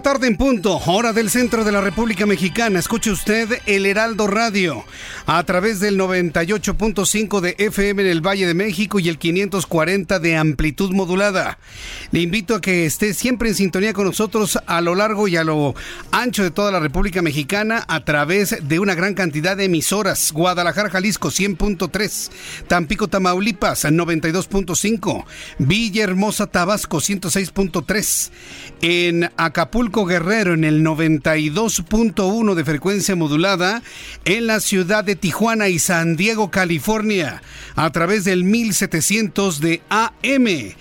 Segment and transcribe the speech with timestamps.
[0.00, 2.78] Tarde en punto, hora del centro de la República Mexicana.
[2.78, 4.84] Escuche usted el Heraldo Radio
[5.26, 10.36] a través del 98.5 de FM en el Valle de México y el 540 de
[10.36, 11.58] amplitud modulada.
[12.12, 15.44] Le invito a que esté siempre en sintonía con nosotros a lo largo y a
[15.44, 15.74] lo
[16.12, 20.32] ancho de toda la República Mexicana a través de una gran cantidad de emisoras.
[20.32, 22.30] Guadalajara, Jalisco 100.3,
[22.68, 25.24] Tampico, Tamaulipas 92.5,
[25.58, 28.30] Villahermosa, Tabasco 106.3,
[28.82, 33.82] en Acapulco, Guerrero en el 92.1 de frecuencia modulada,
[34.24, 37.42] en la ciudad de Tijuana y San Diego, California,
[37.74, 40.74] a través del 1700 de AM.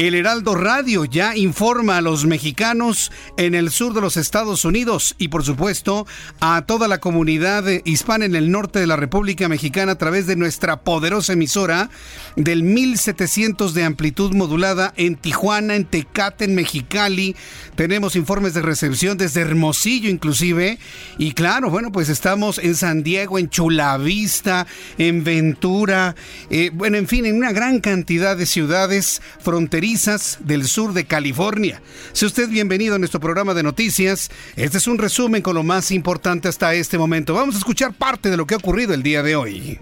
[0.00, 5.14] El Heraldo Radio ya informa a los mexicanos en el sur de los Estados Unidos
[5.18, 6.06] y por supuesto
[6.40, 10.36] a toda la comunidad hispana en el norte de la República Mexicana a través de
[10.36, 11.90] nuestra poderosa emisora
[12.34, 17.36] del 1700 de amplitud modulada en Tijuana, en Tecate, en Mexicali.
[17.74, 20.78] Tenemos informes de recepción desde Hermosillo inclusive
[21.18, 24.66] y claro, bueno, pues estamos en San Diego, en Chulavista,
[24.96, 26.16] en Ventura,
[26.48, 31.82] eh, bueno, en fin, en una gran cantidad de ciudades fronterizas del sur de California.
[32.12, 35.90] Si usted bienvenido a nuestro programa de noticias, este es un resumen con lo más
[35.90, 37.34] importante hasta este momento.
[37.34, 39.80] Vamos a escuchar parte de lo que ha ocurrido el día de hoy.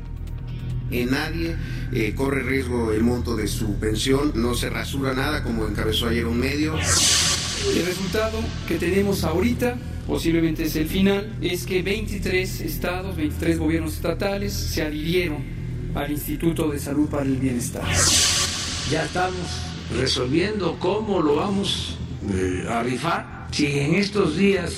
[0.91, 1.57] nadie
[1.93, 6.25] eh, corre riesgo el monto de su pensión, no se rasura nada como encabezó ayer
[6.25, 6.75] un medio.
[6.79, 9.77] El resultado que tenemos ahorita,
[10.07, 15.45] posiblemente es el final, es que 23 estados, 23 gobiernos estatales se adhirieron
[15.95, 17.85] al Instituto de Salud para el Bienestar.
[18.91, 21.97] Ya estamos resolviendo cómo lo vamos
[22.31, 23.47] eh, a rifar.
[23.51, 24.73] Si en estos días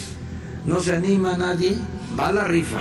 [0.65, 1.77] no se anima nadie,
[2.19, 2.81] va la rifa.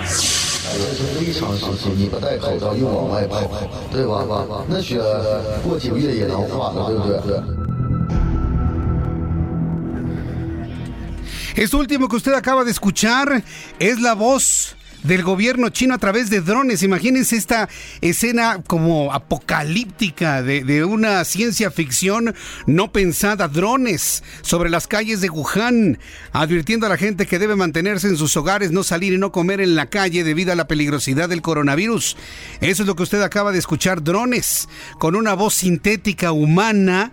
[11.56, 13.42] Esto último que usted acaba de escuchar
[13.78, 16.82] es la voz del gobierno chino a través de drones.
[16.82, 17.68] Imagínense esta
[18.00, 22.34] escena como apocalíptica de, una ciencia ficción
[22.66, 23.48] no pensada.
[23.48, 25.98] Drones sobre las calles de Wuhan,
[26.32, 29.60] advirtiendo a la gente que debe mantenerse en sus hogares, no salir y no comer
[29.60, 32.16] en la calle debido a la peligrosidad del coronavirus.
[32.60, 34.02] Eso es lo que usted acaba de escuchar.
[34.02, 34.68] Drones
[34.98, 37.12] con una voz sintética humana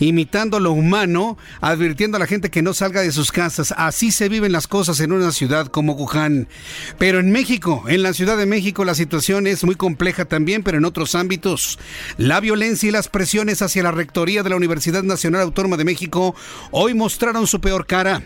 [0.00, 3.72] imitando lo humano, advirtiendo a la gente que no salga de sus casas.
[3.76, 6.48] Así se viven las cosas en una ciudad como Wuhan.
[6.98, 10.78] Pero en México, en la Ciudad de México, la situación es muy compleja también, pero
[10.78, 11.78] en otros ámbitos.
[12.16, 16.34] La violencia y las presiones hacia la rectoría de la Universidad Nacional Autónoma de México
[16.70, 18.22] hoy mostraron su peor cara.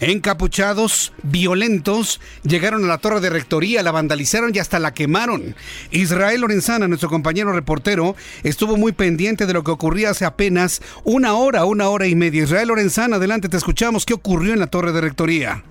[0.00, 5.54] Encapuchados, violentos, llegaron a la torre de rectoría, la vandalizaron y hasta la quemaron.
[5.90, 11.34] Israel Lorenzana, nuestro compañero reportero, estuvo muy pendiente de lo que ocurría hace apenas una
[11.34, 12.44] hora, una hora y media.
[12.44, 14.06] Israel Lorenzana, adelante, te escuchamos.
[14.06, 15.62] ¿Qué ocurrió en la torre de rectoría?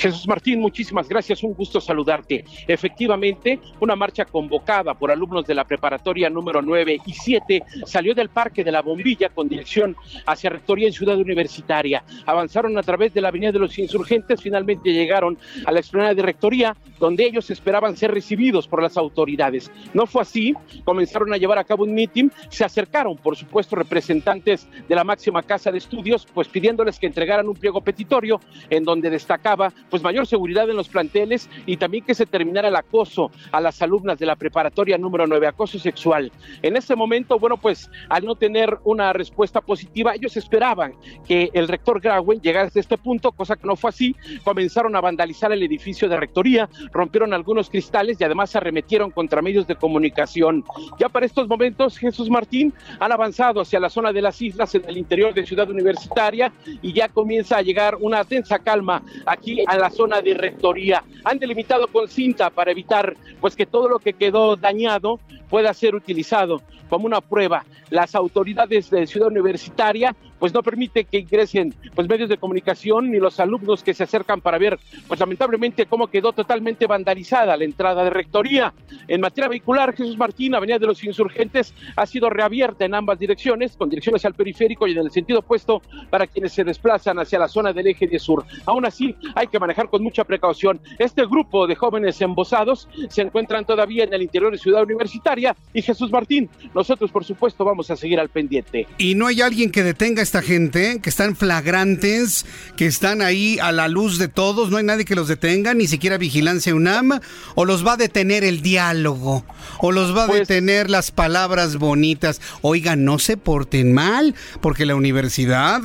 [0.00, 2.42] Jesús Martín, muchísimas gracias, un gusto saludarte.
[2.66, 8.30] Efectivamente, una marcha convocada por alumnos de la preparatoria número 9 y 7 salió del
[8.30, 9.94] Parque de la Bombilla con dirección
[10.24, 12.02] hacia Rectoría en Ciudad Universitaria.
[12.24, 15.36] Avanzaron a través de la Avenida de los Insurgentes, finalmente llegaron
[15.66, 19.70] a la explanada de Rectoría, donde ellos esperaban ser recibidos por las autoridades.
[19.92, 24.66] No fue así, comenzaron a llevar a cabo un meeting, se acercaron, por supuesto, representantes
[24.88, 29.10] de la máxima casa de estudios, pues pidiéndoles que entregaran un pliego petitorio en donde
[29.10, 33.60] destacaba pues mayor seguridad en los planteles y también que se terminara el acoso a
[33.60, 36.32] las alumnas de la preparatoria número 9, acoso sexual.
[36.62, 40.94] En este momento, bueno, pues al no tener una respuesta positiva, ellos esperaban
[41.26, 44.16] que el rector Grauen llegara hasta este punto, cosa que no fue así.
[44.44, 49.66] Comenzaron a vandalizar el edificio de rectoría, rompieron algunos cristales y además arremetieron contra medios
[49.66, 50.64] de comunicación.
[50.98, 54.84] Ya para estos momentos, Jesús Martín han avanzado hacia la zona de las islas en
[54.86, 56.52] el interior de Ciudad Universitaria
[56.82, 61.02] y ya comienza a llegar una tensa calma aquí la zona de rectoría.
[61.24, 65.18] Han delimitado con cinta para evitar pues que todo lo que quedó dañado
[65.48, 67.64] pueda ser utilizado como una prueba.
[67.90, 73.18] Las autoridades de Ciudad Universitaria pues no permite que ingresen pues medios de comunicación ni
[73.18, 78.02] los alumnos que se acercan para ver pues lamentablemente cómo quedó totalmente vandalizada la entrada
[78.02, 78.74] de rectoría.
[79.06, 83.76] En materia vehicular, Jesús Martín, Avenida de los Insurgentes, ha sido reabierta en ambas direcciones,
[83.76, 87.48] con direcciones al periférico y en el sentido opuesto para quienes se desplazan hacia la
[87.48, 88.44] zona del eje de sur.
[88.66, 90.80] Aún así, hay que manejar con mucha precaución.
[90.98, 95.82] Este grupo de jóvenes embosados se encuentran todavía en el interior de Ciudad Universitaria y
[95.82, 98.86] Jesús Martín, nosotros por supuesto vamos a seguir al pendiente.
[98.98, 102.46] Y no hay alguien que detenga esta gente, que están flagrantes,
[102.76, 105.88] que están ahí a la luz de todos, no hay nadie que los detenga, ni
[105.88, 107.18] siquiera vigilancia UNAM,
[107.56, 109.44] o los va a detener el diálogo,
[109.80, 112.40] o los va a pues detener las palabras bonitas.
[112.60, 115.82] Oigan, no se porten mal, porque la universidad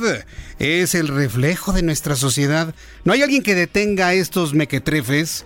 [0.60, 2.72] es el reflejo de nuestra sociedad.
[3.02, 5.44] No hay alguien que detenga a estos mequetrefes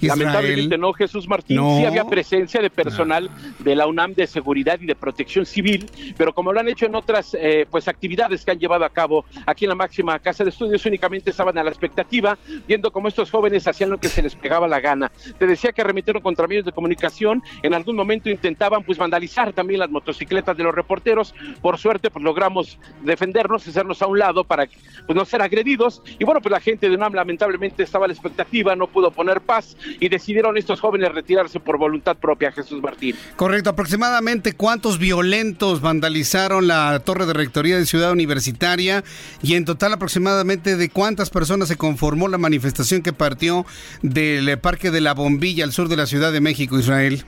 [0.00, 1.60] Lamentablemente no, Jesús Martín.
[1.76, 5.86] Sí había presencia de personal de la UNAM de seguridad y de protección civil,
[6.16, 9.24] pero como lo han hecho en otras eh, pues actividades que han llevado a cabo
[9.46, 13.30] aquí en la máxima casa de estudios, únicamente estaban a la expectativa, viendo cómo estos
[13.30, 15.10] jóvenes hacían lo que se les pegaba la gana.
[15.38, 19.80] Te decía que remitieron contra medios de comunicación, en algún momento intentaban pues vandalizar también
[19.80, 21.34] las motocicletas de los reporteros.
[21.60, 24.66] Por suerte, pues logramos defendernos, hacernos a un lado para
[25.06, 26.02] pues, no ser agredidos.
[26.18, 29.40] Y bueno, pues la gente de UNAM lamentablemente estaba a la expectativa, no pudo poner
[29.40, 33.16] paz y decidieron estos jóvenes retirarse por voluntad propia, Jesús Martín.
[33.36, 39.04] Correcto, aproximadamente cuántos violentos vandalizaron la torre de rectoría de Ciudad Universitaria
[39.42, 43.66] y en total aproximadamente de cuántas personas se conformó la manifestación que partió
[44.02, 47.24] del Parque de la Bombilla al sur de la Ciudad de México, Israel.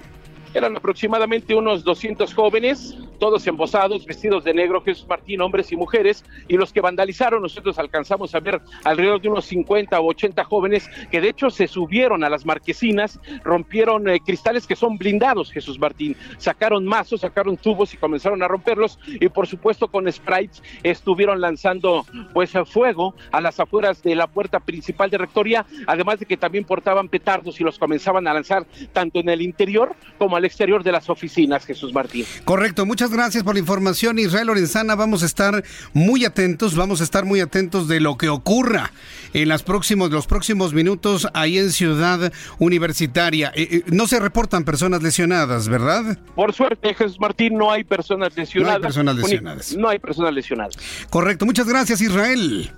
[0.53, 6.25] Eran aproximadamente unos 200 jóvenes, todos embosados, vestidos de negro, Jesús Martín, hombres y mujeres,
[6.49, 10.91] y los que vandalizaron, nosotros alcanzamos a ver alrededor de unos 50 o 80 jóvenes
[11.11, 15.79] que de hecho se subieron a las marquesinas, rompieron eh, cristales que son blindados, Jesús
[15.79, 21.41] Martín, sacaron mazos, sacaron tubos y comenzaron a romperlos, y por supuesto con sprites estuvieron
[21.41, 22.05] lanzando
[22.35, 26.65] pues fuego a las afueras de la puerta principal de rectoría, además de que también
[26.65, 30.93] portaban petardos y los comenzaban a lanzar tanto en el interior como al exterior de
[30.93, 32.27] las oficinas, Jesús Martín.
[32.45, 34.95] Correcto, muchas gracias por la información, Israel Lorenzana.
[34.95, 38.91] Vamos a estar muy atentos, vamos a estar muy atentos de lo que ocurra
[39.33, 43.53] en las próximos, los próximos minutos ahí en Ciudad Universitaria.
[43.55, 46.19] Eh, eh, no se reportan personas lesionadas, ¿verdad?
[46.35, 48.73] Por suerte, Jesús Martín, no hay personas lesionadas.
[48.73, 49.77] No hay personas lesionadas.
[49.77, 50.77] No hay personas lesionadas.
[51.11, 52.71] Correcto, muchas gracias, Israel.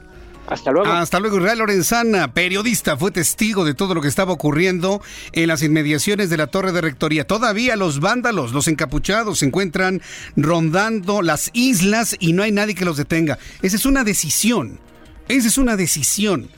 [0.47, 0.93] Hasta luego.
[0.93, 5.01] Hasta luego, Israel Lorenzana, periodista, fue testigo de todo lo que estaba ocurriendo
[5.33, 7.27] en las inmediaciones de la Torre de Rectoría.
[7.27, 10.03] Todavía los vándalos, los encapuchados, se encuentran
[10.37, 13.39] rondando las islas y no hay nadie que los detenga.
[13.63, 14.81] Esa es una decisión.
[15.29, 16.51] Esa es una decisión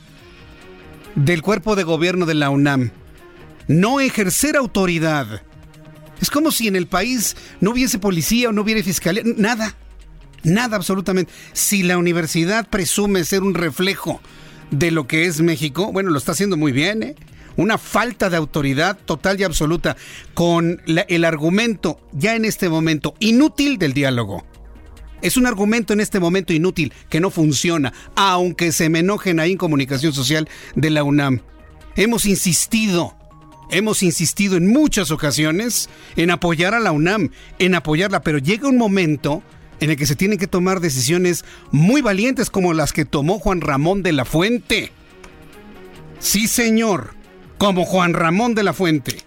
[1.15, 2.91] del cuerpo de gobierno de la UNAM.
[3.69, 5.43] No ejercer autoridad.
[6.21, 9.23] Es como si en el país no hubiese policía o no hubiera fiscalía.
[9.37, 9.75] Nada.
[10.45, 11.33] Nada absolutamente.
[11.53, 14.21] Si la universidad presume ser un reflejo
[14.71, 17.15] de lo que es México, bueno, lo está haciendo muy bien, ¿eh?
[17.57, 19.97] Una falta de autoridad total y absoluta
[20.35, 24.45] con el argumento ya en este momento inútil del diálogo.
[25.23, 29.53] Es un argumento en este momento inútil que no funciona, aunque se me enojen ahí
[29.53, 31.41] en comunicación social de la UNAM.
[31.95, 33.17] Hemos insistido,
[33.71, 37.31] hemos insistido en muchas ocasiones en apoyar a la UNAM,
[37.61, 39.45] en apoyarla, pero llega un momento
[39.81, 43.61] en el que se tienen que tomar decisiones muy valientes como las que tomó Juan
[43.61, 44.93] Ramón de la Fuente.
[46.19, 47.15] Sí, señor,
[47.59, 49.19] como Juan Ramón de la Fuente.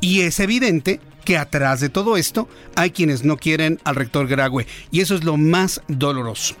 [0.00, 4.66] Y es evidente que atrás de todo esto hay quienes no quieren al rector Graue.
[4.90, 6.54] Y eso es lo más doloroso.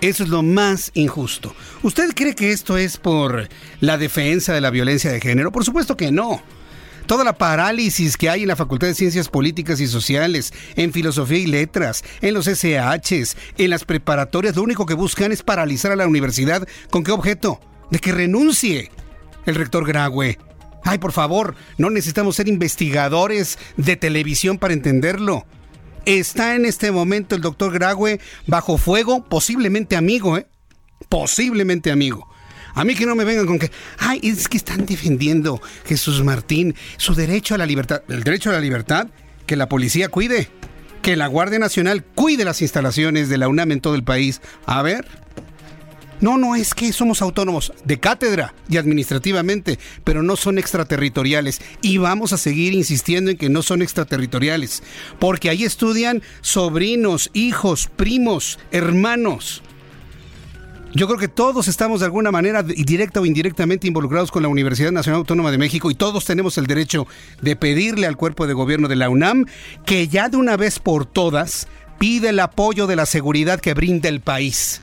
[0.00, 1.54] Eso es lo más injusto.
[1.82, 3.48] ¿Usted cree que esto es por
[3.80, 5.52] la defensa de la violencia de género?
[5.52, 6.42] Por supuesto que no
[7.06, 11.38] toda la parálisis que hay en la Facultad de Ciencias Políticas y Sociales, en Filosofía
[11.38, 15.96] y Letras, en los SHs, en las preparatorias, lo único que buscan es paralizar a
[15.96, 16.66] la universidad.
[16.90, 17.60] ¿Con qué objeto?
[17.90, 18.90] De que renuncie
[19.46, 20.38] el rector Graue.
[20.84, 25.46] Ay, por favor, no necesitamos ser investigadores de televisión para entenderlo.
[26.04, 30.46] Está en este momento el doctor Graue bajo fuego, posiblemente amigo, ¿eh?
[31.08, 32.28] Posiblemente amigo.
[32.76, 36.74] A mí que no me vengan con que, ay, es que están defendiendo Jesús Martín
[36.98, 38.02] su derecho a la libertad.
[38.06, 39.08] El derecho a la libertad,
[39.46, 40.50] que la policía cuide,
[41.00, 44.42] que la Guardia Nacional cuide las instalaciones de la UNAM en todo el país.
[44.66, 45.06] A ver.
[46.20, 51.62] No, no es que somos autónomos de cátedra y administrativamente, pero no son extraterritoriales.
[51.80, 54.82] Y vamos a seguir insistiendo en que no son extraterritoriales,
[55.18, 59.62] porque ahí estudian sobrinos, hijos, primos, hermanos.
[60.94, 64.92] Yo creo que todos estamos de alguna manera, directa o indirectamente, involucrados con la Universidad
[64.92, 67.06] Nacional Autónoma de México y todos tenemos el derecho
[67.42, 69.46] de pedirle al cuerpo de gobierno de la UNAM
[69.84, 74.08] que ya de una vez por todas pide el apoyo de la seguridad que brinda
[74.08, 74.80] el país.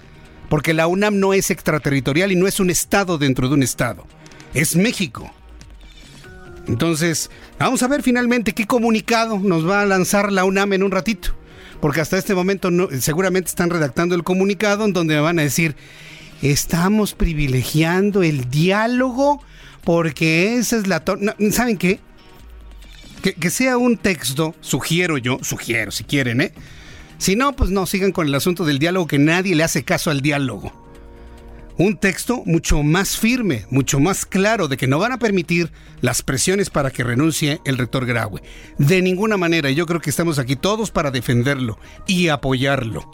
[0.50, 4.06] Porque la UNAM no es extraterritorial y no es un estado dentro de un estado.
[4.54, 5.32] Es México.
[6.68, 10.92] Entonces, vamos a ver finalmente qué comunicado nos va a lanzar la UNAM en un
[10.92, 11.34] ratito
[11.84, 15.42] porque hasta este momento no, seguramente están redactando el comunicado en donde me van a
[15.42, 15.76] decir,
[16.42, 19.44] estamos privilegiando el diálogo
[19.84, 21.04] porque esa es la...
[21.52, 22.00] ¿Saben qué?
[23.22, 26.54] Que, sea un texto, sugiero yo, sugiero si quieren, ¿eh?
[27.18, 30.10] Si no, pues no, sigan con el asunto del diálogo, que nadie le hace caso
[30.10, 30.83] al diálogo
[31.78, 36.22] un texto mucho más firme, mucho más claro de que no van a permitir las
[36.22, 38.42] presiones para que renuncie el rector Graue.
[38.78, 43.10] De ninguna manera, yo creo que estamos aquí todos para defenderlo y apoyarlo.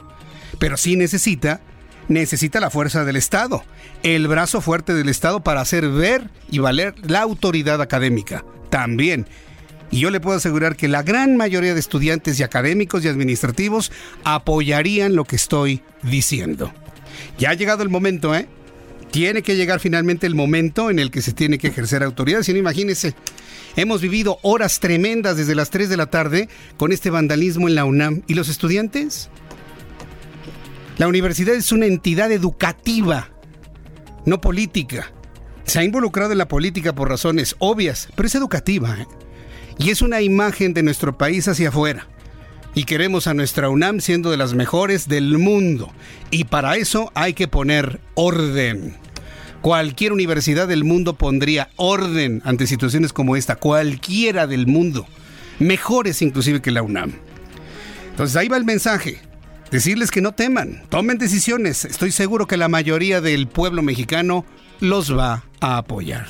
[0.58, 1.62] Pero sí necesita,
[2.08, 3.64] necesita la fuerza del Estado,
[4.04, 8.44] el brazo fuerte del Estado para hacer ver y valer la autoridad académica.
[8.70, 9.26] También.
[9.92, 13.92] Y yo le puedo asegurar que la gran mayoría de estudiantes y académicos y administrativos
[14.24, 16.72] apoyarían lo que estoy diciendo.
[17.38, 18.48] Ya ha llegado el momento, ¿eh?
[19.12, 22.44] Tiene que llegar finalmente el momento en el que se tiene que ejercer autoridad.
[22.44, 23.16] Si no, imagínense,
[23.76, 26.48] hemos vivido horas tremendas desde las 3 de la tarde
[26.78, 28.22] con este vandalismo en la UNAM.
[28.28, 29.30] ¿Y los estudiantes?
[30.98, 33.30] La universidad es una entidad educativa,
[34.26, 35.12] no política.
[35.64, 38.96] Se ha involucrado en la política por razones obvias, pero es educativa.
[39.00, 39.08] ¿eh?
[39.80, 42.08] Y es una imagen de nuestro país hacia afuera
[42.76, 45.92] y queremos a nuestra UNAM siendo de las mejores del mundo.
[46.32, 48.96] Y para eso hay que poner orden.
[49.62, 55.06] Cualquier universidad del mundo pondría orden ante situaciones como esta, cualquiera del mundo,
[55.60, 57.14] mejores inclusive que la UNAM.
[58.12, 59.20] Entonces ahí va el mensaje.
[59.72, 61.86] Decirles que no teman, tomen decisiones.
[61.86, 64.46] Estoy seguro que la mayoría del pueblo mexicano
[64.80, 66.28] los va a apoyar.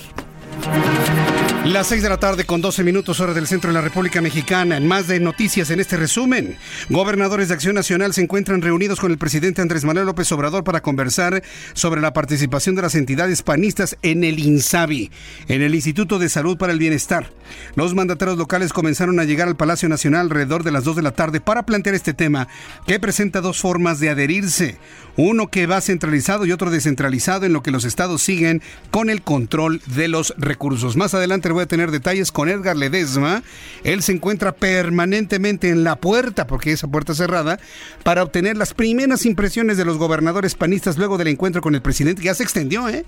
[1.66, 4.78] Las 6 de la tarde con 12 minutos hora del centro de la República Mexicana.
[4.78, 6.58] En más de noticias en este resumen,
[6.90, 10.82] gobernadores de Acción Nacional se encuentran reunidos con el presidente Andrés Manuel López Obrador para
[10.82, 15.12] conversar sobre la participación de las entidades panistas en el INSABI,
[15.50, 17.30] en el Instituto de Salud para el Bienestar.
[17.76, 21.12] Los mandatarios locales comenzaron a llegar al Palacio Nacional alrededor de las 2 de la
[21.12, 22.48] tarde para plantear este tema
[22.88, 24.78] que presenta dos formas de adherirse.
[25.18, 29.22] Uno que va centralizado y otro descentralizado en lo que los estados siguen con el
[29.22, 30.96] control de los recursos.
[30.96, 33.44] Más adelante voy a tener detalles con Edgar Ledesma.
[33.84, 37.60] Él se encuentra permanentemente en la puerta, porque esa puerta cerrada,
[38.04, 42.24] para obtener las primeras impresiones de los gobernadores panistas luego del encuentro con el presidente,
[42.24, 43.06] ya se extendió, ¿eh?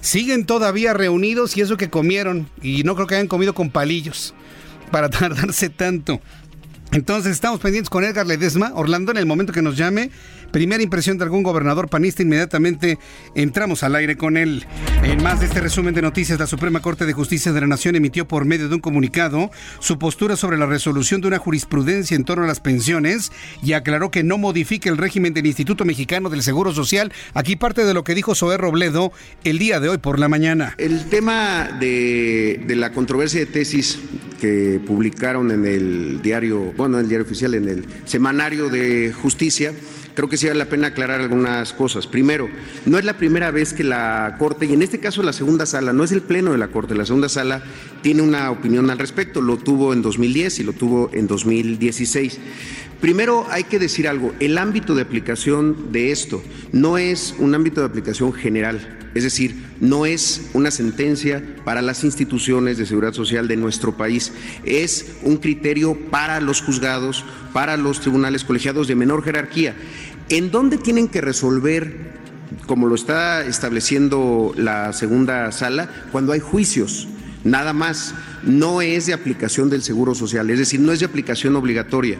[0.00, 4.34] Siguen todavía reunidos y eso que comieron, y no creo que hayan comido con palillos
[4.90, 6.20] para tardarse tanto.
[6.92, 10.10] Entonces estamos pendientes con Edgar Ledesma, Orlando, en el momento que nos llame
[10.52, 12.98] primera impresión de algún gobernador panista, inmediatamente
[13.34, 14.66] entramos al aire con él.
[15.02, 17.96] En más de este resumen de noticias, la Suprema Corte de Justicia de la Nación
[17.96, 22.24] emitió por medio de un comunicado su postura sobre la resolución de una jurisprudencia en
[22.24, 23.32] torno a las pensiones
[23.62, 27.12] y aclaró que no modifique el régimen del Instituto Mexicano del Seguro Social.
[27.34, 29.12] Aquí parte de lo que dijo Zoé Robledo
[29.44, 30.74] el día de hoy por la mañana.
[30.78, 33.98] El tema de, de la controversia de tesis
[34.40, 39.72] que publicaron en el diario, bueno, en el diario oficial, en el semanario de justicia,
[40.14, 42.06] creo que sí vale la pena aclarar algunas cosas.
[42.06, 42.48] Primero,
[42.86, 45.92] no es la primera vez que la Corte, y en este caso la segunda sala,
[45.92, 47.62] no es el Pleno de la Corte, la segunda sala
[48.02, 52.38] tiene una opinión al respecto, lo tuvo en 2010 y lo tuvo en 2016.
[53.00, 57.80] Primero hay que decir algo, el ámbito de aplicación de esto no es un ámbito
[57.80, 63.48] de aplicación general, es decir, no es una sentencia para las instituciones de seguridad social
[63.48, 64.32] de nuestro país,
[64.64, 69.74] es un criterio para los juzgados, para los tribunales colegiados de menor jerarquía.
[70.28, 72.12] ¿En dónde tienen que resolver,
[72.66, 77.08] como lo está estableciendo la segunda sala, cuando hay juicios?
[77.44, 78.14] Nada más,
[78.44, 82.18] no es de aplicación del Seguro Social, es decir, no es de aplicación obligatoria.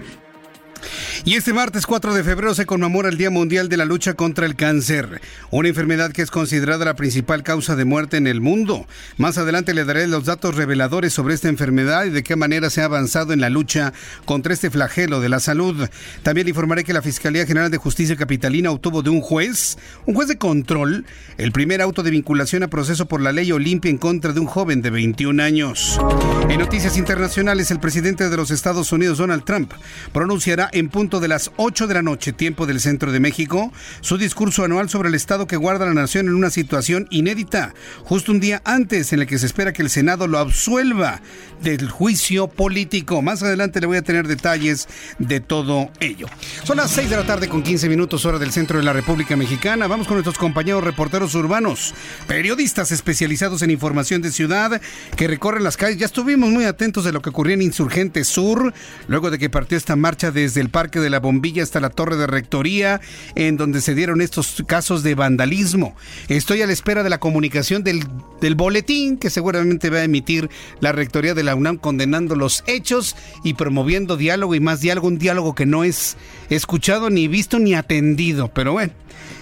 [1.24, 4.44] Y este martes 4 de febrero se conmemora el Día Mundial de la Lucha contra
[4.44, 5.20] el Cáncer,
[5.52, 8.88] una enfermedad que es considerada la principal causa de muerte en el mundo.
[9.18, 12.80] Más adelante le daré los datos reveladores sobre esta enfermedad y de qué manera se
[12.82, 13.92] ha avanzado en la lucha
[14.24, 15.88] contra este flagelo de la salud.
[16.24, 20.26] También informaré que la Fiscalía General de Justicia Capitalina obtuvo de un juez, un juez
[20.26, 21.06] de control,
[21.38, 24.46] el primer auto de vinculación a proceso por la ley Olimpia en contra de un
[24.46, 26.00] joven de 21 años.
[26.48, 29.72] En noticias internacionales, el presidente de los Estados Unidos, Donald Trump,
[30.12, 34.18] pronunciará en punto de las 8 de la noche, tiempo del centro de México, su
[34.18, 38.40] discurso anual sobre el estado que guarda la nación en una situación inédita, justo un
[38.40, 41.20] día antes en el que se espera que el Senado lo absuelva
[41.62, 43.22] del juicio político.
[43.22, 44.88] Más adelante le voy a tener detalles
[45.18, 46.26] de todo ello.
[46.64, 49.36] Son las 6 de la tarde con 15 minutos hora del centro de la República
[49.36, 49.86] Mexicana.
[49.86, 51.94] Vamos con nuestros compañeros reporteros urbanos,
[52.26, 54.80] periodistas especializados en información de ciudad
[55.16, 55.98] que recorren las calles.
[55.98, 58.72] Ya estuvimos muy atentos de lo que ocurría en Insurgente Sur,
[59.06, 62.16] luego de que partió esta marcha desde el Parque de la Bombilla hasta la Torre
[62.16, 63.00] de Rectoría,
[63.34, 65.94] en donde se dieron estos casos de vandalismo.
[66.28, 68.04] Estoy a la espera de la comunicación del,
[68.40, 70.48] del boletín que seguramente va a emitir
[70.80, 75.18] la Rectoría de la UNAM condenando los hechos y promoviendo diálogo y más diálogo, un
[75.18, 76.16] diálogo que no es
[76.50, 78.48] escuchado ni visto ni atendido.
[78.48, 78.92] Pero bueno,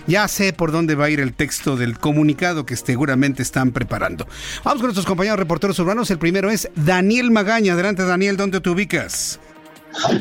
[0.06, 4.26] ya sé por dónde va a ir el texto del comunicado que seguramente están preparando.
[4.64, 6.10] Vamos con nuestros compañeros reporteros urbanos.
[6.10, 7.74] El primero es Daniel Magaña.
[7.74, 9.40] Adelante, Daniel, ¿dónde te ubicas?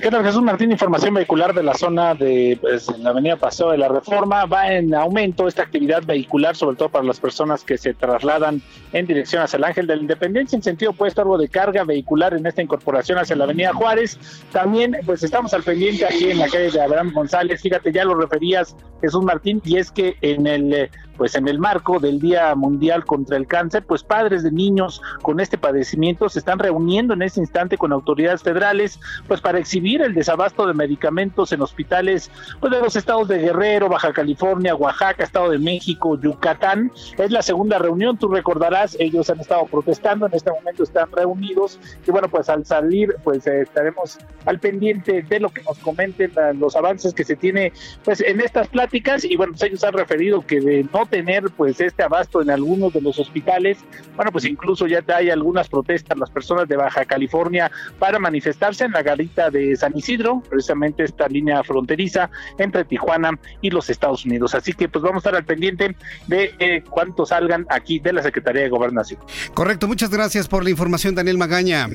[0.02, 0.72] ¿Qué tal, Jesús Martín?
[0.72, 4.46] Información vehicular de la zona de pues, la avenida Paseo de la Reforma.
[4.46, 8.62] Va en aumento esta actividad vehicular, sobre todo para las personas que se trasladan
[8.94, 12.34] en dirección hacia el Ángel de la Independencia, en sentido opuesto, algo de carga vehicular
[12.34, 14.18] en esta incorporación hacia la avenida Juárez.
[14.52, 17.62] También, pues estamos al pendiente aquí en la calle de Abraham González.
[17.62, 22.00] Fíjate, ya lo referías, Jesús Martín, y es que en el pues en el marco
[22.00, 26.60] del Día Mundial contra el Cáncer, pues padres de niños con este padecimiento se están
[26.60, 31.62] reuniendo en este instante con autoridades federales, pues para exhibir el desabasto de medicamentos en
[31.62, 36.90] hospitales pues, de los estados de Guerrero, Baja California, Oaxaca, Estado de México, Yucatán.
[37.18, 41.82] Es la segunda reunión, tú recordarás, ellos han estado protestando, en este momento están reunidos
[42.08, 46.32] y bueno, pues al salir, pues eh, estaremos al pendiente de lo que nos comenten
[46.58, 47.74] los avances que se tiene
[48.06, 51.80] pues en estas pláticas y bueno, pues ellos han referido que de no tener pues
[51.82, 53.80] este abasto en algunos de los hospitales.
[54.16, 58.92] Bueno, pues incluso ya hay algunas protestas las personas de Baja California para manifestarse en
[58.92, 64.56] la garita de San Isidro, precisamente esta línea fronteriza entre Tijuana y los Estados Unidos.
[64.56, 65.96] Así que pues vamos a estar al pendiente
[66.28, 69.20] de eh, cuántos salgan aquí de la Secretaría de Gobernación.
[69.54, 71.88] Correcto, muchas gracias por la información, Daniel Magaña.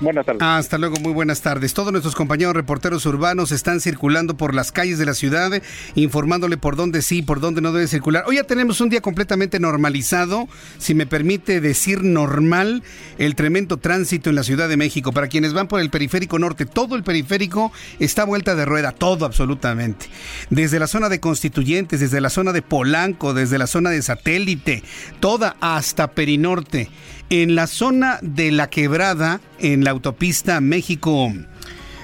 [0.00, 0.42] Buenas tardes.
[0.42, 1.74] Hasta luego, muy buenas tardes.
[1.74, 5.60] Todos nuestros compañeros reporteros urbanos están circulando por las calles de la ciudad,
[5.96, 8.24] informándole por dónde sí, por dónde no debe circular.
[8.26, 12.82] Hoy ya tenemos un día completamente normalizado, si me permite decir normal,
[13.18, 15.12] el tremendo tránsito en la Ciudad de México.
[15.12, 19.24] Para quienes van por el periférico norte, todo el periférico está vuelta de rueda, todo
[19.24, 20.06] absolutamente.
[20.50, 24.84] Desde la zona de Constituyentes, desde la zona de Polanco, desde la zona de Satélite,
[25.18, 26.88] toda hasta Perinorte
[27.30, 31.32] en la zona de la quebrada, en la autopista México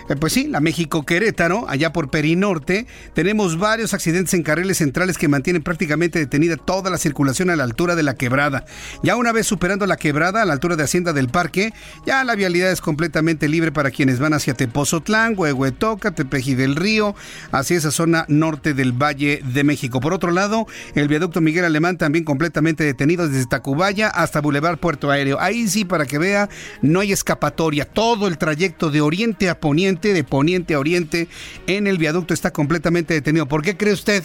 [0.09, 5.29] eh, pues sí, la México-Querétaro, allá por Perinorte, tenemos varios accidentes en carriles centrales que
[5.29, 8.65] mantienen prácticamente detenida toda la circulación a la altura de la quebrada.
[9.03, 11.73] Ya una vez superando la quebrada, a la altura de Hacienda del Parque,
[12.07, 17.15] ya la vialidad es completamente libre para quienes van hacia Tepozotlán, Huehuetoca, Tepeji del Río,
[17.51, 20.01] hacia esa zona norte del Valle de México.
[20.01, 25.11] Por otro lado, el viaducto Miguel Alemán también completamente detenido desde Tacubaya hasta Boulevard Puerto
[25.11, 25.41] Aéreo.
[25.41, 26.49] Ahí sí, para que vea,
[26.83, 27.87] no hay escapatoria.
[27.87, 31.29] Todo el trayecto de oriente a poniente de poniente a oriente
[31.67, 33.47] en el viaducto está completamente detenido.
[33.47, 34.25] ¿Por qué cree usted?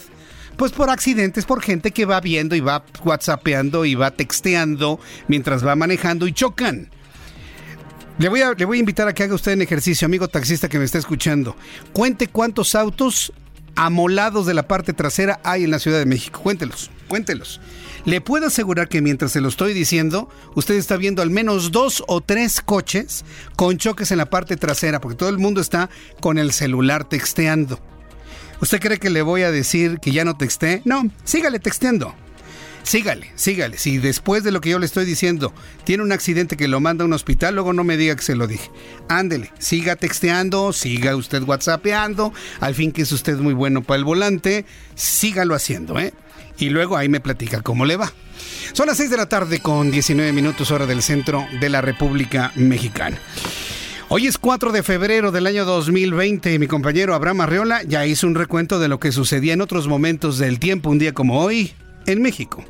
[0.56, 5.66] Pues por accidentes, por gente que va viendo y va whatsappeando y va texteando mientras
[5.66, 6.90] va manejando y chocan.
[8.18, 10.68] Le voy, a, le voy a invitar a que haga usted un ejercicio, amigo taxista
[10.68, 11.56] que me está escuchando.
[11.92, 13.32] Cuente cuántos autos
[13.76, 16.40] amolados de la parte trasera hay en la Ciudad de México.
[16.42, 17.60] Cuéntelos, cuéntelos.
[18.04, 22.02] Le puedo asegurar que mientras se lo estoy diciendo, usted está viendo al menos dos
[22.06, 23.24] o tres coches
[23.56, 27.78] con choques en la parte trasera, porque todo el mundo está con el celular texteando.
[28.60, 30.82] ¿Usted cree que le voy a decir que ya no texté?
[30.84, 32.14] No, sígale texteando.
[32.82, 33.78] Sígale, sígale.
[33.78, 35.52] Si después de lo que yo le estoy diciendo
[35.84, 38.34] tiene un accidente que lo manda a un hospital, luego no me diga que se
[38.34, 38.70] lo dije.
[39.08, 44.04] Ándele, siga texteando, siga usted whatsappeando, al fin que es usted muy bueno para el
[44.04, 46.12] volante, sígalo haciendo, ¿eh?
[46.60, 48.12] Y luego ahí me platica cómo le va.
[48.72, 52.52] Son las 6 de la tarde con 19 minutos hora del centro de la República
[52.54, 53.18] Mexicana.
[54.08, 58.26] Hoy es 4 de febrero del año 2020 y mi compañero Abraham Arreola ya hizo
[58.26, 61.72] un recuento de lo que sucedía en otros momentos del tiempo, un día como hoy,
[62.06, 62.64] en México.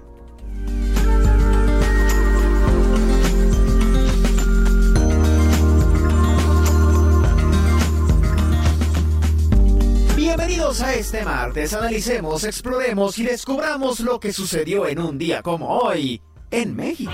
[10.50, 15.78] Bienvenidos a este martes, analicemos, exploremos y descubramos lo que sucedió en un día como
[15.78, 17.12] hoy en México.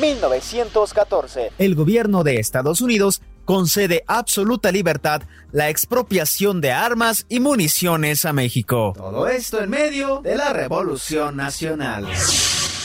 [0.00, 1.52] 1914.
[1.56, 8.32] El gobierno de Estados Unidos concede absoluta libertad la expropiación de armas y municiones a
[8.32, 8.92] México.
[8.96, 12.08] Todo esto en medio de la Revolución Nacional.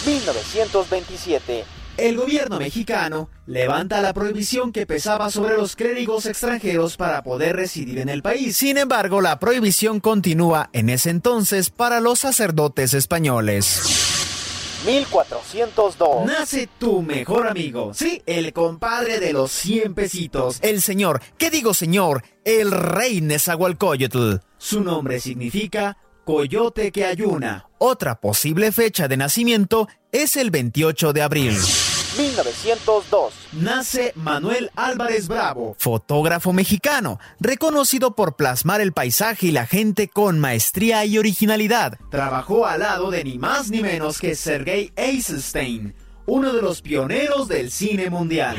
[0.06, 1.79] 1927.
[2.00, 8.00] El gobierno mexicano levanta la prohibición que pesaba sobre los clérigos extranjeros para poder residir
[8.00, 8.56] en el país.
[8.56, 13.82] Sin embargo, la prohibición continúa en ese entonces para los sacerdotes españoles.
[14.86, 16.26] 1402.
[16.26, 17.94] Nace tu mejor amigo.
[17.94, 20.60] Sí, el compadre de los 100 pesitos.
[20.62, 22.24] El señor, ¿qué digo señor?
[22.46, 24.36] El rey Nezahualcóyotl.
[24.58, 25.98] Su nombre significa
[26.30, 27.68] coyote que ayuna.
[27.80, 31.58] Otra posible fecha de nacimiento es el 28 de abril.
[32.18, 33.34] 1902.
[33.54, 40.40] Nace Manuel Álvarez Bravo, fotógrafo mexicano, reconocido por plasmar el paisaje y la gente con
[40.40, 41.98] maestría y originalidad.
[42.10, 45.94] Trabajó al lado de ni más ni menos que Sergei Eisenstein,
[46.26, 48.58] uno de los pioneros del cine mundial.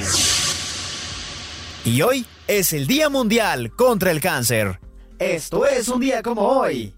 [1.84, 4.80] Y hoy es el Día Mundial contra el Cáncer.
[5.18, 6.94] Esto es un día como hoy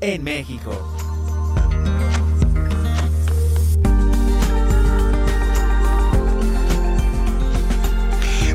[0.00, 1.07] en México.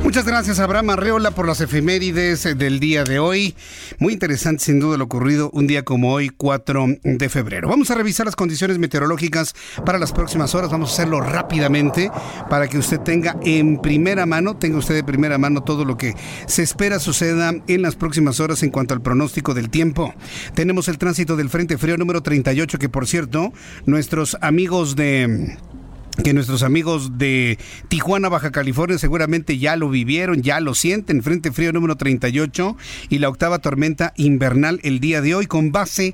[0.03, 3.55] Muchas gracias Abraham Arreola por las efemérides del día de hoy.
[3.99, 7.69] Muy interesante sin duda lo ocurrido un día como hoy, 4 de febrero.
[7.69, 10.69] Vamos a revisar las condiciones meteorológicas para las próximas horas.
[10.69, 12.11] Vamos a hacerlo rápidamente
[12.49, 16.13] para que usted tenga en primera mano, tenga usted de primera mano todo lo que
[16.47, 20.13] se espera suceda en las próximas horas en cuanto al pronóstico del tiempo.
[20.53, 23.53] Tenemos el tránsito del Frente Frío número 38 que por cierto,
[23.85, 25.57] nuestros amigos de
[26.21, 31.23] que nuestros amigos de Tijuana, Baja California, seguramente ya lo vivieron, ya lo sienten.
[31.23, 32.77] Frente frío número 38
[33.09, 36.13] y la octava tormenta invernal el día de hoy, con base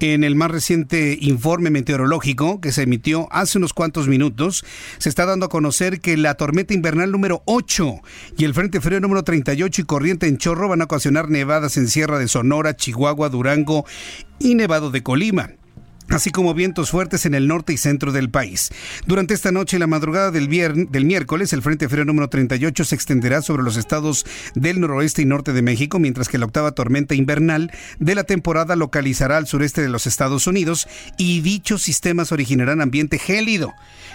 [0.00, 4.64] en el más reciente informe meteorológico que se emitió hace unos cuantos minutos,
[4.98, 8.00] se está dando a conocer que la tormenta invernal número 8
[8.38, 11.88] y el Frente Frío número 38 y corriente en chorro van a ocasionar nevadas en
[11.88, 13.84] Sierra de Sonora, Chihuahua, Durango
[14.38, 15.59] y Nevado de Colima
[16.10, 18.70] así como vientos fuertes en el norte y centro del país.
[19.06, 22.84] Durante esta noche y la madrugada del, viernes, del miércoles, el Frente Frío número 38
[22.84, 26.72] se extenderá sobre los estados del noroeste y norte de México, mientras que la octava
[26.72, 32.32] tormenta invernal de la temporada localizará al sureste de los Estados Unidos y dichos sistemas
[32.32, 33.72] originarán ambiente gélido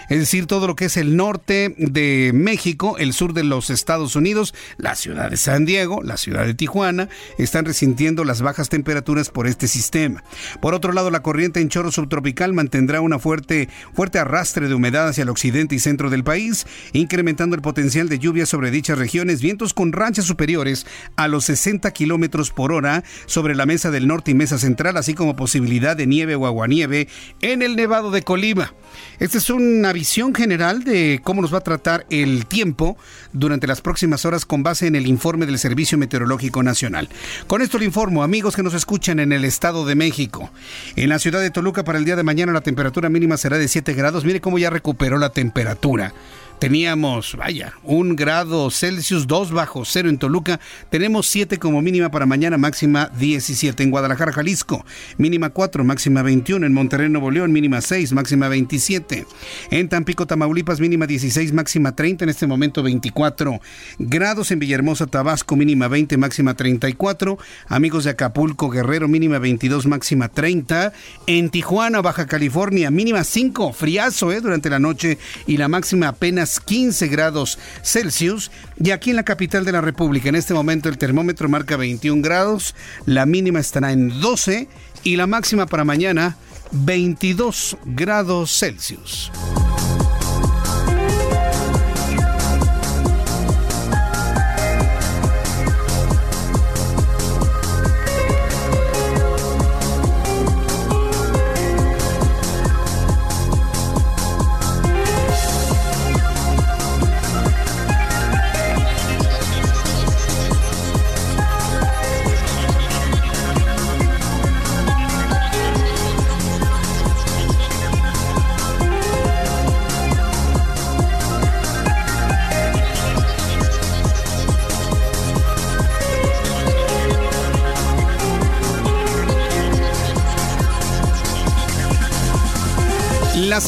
[0.08, 4.14] es decir, todo lo que es el norte de México, el sur de los Estados
[4.14, 9.30] Unidos, la ciudad de San Diego, la ciudad de Tijuana, están resintiendo las bajas temperaturas
[9.30, 10.22] por este sistema.
[10.60, 15.22] Por otro lado, la corriente en subtropical mantendrá una fuerte, fuerte arrastre de humedad hacia
[15.22, 19.74] el occidente y centro del país, incrementando el potencial de lluvia sobre dichas regiones, vientos
[19.74, 24.34] con ranchas superiores a los 60 kilómetros por hora sobre la mesa del norte y
[24.34, 27.08] mesa central, así como posibilidad de nieve o aguanieve
[27.40, 28.74] en el Nevado de Colima.
[29.18, 32.96] Esta es una visión general de cómo nos va a tratar el tiempo
[33.32, 37.08] durante las próximas horas con base en el informe del Servicio Meteorológico Nacional.
[37.46, 40.50] Con esto le informo, amigos que nos escuchan en el Estado de México.
[40.96, 43.68] En la ciudad de Toluca para el día de mañana la temperatura mínima será de
[43.68, 44.24] 7 grados.
[44.24, 46.12] Mire cómo ya recuperó la temperatura
[46.58, 50.60] teníamos, vaya, un grado Celsius, 2 bajo cero en Toluca.
[50.90, 54.84] Tenemos 7 como mínima para mañana, máxima 17 en Guadalajara, Jalisco.
[55.18, 59.26] Mínima 4, máxima 21 en Monterrey, Nuevo León, mínima 6, máxima 27.
[59.70, 63.60] En Tampico, Tamaulipas, mínima 16, máxima 30, en este momento 24
[63.98, 64.50] grados.
[64.50, 67.38] En Villahermosa, Tabasco, mínima 20, máxima 34.
[67.68, 70.92] Amigos de Acapulco, Guerrero, mínima 22, máxima 30.
[71.26, 74.40] En Tijuana, Baja California, mínima 5, friazo, ¿eh?
[74.40, 78.50] Durante la noche y la máxima apenas 15 grados Celsius.
[78.82, 82.22] Y aquí en la capital de la República, en este momento el termómetro marca 21
[82.22, 84.68] grados, la mínima estará en 12
[85.04, 86.36] y la máxima para mañana
[86.72, 89.30] 22 grados Celsius.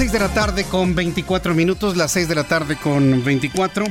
[0.09, 3.85] 6 de la tarde con 24 minutos, las 6 de la tarde con 24,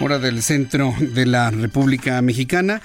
[0.00, 2.80] hora del centro de la República Mexicana.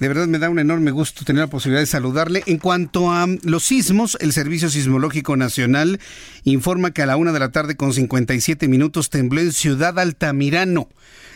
[0.00, 2.42] De verdad me da un enorme gusto tener la posibilidad de saludarle.
[2.46, 6.00] En cuanto a los sismos, el Servicio Sismológico Nacional
[6.42, 10.88] informa que a la una de la tarde con 57 minutos tembló en Ciudad Altamirano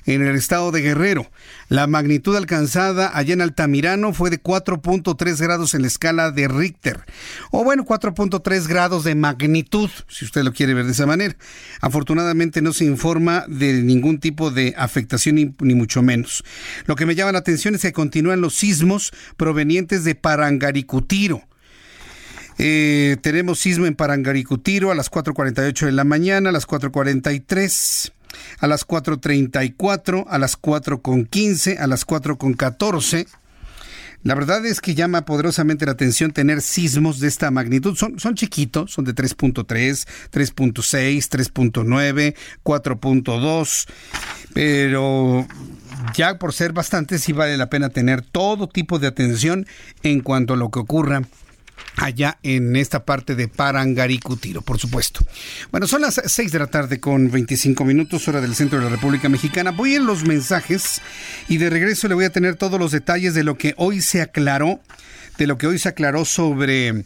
[0.07, 1.31] en el estado de Guerrero.
[1.69, 7.01] La magnitud alcanzada allá en Altamirano fue de 4.3 grados en la escala de Richter.
[7.51, 11.37] O bueno, 4.3 grados de magnitud, si usted lo quiere ver de esa manera.
[11.81, 16.45] Afortunadamente no se informa de ningún tipo de afectación ni, mucho menos.
[16.87, 21.43] Lo que me llama la atención es que continúan los sismos provenientes de Parangaricutiro.
[22.59, 28.13] Eh, tenemos sismo en Parangaricutiro a las 4.48 de la mañana, a las 4.43
[28.59, 33.27] a las 4.34, a las 4.15, a las 4.14.
[34.25, 37.97] La verdad es que llama poderosamente la atención tener sismos de esta magnitud.
[37.97, 39.65] Son, son chiquitos, son de 3.3,
[40.31, 43.89] 3.6, 3.9, 4.2,
[44.55, 45.47] pero
[46.15, 49.67] ya por ser bastantes sí vale la pena tener todo tipo de atención
[50.05, 51.23] en cuanto a lo que ocurra
[51.97, 55.21] allá en esta parte de Parangaricutiro, por supuesto.
[55.71, 58.91] Bueno, son las 6 de la tarde con 25 minutos, hora del centro de la
[58.91, 59.71] República Mexicana.
[59.71, 61.01] Voy en los mensajes
[61.49, 64.21] y de regreso le voy a tener todos los detalles de lo que hoy se
[64.21, 64.81] aclaró,
[65.39, 67.05] de lo que hoy se aclaró sobre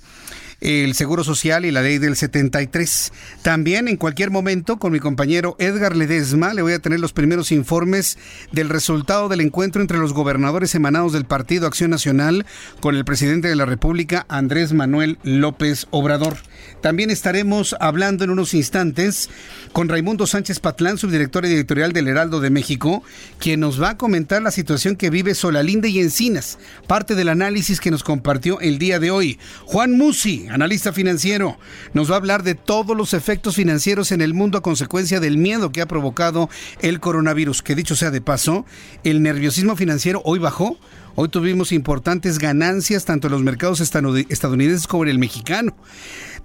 [0.61, 3.13] el Seguro Social y la ley del 73.
[3.43, 7.53] También en cualquier momento con mi compañero Edgar Ledesma le voy a tener los primeros
[7.53, 8.19] informes
[8.53, 12.47] del resultado del encuentro entre los gobernadores emanados del Partido Acción Nacional
[12.81, 16.39] con el presidente de la República, Andrés Manuel López Obrador.
[16.87, 19.29] También estaremos hablando en unos instantes
[19.73, 23.03] con Raimundo Sánchez Patlán, subdirector editorial del Heraldo de México,
[23.41, 27.81] quien nos va a comentar la situación que vive Solalinde y Encinas, parte del análisis
[27.81, 29.37] que nos compartió el día de hoy.
[29.65, 31.59] Juan Musi, analista financiero,
[31.93, 35.39] nos va a hablar de todos los efectos financieros en el mundo a consecuencia del
[35.39, 36.49] miedo que ha provocado
[36.83, 38.65] el coronavirus, que dicho sea de paso,
[39.03, 40.79] el nerviosismo financiero hoy bajó
[41.19, 45.75] Hoy tuvimos importantes ganancias tanto en los mercados estadounidenses como en el mexicano.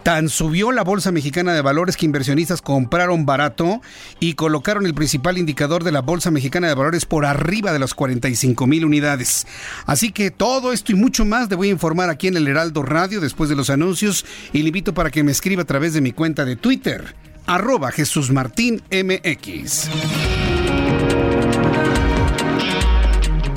[0.04, 3.82] Tan subió la Bolsa Mexicana de Valores que inversionistas compraron barato
[4.20, 7.94] y colocaron el principal indicador de la Bolsa Mexicana de Valores por arriba de las
[7.94, 9.46] 45 mil unidades.
[9.86, 12.82] Así que todo esto y mucho más te voy a informar aquí en el Heraldo
[12.82, 16.02] Radio después de los anuncios y le invito para que me escriba a través de
[16.02, 19.90] mi cuenta de Twitter, arroba Jesús Martín MX.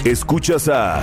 [0.05, 1.03] Escuchas a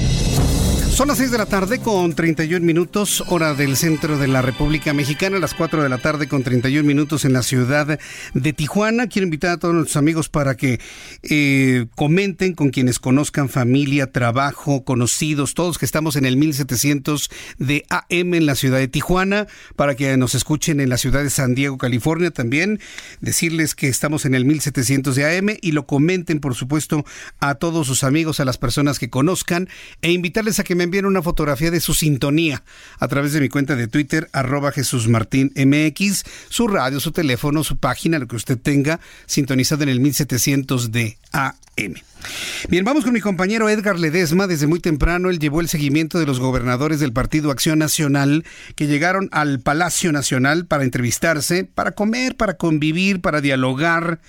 [1.01, 4.93] Son las 6 de la tarde con 31 minutos, hora del centro de la República
[4.93, 7.99] Mexicana, las 4 de la tarde con 31 minutos en la ciudad
[8.35, 9.07] de Tijuana.
[9.07, 10.79] Quiero invitar a todos nuestros amigos para que
[11.23, 17.83] eh, comenten con quienes conozcan familia, trabajo, conocidos, todos que estamos en el 1700 de
[17.89, 21.55] AM en la ciudad de Tijuana, para que nos escuchen en la ciudad de San
[21.55, 22.79] Diego, California también.
[23.21, 27.05] Decirles que estamos en el 1700 de AM y lo comenten, por supuesto,
[27.39, 29.67] a todos sus amigos, a las personas que conozcan
[30.03, 32.63] e invitarles a que me envíen una fotografía de su sintonía
[32.99, 37.63] a través de mi cuenta de Twitter, arroba Jesús Martín MX, su radio, su teléfono,
[37.63, 41.95] su página, lo que usted tenga sintonizado en el 1700 de AM.
[42.69, 44.45] Bien, vamos con mi compañero Edgar Ledesma.
[44.45, 48.87] Desde muy temprano él llevó el seguimiento de los gobernadores del Partido Acción Nacional que
[48.87, 54.19] llegaron al Palacio Nacional para entrevistarse, para comer, para convivir, para dialogar,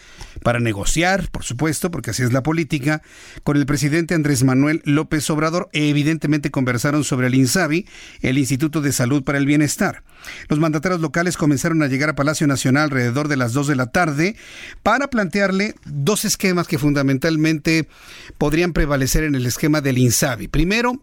[0.43, 3.03] para negociar, por supuesto, porque así es la política,
[3.43, 5.69] con el presidente Andrés Manuel López Obrador.
[5.73, 7.87] Evidentemente conversaron sobre el INSABI,
[8.21, 10.05] el Instituto de Salud para el Bienestar.
[10.49, 13.87] Los mandatarios locales comenzaron a llegar a Palacio Nacional alrededor de las 2 de la
[13.87, 14.37] tarde
[14.85, 17.89] para plantearle dos esquemas que fundamentalmente
[18.39, 20.47] podrían prevalecer en el esquema del INSABI.
[20.47, 21.03] Primero,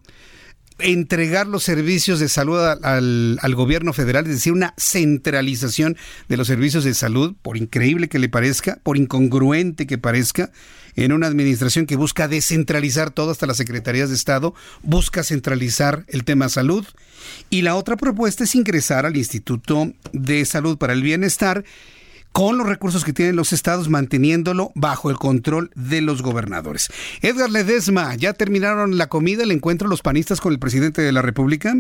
[0.80, 6.48] entregar los servicios de salud al, al, gobierno federal, es decir, una centralización de los
[6.48, 10.52] servicios de salud, por increíble que le parezca, por incongruente que parezca,
[10.96, 16.24] en una administración que busca descentralizar todo hasta las secretarías de Estado, busca centralizar el
[16.24, 16.86] tema salud.
[17.50, 21.64] Y la otra propuesta es ingresar al Instituto de Salud para el Bienestar
[22.32, 26.90] con los recursos que tienen los estados, manteniéndolo bajo el control de los gobernadores.
[27.22, 31.22] Edgar Ledesma, ¿ya terminaron la comida, el encuentro los panistas con el presidente de la
[31.22, 31.76] República?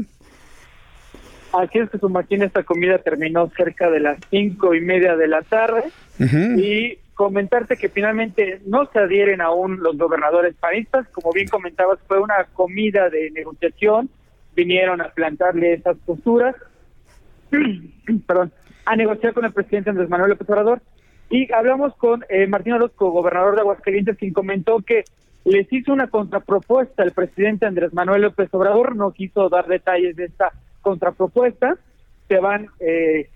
[1.54, 5.41] Así es, Jesús Martín, esta comida terminó cerca de las cinco y media de la
[5.41, 5.84] tarde
[6.19, 12.18] y comentarte que finalmente no se adhieren aún los gobernadores panistas, como bien comentabas, fue
[12.18, 14.10] una comida de negociación,
[14.56, 16.56] vinieron a plantarle esas posturas,
[18.26, 18.54] perdón,
[18.86, 20.82] a negociar con el presidente Andrés Manuel López Obrador.
[21.30, 25.04] Y hablamos con eh, Martín Orozco, gobernador de Aguascalientes, quien comentó que
[25.44, 30.24] les hizo una contrapropuesta el presidente Andrés Manuel López Obrador, no quiso dar detalles de
[30.24, 31.76] esta contrapropuesta,
[32.30, 33.30] se van eh,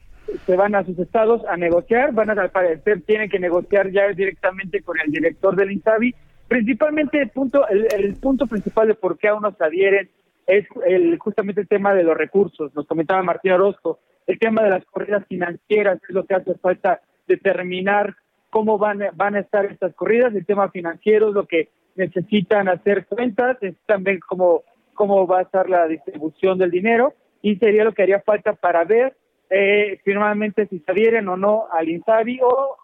[0.46, 4.08] se van a sus estados a negociar, van a al parecer tienen que negociar ya
[4.10, 6.16] directamente con el director del INSABI,
[6.48, 10.10] principalmente el punto el, punto principal de por qué aún no se adhieren
[10.46, 14.70] es el, justamente el tema de los recursos, nos comentaba Martín Orozco, el tema de
[14.70, 18.16] las corridas financieras es lo que hace falta determinar
[18.50, 23.06] cómo van, van a estar estas corridas, el tema financiero es lo que necesitan hacer
[23.06, 27.94] cuentas, es también cómo, cómo va a estar la distribución del dinero y sería lo
[27.94, 29.16] que haría falta para ver
[29.54, 32.78] eh, finalmente si se adhieren o no al INSABI o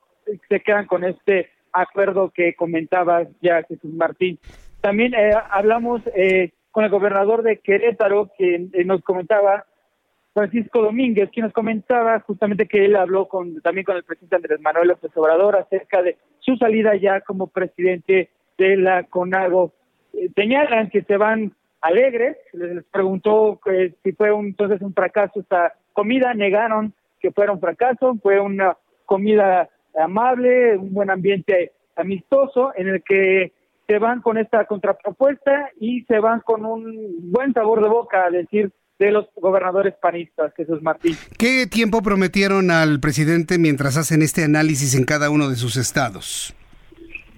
[0.48, 4.40] se quedan con este acuerdo que comentaba ya Jesús Martín.
[4.82, 9.66] También eh, hablamos eh, con el gobernador de Querétaro, que eh, nos comentaba
[10.34, 14.62] Francisco Domínguez, quien nos comentaba justamente que él habló con también con el presidente Andrés
[14.62, 19.74] Manuel López Obrador acerca de su salida ya como presidente de la CONAGO.
[20.14, 25.40] Eh, señalan que se van alegres, les preguntó que si fue un, entonces un fracaso
[25.40, 29.68] esta comida, negaron que fuera un fracaso, fue una comida
[30.02, 33.52] amable, un buen ambiente amistoso en el que
[33.86, 38.30] se van con esta contrapropuesta y se van con un buen sabor de boca a
[38.30, 41.18] decir de los gobernadores panistas, Jesús Martín.
[41.38, 46.56] ¿Qué tiempo prometieron al presidente mientras hacen este análisis en cada uno de sus estados?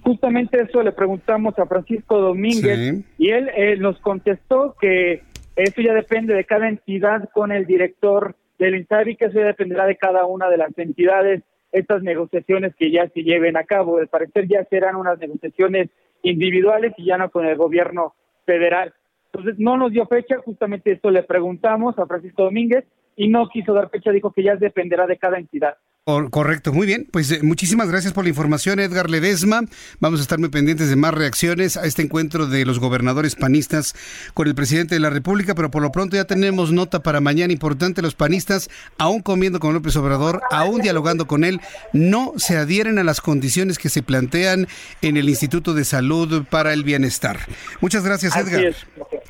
[0.02, 5.24] Justamente eso le preguntamos a Francisco Domínguez y él eh, nos contestó que
[5.56, 9.96] eso ya depende de cada entidad con el director del INSABI, que ya dependerá de
[9.96, 13.98] cada una de las entidades, estas negociaciones que ya se lleven a cabo.
[13.98, 15.90] Al parecer ya serán unas negociaciones
[16.22, 18.14] individuales y ya no con el gobierno
[18.46, 18.94] federal.
[19.32, 22.84] Entonces no nos dio fecha, justamente esto le preguntamos a Francisco Domínguez
[23.16, 25.76] y no quiso dar fecha, dijo que ya dependerá de cada entidad.
[26.04, 27.06] Correcto, muy bien.
[27.12, 29.60] Pues eh, muchísimas gracias por la información, Edgar Ledesma.
[30.00, 33.94] Vamos a estar muy pendientes de más reacciones a este encuentro de los gobernadores panistas
[34.34, 37.52] con el presidente de la República, pero por lo pronto ya tenemos nota para mañana
[37.52, 38.02] importante.
[38.02, 41.60] Los panistas, aún comiendo con López Obrador, aún dialogando con él,
[41.92, 44.66] no se adhieren a las condiciones que se plantean
[45.02, 47.38] en el Instituto de Salud para el Bienestar.
[47.80, 48.74] Muchas gracias, Edgar.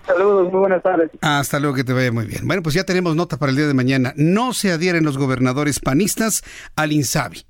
[0.07, 1.11] Saludos, muy buenas tardes.
[1.21, 2.47] Hasta luego, que te vaya muy bien.
[2.47, 4.15] Bueno, pues ya tenemos nota para el día de mañana.
[4.17, 6.43] No se adhieren los gobernadores panistas
[6.77, 7.45] al INSABI.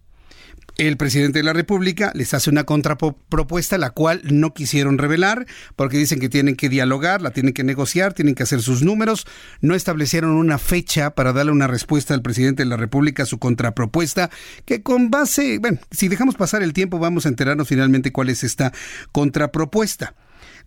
[0.79, 5.47] El presidente de la República les hace una contrapropuesta, la cual no quisieron revelar,
[5.77, 9.27] porque dicen que tienen que dialogar, la tienen que negociar, tienen que hacer sus números.
[9.61, 13.39] No establecieron una fecha para darle una respuesta al presidente de la República a su
[13.39, 14.31] contrapropuesta,
[14.65, 18.43] que con base, bueno, si dejamos pasar el tiempo, vamos a enterarnos finalmente cuál es
[18.43, 18.73] esta
[19.13, 20.15] contrapropuesta.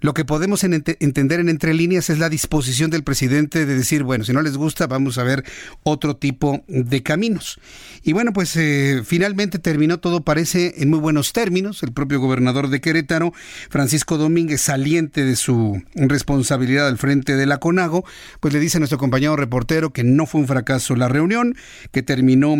[0.01, 4.23] Lo que podemos entender en entre líneas es la disposición del presidente de decir, bueno,
[4.23, 5.43] si no les gusta, vamos a ver
[5.83, 7.59] otro tipo de caminos.
[8.03, 11.83] Y bueno, pues eh, finalmente terminó todo, parece, en muy buenos términos.
[11.83, 13.33] El propio gobernador de Querétaro,
[13.69, 18.05] Francisco Domínguez, saliente de su responsabilidad al frente de la CONAGO,
[18.39, 21.55] pues le dice a nuestro compañero reportero que no fue un fracaso la reunión,
[21.91, 22.55] que terminó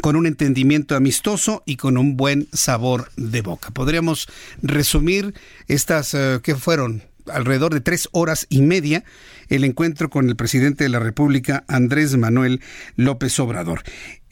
[0.00, 3.70] con un entendimiento amistoso y con un buen sabor de boca.
[3.70, 4.28] Podríamos
[4.62, 5.34] resumir
[5.68, 9.04] estas, eh, que fueron alrededor de tres horas y media
[9.48, 12.60] el encuentro con el presidente de la República, Andrés Manuel
[12.96, 13.82] López Obrador.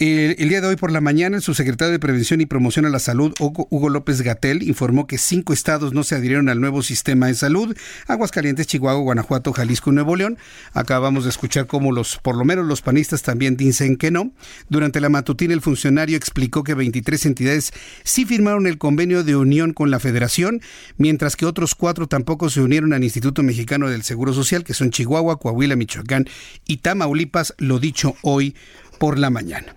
[0.00, 2.98] El, día de hoy por la mañana, el subsecretario de Prevención y Promoción a la
[2.98, 7.34] Salud, Hugo, López Gatel, informó que cinco estados no se adhirieron al nuevo sistema de
[7.34, 7.76] salud:
[8.08, 10.36] Aguascalientes, Chihuahua, Guanajuato, Jalisco y Nuevo León.
[10.72, 14.32] Acabamos de escuchar cómo los, por lo menos los panistas también dicen que no.
[14.68, 17.70] Durante la matutina, el funcionario explicó que 23 entidades
[18.02, 20.60] sí firmaron el convenio de unión con la Federación,
[20.96, 24.90] mientras que otros cuatro tampoco se unieron al Instituto Mexicano del Seguro Social, que son
[24.90, 26.26] Chihuahua, Coahuila, Michoacán
[26.66, 28.56] y Tamaulipas, lo dicho hoy
[28.98, 29.76] por la mañana.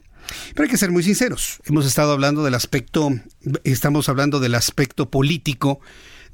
[0.54, 1.60] Pero hay que ser muy sinceros.
[1.66, 3.10] Hemos estado hablando del aspecto,
[3.64, 5.80] estamos hablando del aspecto político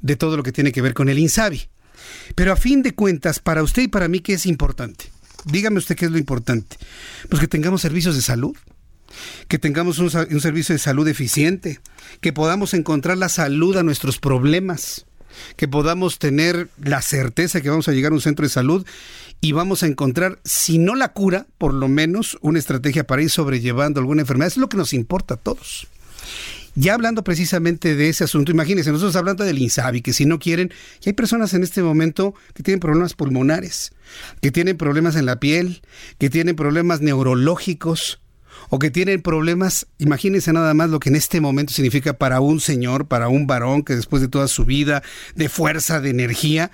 [0.00, 1.68] de todo lo que tiene que ver con el INSABI.
[2.34, 5.10] Pero a fin de cuentas, para usted y para mí, ¿qué es importante?
[5.44, 6.76] Dígame usted qué es lo importante.
[7.28, 8.56] Pues que tengamos servicios de salud,
[9.48, 11.80] que tengamos un, un servicio de salud eficiente,
[12.20, 15.06] que podamos encontrar la salud a nuestros problemas,
[15.56, 18.86] que podamos tener la certeza que vamos a llegar a un centro de salud
[19.40, 23.30] y vamos a encontrar, si no la cura, por lo menos una estrategia para ir
[23.30, 24.48] sobrellevando alguna enfermedad.
[24.48, 25.86] es lo que nos importa a todos.
[26.76, 30.72] Ya hablando precisamente de ese asunto, imagínense, nosotros hablando del INSABI, que si no quieren,
[31.04, 33.92] y hay personas en este momento que tienen problemas pulmonares,
[34.40, 35.82] que tienen problemas en la piel,
[36.18, 38.20] que tienen problemas neurológicos,
[38.74, 42.58] o que tienen problemas, imagínense nada más lo que en este momento significa para un
[42.58, 45.00] señor, para un varón que después de toda su vida
[45.36, 46.72] de fuerza, de energía,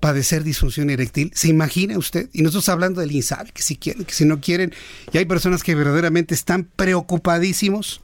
[0.00, 1.30] padecer disfunción eréctil.
[1.32, 2.28] ¿Se imagina usted?
[2.32, 4.74] Y nosotros hablando del INSABI, que si quieren, que si no quieren,
[5.12, 8.00] y hay personas que verdaderamente están preocupadísimos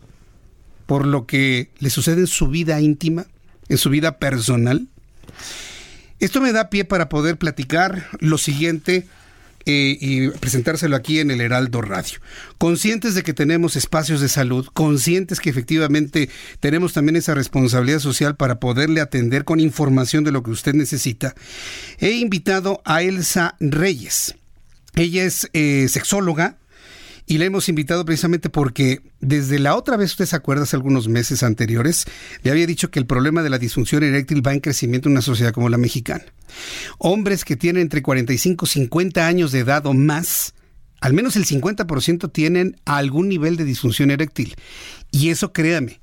[0.86, 3.26] por lo que le sucede en su vida íntima,
[3.68, 4.86] en su vida personal.
[6.20, 9.08] Esto me da pie para poder platicar lo siguiente
[9.68, 12.20] eh, y presentárselo aquí en el Heraldo Radio.
[12.56, 18.34] Conscientes de que tenemos espacios de salud, conscientes que efectivamente tenemos también esa responsabilidad social
[18.34, 21.34] para poderle atender con información de lo que usted necesita,
[21.98, 24.36] he invitado a Elsa Reyes.
[24.94, 26.56] Ella es eh, sexóloga,
[27.28, 31.42] y la hemos invitado precisamente porque desde la otra vez, usted se acuerda, algunos meses
[31.42, 32.06] anteriores,
[32.42, 35.22] le había dicho que el problema de la disfunción eréctil va en crecimiento en una
[35.22, 36.24] sociedad como la mexicana.
[36.96, 40.54] Hombres que tienen entre 45 y 50 años de edad o más,
[41.02, 44.56] al menos el 50% tienen algún nivel de disfunción eréctil.
[45.10, 46.00] Y eso, créame,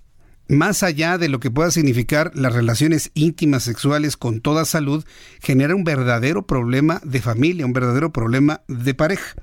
[0.48, 5.04] más allá de lo que pueda significar las relaciones íntimas sexuales con toda salud,
[5.42, 9.36] genera un verdadero problema de familia, un verdadero problema de pareja.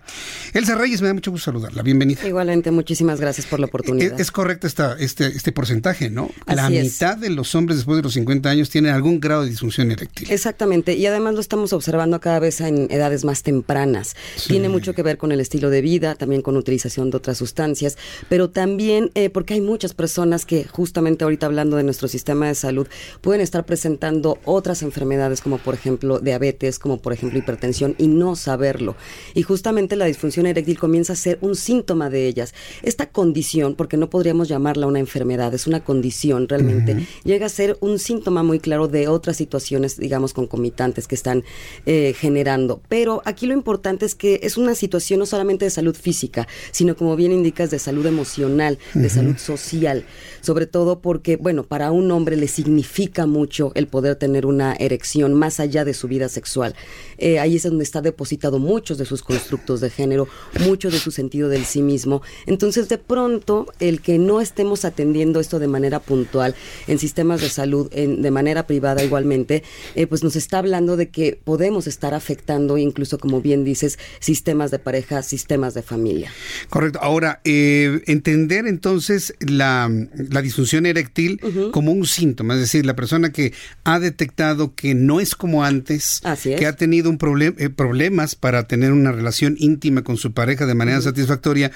[0.53, 1.83] Elsa Reyes, me da mucho gusto saludarla.
[1.83, 2.27] Bienvenida.
[2.27, 4.21] Igualmente, muchísimas gracias por la oportunidad.
[4.21, 6.31] Es, correcto esta, este, este porcentaje, ¿no?
[6.47, 9.91] la mitad de los hombres después de los 50 años tienen algún grado de disfunción
[9.91, 10.31] eréctil.
[10.31, 14.15] Exactamente, y además lo estamos observando cada vez en edades más tempranas.
[14.47, 17.99] Tiene mucho que ver con el estilo de vida, también con utilización de otras sustancias,
[18.29, 22.49] pero también eh, porque hay muchas personas que justamente justamente ahorita hablando de nuestro sistema
[22.49, 22.87] de salud,
[23.23, 28.37] pueden estar presentando otras enfermedades como por ejemplo diabetes, como por ejemplo hipertensión y no
[28.37, 28.95] saberlo.
[29.33, 32.53] Y justamente la disfunción eréctil comienza a ser un síntoma de ellas.
[32.83, 37.79] Esta condición, porque no podríamos llamarla una enfermedad, es una condición realmente, llega a ser
[37.81, 41.43] un síntoma muy claro de otras situaciones, digamos, concomitantes que están
[41.87, 42.83] eh, generando.
[42.91, 46.97] Pero aquí lo importante es que es una situación no solamente de salud física, sino
[46.97, 50.05] como bien indicas, de salud emocional, de salud social,
[50.43, 55.35] sobre todo porque, bueno, para un hombre le significa mucho el poder tener una erección
[55.35, 56.75] más allá de su vida sexual.
[57.19, 60.29] Eh, ahí es donde está depositado muchos de sus constructos de género,
[60.67, 62.23] mucho de su sentido del sí mismo.
[62.47, 66.55] Entonces, de pronto, el que no estemos atendiendo esto de manera puntual
[66.89, 69.63] en sistemas de salud, en, de manera privada igualmente,
[69.95, 74.71] eh, pues nos está hablando de que podemos estar afectando, incluso como bien dices, sistemas
[74.71, 76.33] de pareja, sistemas de familia.
[76.69, 76.99] Correcto.
[77.03, 83.33] Ahora, eh, entender entonces la, la disfunción eréctil como un síntoma, es decir, la persona
[83.33, 83.53] que
[83.85, 87.19] ha detectado que no es como antes, que ha tenido un
[87.59, 91.71] eh, problemas para tener una relación íntima con su pareja de manera satisfactoria,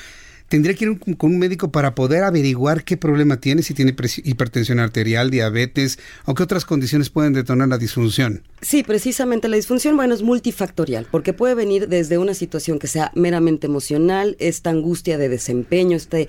[0.49, 3.95] tendría que ir con un médico para poder averiguar qué problema tiene, si tiene
[4.25, 8.43] hipertensión arterial, diabetes o qué otras condiciones pueden detonar la disfunción.
[8.61, 13.13] Sí, precisamente la disfunción, bueno, es multifactorial, porque puede venir desde una situación que sea
[13.15, 16.29] meramente emocional, esta angustia de desempeño, este,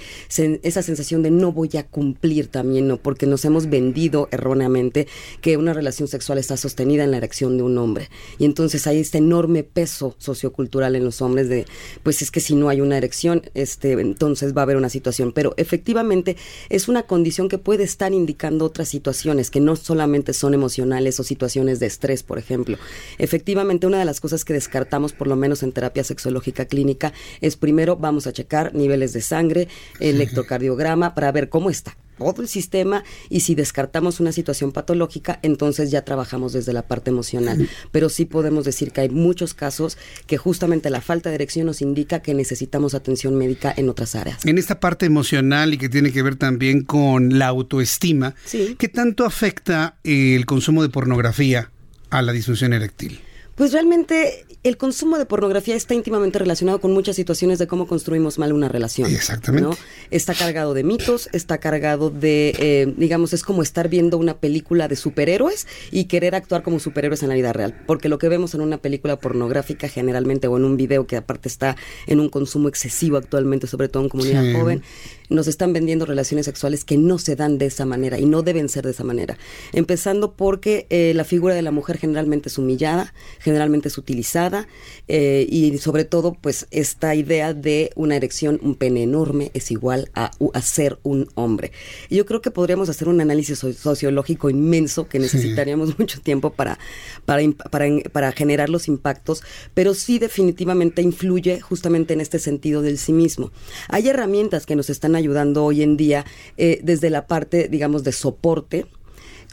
[0.61, 2.97] esa sensación de no voy a cumplir también, ¿no?
[2.97, 5.07] Porque nos hemos vendido erróneamente
[5.41, 8.09] que una relación sexual está sostenida en la erección de un hombre.
[8.38, 11.65] Y entonces hay este enorme peso sociocultural en los hombres de,
[12.03, 15.31] pues es que si no hay una erección, este, entonces va a haber una situación.
[15.31, 16.37] Pero efectivamente
[16.69, 21.23] es una condición que puede estar indicando otras situaciones que no solamente son emocionales o
[21.23, 22.77] situaciones de estrés, por ejemplo.
[23.17, 27.57] Efectivamente, una de las cosas que descartamos, por lo menos en terapia sexológica clínica, es
[27.57, 29.67] primero vamos a checar niveles de sangre,
[29.99, 35.91] electrocardiograma, para ver cómo está todo el sistema y si descartamos una situación patológica, entonces
[35.91, 37.70] ya trabajamos desde la parte emocional.
[37.91, 41.82] Pero sí podemos decir que hay muchos casos que justamente la falta de erección nos
[41.82, 44.45] indica que necesitamos atención médica en otras áreas.
[44.45, 48.36] En esta parte emocional y que tiene que ver también con la autoestima,
[48.78, 51.72] ¿qué tanto afecta el consumo de pornografía
[52.09, 53.22] a la disfunción eréctil?
[53.57, 58.37] Pues realmente el consumo de pornografía está íntimamente relacionado con muchas situaciones de cómo construimos
[58.37, 59.09] mal una relación.
[59.09, 59.75] Exactamente.
[60.11, 64.87] Está cargado de mitos, está cargado de, eh, digamos, es como estar viendo una película
[64.87, 67.81] de superhéroes y querer actuar como superhéroes en la vida real.
[67.87, 71.49] Porque lo que vemos en una película pornográfica generalmente o en un video que aparte
[71.49, 74.83] está en un consumo excesivo actualmente, sobre todo en comunidad joven,
[75.30, 78.69] nos están vendiendo relaciones sexuales que no se dan de esa manera y no deben
[78.69, 79.38] ser de esa manera.
[79.73, 84.67] Empezando porque eh, la figura de la mujer generalmente es humillada, generalmente es utilizada
[85.07, 90.09] eh, y sobre todo pues esta idea de una erección, un pene enorme es igual
[90.13, 91.71] a, ser un hombre.
[92.09, 96.78] yo creo que podríamos hacer un análisis sociológico inmenso que necesitaríamos mucho tiempo para,
[97.25, 102.97] para, para, para generar los impactos, pero sí definitivamente influye justamente en este sentido del
[102.97, 103.51] sí mismo.
[103.89, 106.26] Hay herramientas que nos están ayudando hoy en día
[106.57, 108.86] eh, desde la parte, digamos, de soporte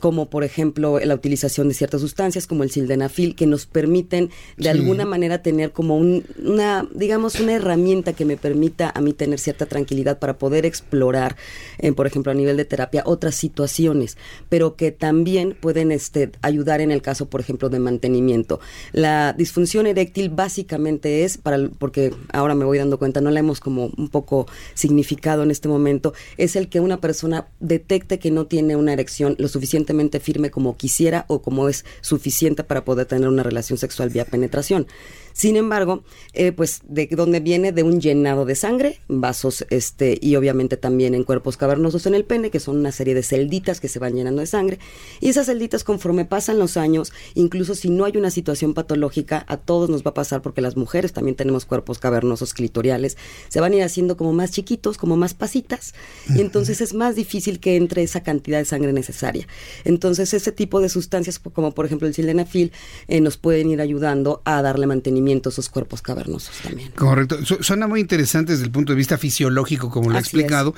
[0.01, 4.69] como por ejemplo la utilización de ciertas sustancias como el sildenafil, que nos permiten de
[4.69, 9.67] alguna manera tener como una, digamos, una herramienta que me permita a mí tener cierta
[9.67, 11.37] tranquilidad para poder explorar,
[11.79, 14.17] eh, por ejemplo, a nivel de terapia, otras situaciones,
[14.49, 18.61] pero que también pueden este, ayudar en el caso, por ejemplo, de mantenimiento.
[18.93, 23.61] La disfunción eréctil básicamente es, para, porque ahora me voy dando cuenta, no la hemos
[23.61, 28.47] como un poco significado en este momento, es el que una persona detecte que no
[28.47, 29.49] tiene una erección lo
[30.21, 34.87] firme como quisiera o como es suficiente para poder tener una relación sexual vía penetración.
[35.35, 40.37] Sin embargo, eh, pues de dónde viene de un llenado de sangre, vasos, este, y
[40.37, 43.89] obviamente también en cuerpos cavernosos en el pene, que son una serie de celditas que
[43.89, 44.79] se van llenando de sangre.
[45.21, 49.57] Y esas celditas, conforme pasan los años, incluso si no hay una situación patológica, a
[49.57, 53.17] todos nos va a pasar porque las mujeres también tenemos cuerpos cavernosos clitoriales,
[53.49, 55.95] se van a ir haciendo como más chiquitos, como más pasitas,
[56.33, 59.49] y entonces es más difícil que entre esa cantidad de sangre necesaria.
[59.85, 62.71] Entonces, ese tipo de sustancias, como por ejemplo el sildenafil,
[63.09, 66.91] eh, nos pueden ir ayudando a darle mantenimiento esos cuerpos cavernosos también.
[66.93, 67.39] Correcto.
[67.61, 70.75] suena muy interesante desde el punto de vista fisiológico, como lo he explicado,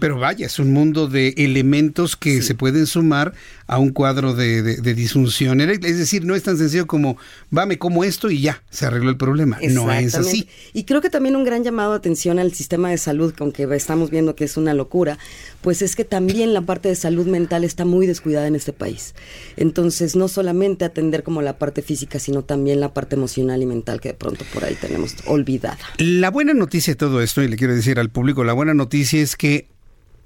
[0.00, 3.34] pero vaya, es un mundo de elementos que se pueden sumar
[3.66, 5.60] a un cuadro de, disfunción.
[5.60, 7.16] Es decir, no es tan sencillo como,
[7.56, 9.58] va, me como esto y ya, se arregló el problema.
[9.70, 10.48] No es así.
[10.72, 14.10] Y creo que también un gran llamado de atención al sistema de salud, aunque estamos
[14.10, 15.18] viendo que es una locura,
[15.60, 19.14] pues es que también la parte de salud mental está muy descuidada en este país.
[19.56, 23.87] Entonces, no solamente atender como la parte física, sino también la parte emocional y mental
[23.96, 25.78] que de pronto por ahí tenemos olvidada.
[25.98, 29.20] La buena noticia de todo esto, y le quiero decir al público, la buena noticia
[29.20, 29.68] es que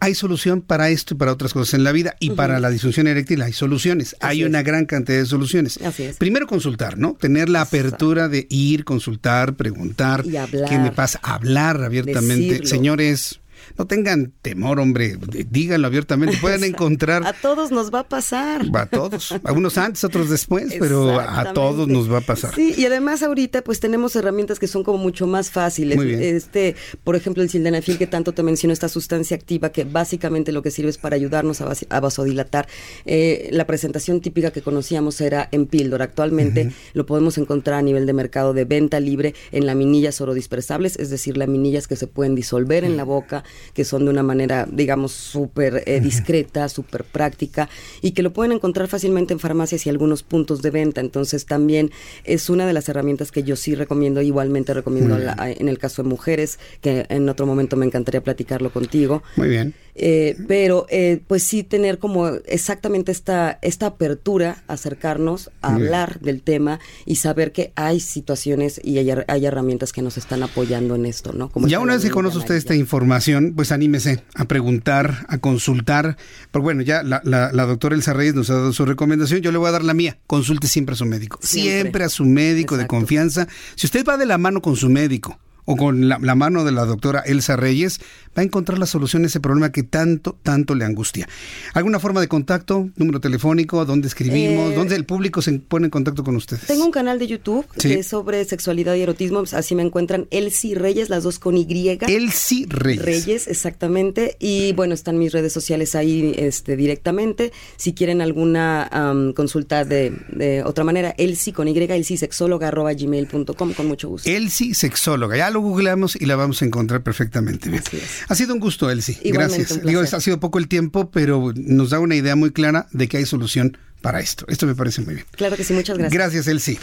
[0.03, 2.17] hay solución para esto y para otras cosas en la vida.
[2.19, 4.17] Y para la disfunción eréctil hay soluciones.
[4.19, 5.79] hay una gran cantidad de soluciones.
[6.19, 7.15] Primero consultar, ¿no?
[7.15, 10.25] Tener la apertura de ir, consultar, preguntar.
[10.25, 11.21] ¿Qué me pasa?
[11.23, 12.67] Hablar abiertamente.
[12.67, 13.39] Señores,
[13.79, 15.17] no tengan temor, hombre,
[15.51, 17.27] díganlo abiertamente, pueden encontrar...
[17.27, 18.63] a todos nos va a pasar.
[18.75, 22.55] A todos, a unos antes, otros después, pero a todos nos va a pasar.
[22.55, 25.99] Sí, y además ahorita pues tenemos herramientas que son como mucho más fáciles.
[26.01, 30.63] Este, por ejemplo, el sildenafil que tanto te menciono, esta sustancia activa que básicamente lo
[30.63, 32.69] que sirve es para ayudarnos a, vasodilatar.
[33.05, 36.05] Eh, la presentación típica que conocíamos era en píldora.
[36.05, 41.11] Actualmente lo podemos encontrar a nivel de mercado de venta libre en laminillas orodispersables, es
[41.11, 45.13] decir, laminillas que se pueden disolver en la boca, que son de una manera, digamos,
[45.13, 47.69] súper eh, discreta, súper práctica
[48.01, 51.01] y que lo pueden encontrar fácilmente en farmacias y algunos puntos de venta.
[51.01, 51.91] Entonces también
[52.25, 56.09] es una de las herramientas que yo sí recomiendo, igualmente recomiendo en el caso de
[56.09, 59.23] mujeres, que en otro momento me encantaría platicarlo contigo.
[59.37, 59.75] Muy bien.
[59.95, 66.43] Eh, pero eh, pues sí tener como exactamente esta, esta apertura, acercarnos a hablar del
[66.43, 71.05] tema y saber que hay situaciones y hay, hay, herramientas que nos están apoyando en
[71.05, 71.51] esto, ¿no?
[71.51, 76.17] Como ya una vez que conoce usted esta información, pues anímese a preguntar, a consultar.
[76.51, 79.59] Pero bueno, ya la, la, doctora Elsa Reyes nos ha dado su recomendación, yo le
[79.59, 80.19] voy a dar la mía.
[80.27, 81.39] Consulte siempre a su médico.
[81.43, 83.47] Siempre, a su médico de confianza.
[83.75, 86.85] Si usted va de la mano con su médico, o con la, mano de la
[86.85, 88.01] doctora Elsa Reyes,
[88.37, 91.29] va a encontrar la solución a ese problema que tanto, tanto le angustia.
[91.75, 92.91] ¿Alguna forma de contacto?
[92.97, 93.85] ¿Número telefónico?
[93.85, 94.73] ¿Dónde escribimos?
[94.73, 96.67] Eh, ¿Dónde el público se pone en contacto con ustedes?
[96.67, 99.45] Tengo un canal de YouTube que es sobre sexualidad y erotismo.
[99.53, 101.67] Así me encuentran Elsie Reyes, las dos con Y.
[102.09, 103.05] Elsie Reyes.
[103.05, 104.37] Reyes, exactamente.
[104.41, 107.53] Y bueno, están mis redes sociales ahí este, directamente.
[107.77, 108.91] Si quieren alguna
[109.37, 114.29] consulta de, otra manera, Elsie con Y, Elsie sexóloga arroba gmail.com, con mucho gusto.
[114.29, 115.37] Elsie sexóloga.
[115.37, 117.83] Ya lo googleamos y la vamos a encontrar perfectamente bien.
[118.29, 119.19] Ha sido un gusto, Elsie.
[119.25, 119.83] Gracias.
[119.83, 123.19] Digo, ha sido poco el tiempo, pero nos da una idea muy clara de que
[123.19, 124.45] hay solución para esto.
[124.49, 125.27] Esto me parece muy bien.
[125.31, 126.13] Claro que sí, muchas gracias.
[126.13, 126.79] Gracias, Elsie.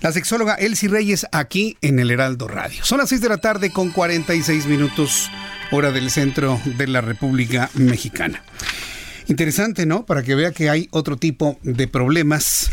[0.00, 2.82] La sexóloga Elsie Reyes aquí en el Heraldo Radio.
[2.84, 5.30] Son las 6 de la tarde con 46 minutos
[5.70, 8.42] hora del centro de la República Mexicana.
[9.28, 10.04] Interesante, ¿no?
[10.04, 12.70] Para que vea que hay otro tipo de problemas.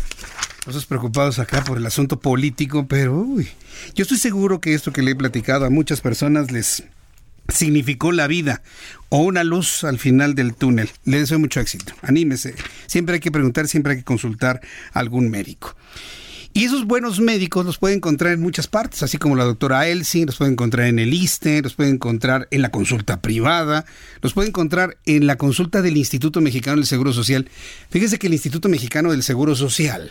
[0.88, 3.48] Preocupados acá por el asunto político, pero uy,
[3.94, 6.84] yo estoy seguro que esto que le he platicado a muchas personas les
[7.48, 8.62] significó la vida
[9.08, 10.88] o una luz al final del túnel.
[11.04, 11.92] Le deseo mucho éxito.
[12.02, 12.54] Anímese.
[12.86, 14.60] Siempre hay que preguntar, siempre hay que consultar
[14.92, 15.74] a algún médico.
[16.52, 20.26] Y esos buenos médicos los puede encontrar en muchas partes, así como la doctora Elsie,
[20.26, 23.84] los puede encontrar en el ISTE, los puede encontrar en la consulta privada,
[24.20, 27.48] los puede encontrar en la consulta del Instituto Mexicano del Seguro Social.
[27.90, 30.10] Fíjese que el Instituto Mexicano del Seguro Social,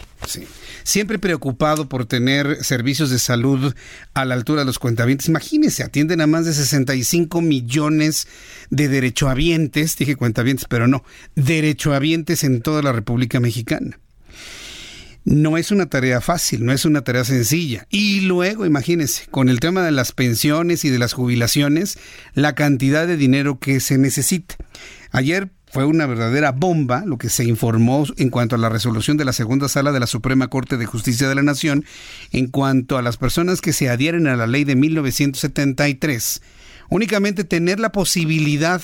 [0.84, 3.76] siempre preocupado por tener servicios de salud
[4.14, 8.30] a la altura de los cuentavientes, imagínense, atienden a más de 65 millones
[8.70, 11.04] de derechohabientes, dije cuentavientes, pero no,
[11.36, 14.00] derechohabientes en toda la República Mexicana
[15.30, 17.86] no es una tarea fácil, no es una tarea sencilla.
[17.92, 22.00] Y luego, imagínense, con el tema de las pensiones y de las jubilaciones,
[22.34, 24.56] la cantidad de dinero que se necesita.
[25.12, 29.26] Ayer fue una verdadera bomba lo que se informó en cuanto a la resolución de
[29.26, 31.86] la segunda sala de la Suprema Corte de Justicia de la Nación
[32.32, 36.42] en cuanto a las personas que se adhieren a la ley de 1973.
[36.90, 38.82] Únicamente tener la posibilidad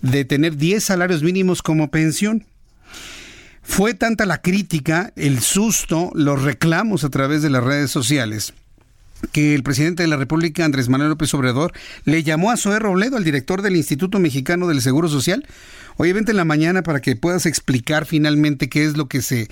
[0.00, 2.46] de tener 10 salarios mínimos como pensión.
[3.70, 8.52] Fue tanta la crítica, el susto, los reclamos a través de las redes sociales
[9.32, 11.72] que el presidente de la República, Andrés Manuel López Obrador,
[12.04, 15.46] le llamó a Zoé Robledo, al director del Instituto Mexicano del Seguro Social.
[15.98, 19.48] Oye, vente en la mañana para que puedas explicar finalmente qué es lo que se,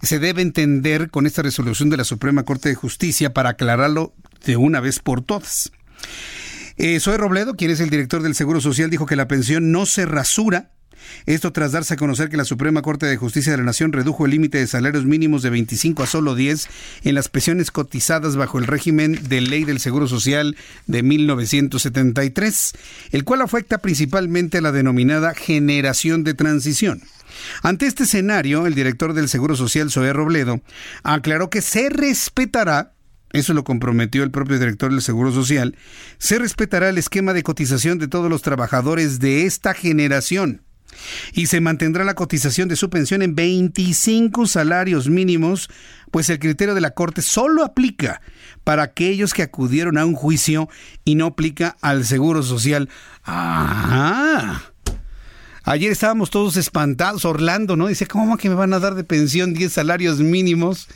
[0.00, 4.14] se debe entender con esta resolución de la Suprema Corte de Justicia para aclararlo
[4.44, 5.72] de una vez por todas.
[6.76, 9.86] Eh, Zoé Robledo, quien es el director del Seguro Social, dijo que la pensión no
[9.86, 10.70] se rasura
[11.26, 14.24] esto tras darse a conocer que la Suprema Corte de Justicia de la Nación redujo
[14.24, 16.68] el límite de salarios mínimos de 25 a solo 10
[17.04, 22.72] en las pensiones cotizadas bajo el régimen de ley del Seguro Social de 1973,
[23.12, 27.02] el cual afecta principalmente a la denominada generación de transición.
[27.62, 30.60] Ante este escenario, el director del Seguro Social, Zoé Robledo,
[31.02, 32.92] aclaró que se respetará
[33.32, 35.76] eso lo comprometió el propio director del Seguro Social,
[36.16, 40.62] se respetará el esquema de cotización de todos los trabajadores de esta generación
[41.32, 45.68] y se mantendrá la cotización de su pensión en 25 salarios mínimos,
[46.10, 48.20] pues el criterio de la Corte solo aplica
[48.64, 50.68] para aquellos que acudieron a un juicio
[51.04, 52.88] y no aplica al Seguro Social.
[53.24, 54.62] Ah.
[55.64, 57.88] Ayer estábamos todos espantados, Orlando, ¿no?
[57.88, 60.88] Dice, ¿cómo que me van a dar de pensión 10 salarios mínimos?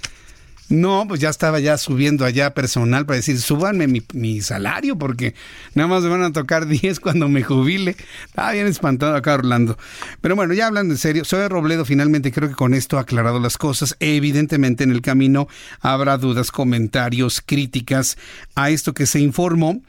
[0.70, 5.34] No, pues ya estaba ya subiendo allá personal para decir, súbanme mi, salario porque
[5.74, 7.96] nada más me van a tocar 10 cuando me jubile.
[8.24, 9.76] Estaba bien espantado acá Orlando.
[10.20, 13.40] Pero bueno, ya hablando en serio, soy Robledo, finalmente creo que con esto ha aclarado
[13.40, 13.96] las cosas.
[13.98, 15.48] Evidentemente en el camino
[15.80, 18.16] habrá dudas, comentarios, críticas
[18.54, 19.82] a esto que se informó.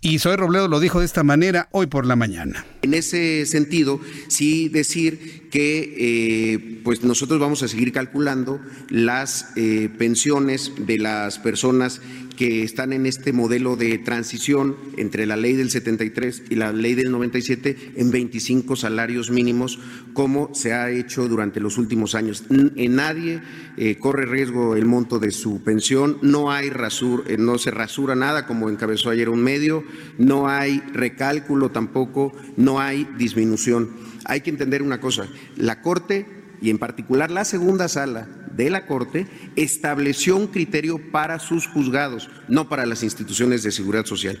[0.00, 2.64] Y Soy Robledo lo dijo de esta manera hoy por la mañana.
[2.82, 9.88] En ese sentido, sí decir que eh, pues nosotros vamos a seguir calculando las eh,
[9.98, 12.00] pensiones de las personas
[12.36, 16.94] que están en este modelo de transición entre la ley del 73 y la ley
[16.94, 19.78] del 97 en 25 salarios mínimos,
[20.12, 22.44] como se ha hecho durante los últimos años.
[22.50, 23.42] En nadie
[23.76, 28.14] eh, corre riesgo el monto de su pensión, no hay rasur, eh, no se rasura
[28.14, 29.82] nada, como encabezó ayer un medio,
[30.18, 33.90] no hay recálculo tampoco, no hay disminución.
[34.24, 36.26] Hay que entender una cosa, la Corte
[36.60, 39.26] y en particular la segunda sala de la Corte
[39.56, 44.38] estableció un criterio para sus juzgados, no para las instituciones de seguridad social.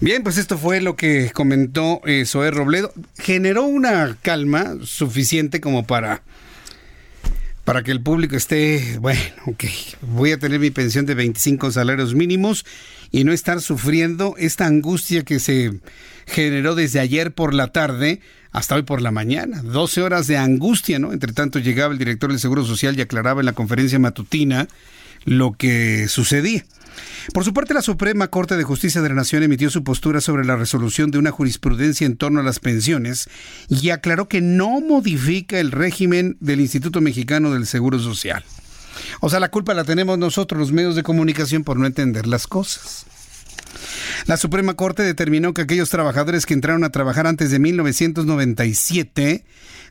[0.00, 2.92] Bien, pues esto fue lo que comentó eh, Zoé Robledo.
[3.18, 6.22] Generó una calma suficiente como para,
[7.64, 9.64] para que el público esté, bueno, ok,
[10.00, 12.64] voy a tener mi pensión de 25 salarios mínimos
[13.12, 15.80] y no estar sufriendo esta angustia que se
[16.26, 18.20] generó desde ayer por la tarde
[18.52, 19.62] hasta hoy por la mañana.
[19.62, 21.12] 12 horas de angustia, ¿no?
[21.12, 24.68] Entre tanto llegaba el director del Seguro Social y aclaraba en la conferencia matutina
[25.24, 26.64] lo que sucedía.
[27.32, 30.44] Por su parte, la Suprema Corte de Justicia de la Nación emitió su postura sobre
[30.44, 33.28] la resolución de una jurisprudencia en torno a las pensiones
[33.68, 38.44] y aclaró que no modifica el régimen del Instituto Mexicano del Seguro Social.
[39.20, 42.46] O sea, la culpa la tenemos nosotros, los medios de comunicación, por no entender las
[42.46, 43.06] cosas.
[44.26, 49.44] La Suprema Corte determinó que aquellos trabajadores que entraron a trabajar antes de 1997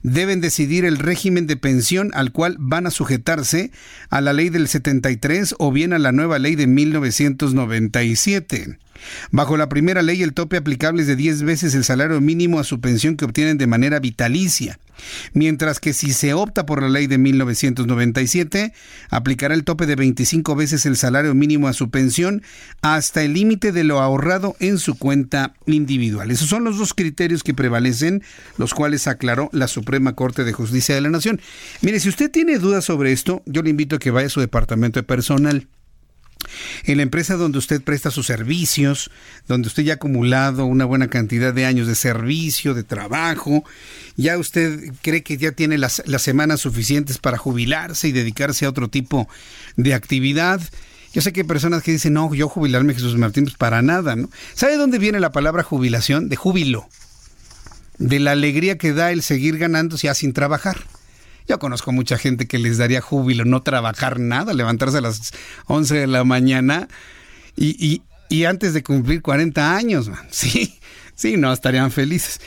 [0.03, 3.71] deben decidir el régimen de pensión al cual van a sujetarse
[4.09, 8.77] a la ley del 73 o bien a la nueva ley de 1997.
[9.31, 12.63] Bajo la primera ley, el tope aplicable es de 10 veces el salario mínimo a
[12.63, 14.79] su pensión que obtienen de manera vitalicia,
[15.33, 18.73] mientras que si se opta por la ley de 1997,
[19.09, 22.43] aplicará el tope de 25 veces el salario mínimo a su pensión
[22.81, 26.31] hasta el límite de lo ahorrado en su cuenta individual.
[26.31, 28.23] Esos son los dos criterios que prevalecen,
[28.57, 31.41] los cuales aclaró la Suprema Corte de Justicia de la Nación.
[31.81, 34.39] Mire, si usted tiene dudas sobre esto, yo le invito a que vaya a su
[34.39, 35.67] departamento de personal
[36.83, 39.11] en la empresa donde usted presta sus servicios,
[39.47, 43.63] donde usted ya ha acumulado una buena cantidad de años de servicio, de trabajo,
[44.15, 48.89] ya usted cree que ya tiene las, semanas suficientes para jubilarse y dedicarse a otro
[48.89, 49.27] tipo
[49.75, 50.61] de actividad.
[51.13, 54.15] Yo sé que hay personas que dicen, no, yo jubilarme, Jesús Martín, pues para nada,
[54.15, 54.29] ¿no?
[54.53, 56.29] ¿Sabe dónde viene la palabra jubilación?
[56.29, 56.87] De júbilo.
[57.97, 60.85] De la alegría que da el seguir ganando ya sin trabajar.
[61.47, 65.33] Yo conozco mucha gente que les daría júbilo no trabajar nada, levantarse a las
[65.67, 66.87] 11 de la mañana
[67.55, 68.01] y,
[68.45, 70.79] antes de cumplir 40 años, sí,
[71.15, 72.39] sí, no, estarían felices.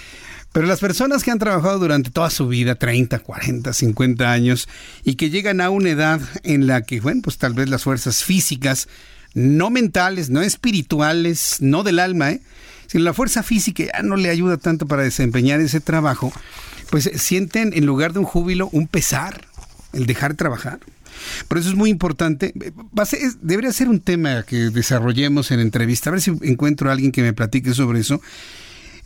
[0.52, 4.68] Pero las personas que han trabajado durante toda su vida, 30, 40, 50 años,
[5.02, 8.22] y que llegan a una edad en la que, bueno, pues tal vez las fuerzas
[8.22, 8.88] físicas,
[9.34, 12.40] no mentales, no espirituales, no del alma, ¿eh?
[12.94, 16.32] Si la fuerza física ya no le ayuda tanto para desempeñar ese trabajo,
[16.90, 19.48] pues sienten en lugar de un júbilo un pesar,
[19.92, 20.78] el dejar de trabajar.
[21.48, 22.54] Por eso es muy importante,
[22.96, 23.04] va
[23.42, 27.22] debería ser un tema que desarrollemos en entrevista, a ver si encuentro a alguien que
[27.22, 28.20] me platique sobre eso.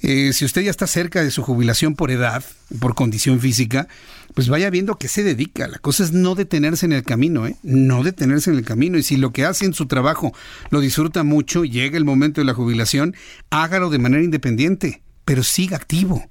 [0.03, 2.45] Eh, si usted ya está cerca de su jubilación por edad,
[2.81, 3.89] por condición física,
[4.35, 5.69] pues vaya viendo a qué se dedica.
[5.69, 7.57] La cosa es no detenerse en el camino, ¿eh?
[7.63, 8.99] No detenerse en el camino.
[8.99, 10.33] Y si lo que hace en su trabajo
[10.71, 13.15] lo disfruta mucho, llega el momento de la jubilación,
[13.51, 16.25] hágalo de manera independiente, pero siga activo.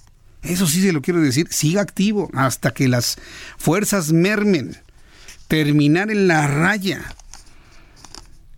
[0.44, 3.18] Eso sí se lo quiero decir, siga activo hasta que las
[3.58, 4.78] fuerzas mermen.
[5.48, 7.16] Terminar en la raya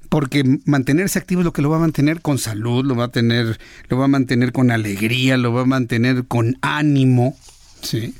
[0.09, 3.11] porque mantenerse activo es lo que lo va a mantener con salud, lo va a
[3.11, 7.37] tener, lo va a mantener con alegría, lo va a mantener con ánimo,
[7.81, 8.15] ¿sí?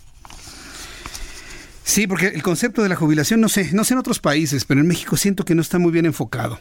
[1.89, 4.79] Sí, porque el concepto de la jubilación, no sé, no sé en otros países, pero
[4.79, 6.59] en México siento que no está muy bien enfocado.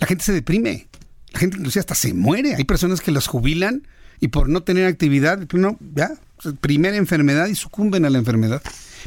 [0.00, 0.88] La gente se deprime,
[1.32, 2.56] la gente inclusive hasta se muere.
[2.56, 3.86] Hay personas que los jubilan
[4.18, 6.10] y por no tener actividad, no, ya,
[6.60, 8.60] primera enfermedad y sucumben a la enfermedad.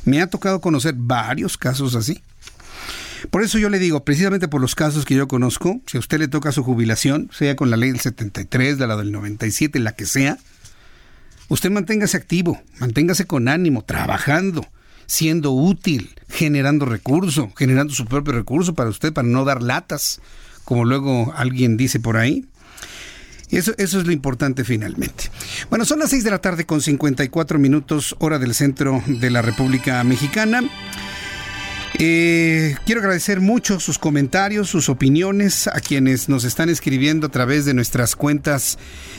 [0.05, 2.23] Me ha tocado conocer varios casos así.
[3.29, 6.19] Por eso yo le digo, precisamente por los casos que yo conozco, si a usted
[6.19, 9.91] le toca su jubilación, sea con la ley del 73, de la del 97, la
[9.91, 10.37] que sea,
[11.49, 14.65] usted manténgase activo, manténgase con ánimo, trabajando,
[15.05, 20.21] siendo útil, generando recurso, generando su propio recurso para usted, para no dar latas,
[20.63, 22.45] como luego alguien dice por ahí.
[23.51, 25.29] Eso, eso es lo importante finalmente.
[25.69, 29.41] Bueno, son las 6 de la tarde con 54 minutos hora del centro de la
[29.41, 30.63] República Mexicana.
[31.97, 37.63] Eh, quiero agradecer mucho sus comentarios, sus opiniones a quienes nos están escribiendo a través
[37.63, 38.77] de nuestras cuentas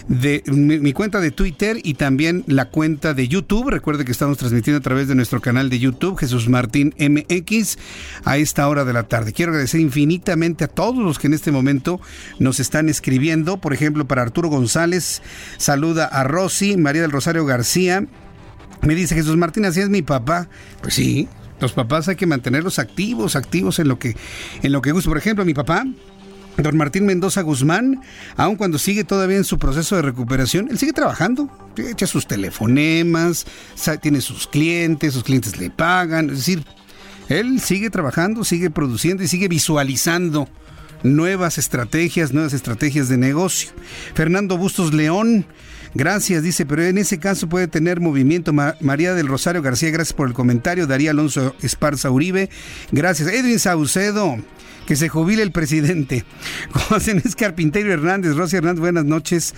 [0.09, 3.71] de mi, cuenta de Twitter y también la cuenta de YouTube.
[3.71, 7.79] Recuerde que estamos transmitiendo a través de nuestro canal de YouTube, Jesús Martín MX,
[8.27, 9.33] a esta hora de la tarde.
[9.33, 11.99] Quiero agradecer infinitamente a todos los que en este momento
[12.39, 13.57] nos están escribiendo.
[13.57, 15.23] Por ejemplo, para Arturo González,
[15.57, 18.05] saluda a Rosy, María del Rosario García.
[18.83, 20.51] Me dice Jesús Martín, así es mi papá.
[20.83, 21.27] Pues sí,
[21.61, 24.17] los papás hay que mantenerlos activos, activos en lo que,
[24.63, 25.11] en lo que gusta.
[25.11, 25.85] Por ejemplo, mi papá,
[26.57, 28.01] Don Martín Mendoza Guzmán,
[28.37, 33.47] aun cuando sigue todavía en su proceso de recuperación, él sigue trabajando, echa sus telefonemas,
[34.01, 36.65] tiene sus clientes, sus clientes le pagan, es decir,
[37.29, 40.49] él sigue trabajando, sigue produciendo y sigue visualizando
[41.03, 43.71] nuevas estrategias, nuevas estrategias de negocio.
[44.15, 45.47] Fernando Bustos León,
[45.97, 48.53] Gracias, dice, pero en ese caso puede tener movimiento.
[48.53, 50.87] María del Rosario García, gracias por el comentario.
[50.87, 52.51] Daría Alonso Esparza Uribe,
[52.93, 53.31] gracias.
[53.33, 54.37] Edwin Saucedo,
[54.87, 56.27] que se jubile el presidente.
[56.71, 59.55] José Inés Carpintero Hernández, Rosy Hernández, buenas noches.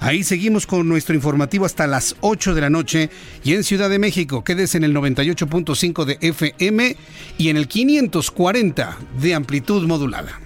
[0.00, 3.08] Ahí seguimos con nuestro informativo hasta las 8 de la noche
[3.44, 6.96] y en Ciudad de México quédese en el 98.5 de FM
[7.38, 10.45] y en el 540 de amplitud modulada.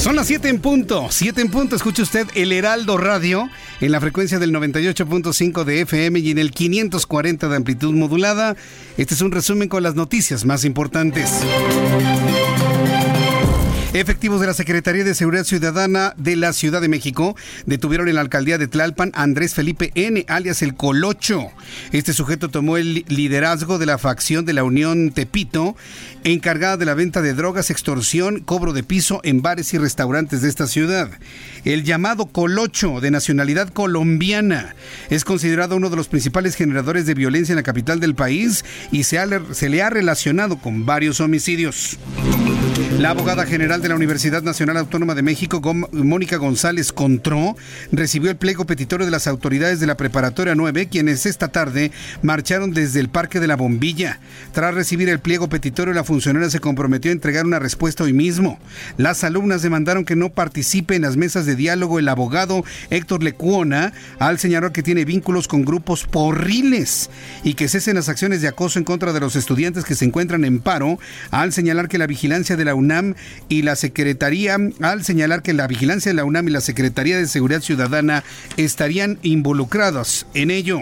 [0.00, 1.76] Son las 7 en punto, 7 en punto.
[1.76, 3.50] Escuche usted el Heraldo Radio
[3.82, 8.56] en la frecuencia del 98.5 de FM y en el 540 de amplitud modulada.
[8.96, 11.30] Este es un resumen con las noticias más importantes.
[13.92, 17.34] Efectivos de la Secretaría de Seguridad Ciudadana de la Ciudad de México
[17.66, 21.48] detuvieron en la alcaldía de Tlalpan a Andrés Felipe N., alias el Colocho.
[21.90, 25.74] Este sujeto tomó el liderazgo de la facción de la Unión Tepito,
[26.22, 30.50] encargada de la venta de drogas, extorsión, cobro de piso en bares y restaurantes de
[30.50, 31.10] esta ciudad.
[31.64, 34.76] El llamado Colocho, de nacionalidad colombiana,
[35.08, 39.02] es considerado uno de los principales generadores de violencia en la capital del país y
[39.02, 39.18] se,
[39.50, 41.98] se le ha relacionado con varios homicidios.
[42.98, 45.60] La abogada general de la Universidad Nacional Autónoma de México,
[45.92, 47.56] Mónica González Contró,
[47.92, 51.90] recibió el pliego petitorio de las autoridades de la Preparatoria 9, quienes esta tarde
[52.22, 54.20] marcharon desde el Parque de la Bombilla.
[54.52, 58.58] Tras recibir el pliego petitorio, la funcionaria se comprometió a entregar una respuesta hoy mismo.
[58.96, 63.92] Las alumnas demandaron que no participe en las mesas de diálogo el abogado Héctor Lecuona
[64.18, 67.10] al señalar que tiene vínculos con grupos porriles
[67.44, 70.44] y que cesen las acciones de acoso en contra de los estudiantes que se encuentran
[70.44, 70.98] en paro
[71.30, 73.14] al señalar que la vigilancia de la UNAM
[73.48, 77.28] y la Secretaría, al señalar que la vigilancia de la UNAM y la Secretaría de
[77.28, 78.24] Seguridad Ciudadana
[78.56, 80.80] estarían involucrados en ello.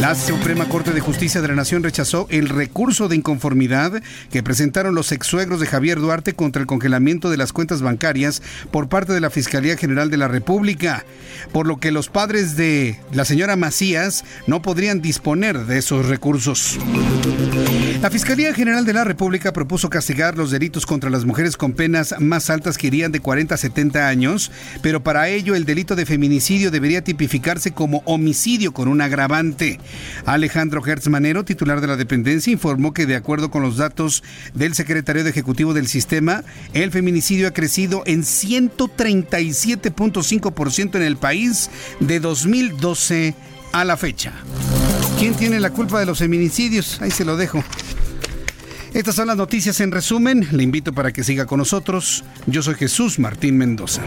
[0.00, 4.94] La Suprema Corte de Justicia de la Nación rechazó el recurso de inconformidad que presentaron
[4.94, 8.40] los exsuegros de Javier Duarte contra el congelamiento de las cuentas bancarias
[8.70, 11.04] por parte de la Fiscalía General de la República,
[11.52, 16.78] por lo que los padres de la señora Macías no podrían disponer de esos recursos.
[18.00, 22.14] La Fiscalía General de la República propuso castigar los delitos contra las mujeres con penas
[22.20, 26.06] más altas que irían de 40 a 70 años, pero para ello el delito de
[26.06, 29.80] feminicidio debería tipificarse como homicidio con un agravante.
[30.26, 34.22] Alejandro Hertz Manero, titular de la dependencia, informó que de acuerdo con los datos
[34.54, 36.44] del secretario de Ejecutivo del sistema,
[36.74, 41.68] el feminicidio ha crecido en 137.5% en el país
[41.98, 43.34] de 2012
[43.72, 44.34] a la fecha.
[45.18, 47.02] ¿Quién tiene la culpa de los feminicidios?
[47.02, 47.64] Ahí se lo dejo.
[48.94, 50.46] Estas son las noticias en resumen.
[50.52, 52.22] Le invito para que siga con nosotros.
[52.46, 54.00] Yo soy Jesús Martín Mendoza.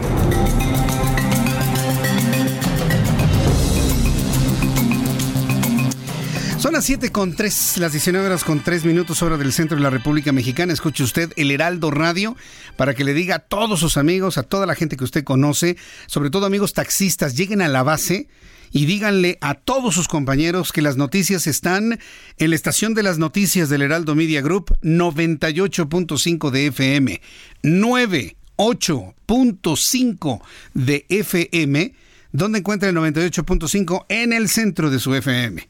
[6.58, 9.82] Son las 7 con 3, las 19 horas con 3 minutos hora del centro de
[9.82, 10.72] la República Mexicana.
[10.72, 12.36] Escuche usted el Heraldo Radio
[12.76, 15.76] para que le diga a todos sus amigos, a toda la gente que usted conoce,
[16.06, 18.28] sobre todo amigos taxistas, lleguen a la base
[18.72, 22.00] y díganle a todos sus compañeros que las noticias están
[22.38, 27.20] en la estación de las noticias del Heraldo Media Group 98.5 de FM,
[27.62, 30.40] 98.5
[30.74, 31.94] de FM,
[32.32, 35.68] donde encuentra el 98.5 en el centro de su FM.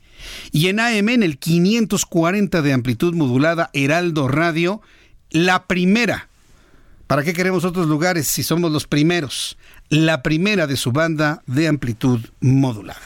[0.52, 4.80] Y en AM en el 540 de amplitud modulada Heraldo Radio,
[5.30, 6.28] la primera.
[7.08, 9.58] ¿Para qué queremos otros lugares si somos los primeros?
[9.92, 13.02] La primera de su banda de amplitud modulada.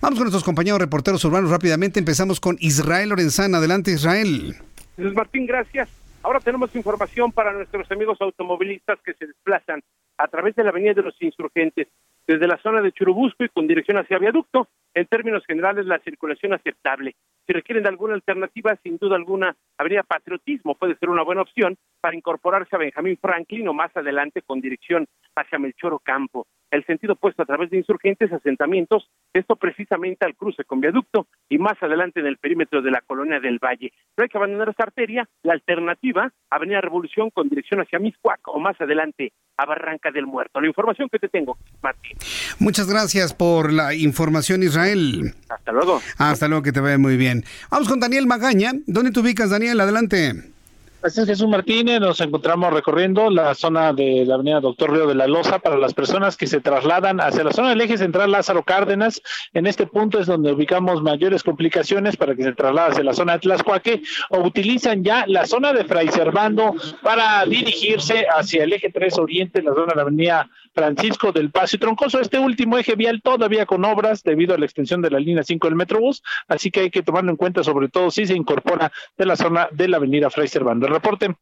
[0.00, 2.00] Vamos con nuestros compañeros reporteros urbanos rápidamente.
[2.00, 3.58] Empezamos con Israel Lorenzana.
[3.58, 4.56] Adelante, Israel.
[4.96, 5.88] Jesús Martín, gracias.
[6.24, 9.84] Ahora tenemos información para nuestros amigos automovilistas que se desplazan
[10.18, 11.86] a través de la Avenida de los Insurgentes
[12.26, 14.68] desde la zona de Churubusco y con dirección hacia Viaducto.
[14.94, 17.14] En términos generales, la circulación aceptable.
[17.46, 21.76] Si requieren de alguna alternativa, sin duda alguna, habría patriotismo, puede ser una buena opción
[22.00, 25.06] para incorporarse a Benjamín Franklin o más adelante con dirección
[25.36, 26.46] hacia Melchor Ocampo.
[26.76, 31.56] El sentido opuesto a través de insurgentes, asentamientos, esto precisamente al cruce con viaducto y
[31.56, 33.94] más adelante en el perímetro de la colonia del Valle.
[34.14, 38.60] No hay que abandonar esta arteria, la alternativa, Avenida Revolución con dirección hacia Miscuac o
[38.60, 40.60] más adelante a Barranca del Muerto.
[40.60, 42.18] La información que te tengo, Martín.
[42.58, 45.32] Muchas gracias por la información, Israel.
[45.48, 46.02] Hasta luego.
[46.18, 47.42] Hasta luego, que te vaya muy bien.
[47.70, 48.72] Vamos con Daniel Magaña.
[48.86, 49.80] ¿Dónde te ubicas, Daniel?
[49.80, 50.55] Adelante.
[51.02, 52.00] Así es, Jesús Martínez.
[52.00, 55.94] Nos encontramos recorriendo la zona de la avenida Doctor Río de la Loza para las
[55.94, 59.22] personas que se trasladan hacia la zona del eje central Lázaro Cárdenas.
[59.54, 63.34] En este punto es donde ubicamos mayores complicaciones para que se trasladen hacia la zona
[63.34, 68.90] de Tlaxcuaque o utilizan ya la zona de Fray Servando para dirigirse hacia el eje
[68.90, 72.20] 3 Oriente, la zona de la avenida Francisco del Paso y Troncoso.
[72.20, 75.68] Este último eje vial todavía con obras debido a la extensión de la línea 5
[75.68, 79.26] del Metrobús, así que hay que tomarlo en cuenta, sobre todo si se incorpora de
[79.26, 80.85] la zona de la avenida Fray Servando.
[80.90, 81.36] Reporte.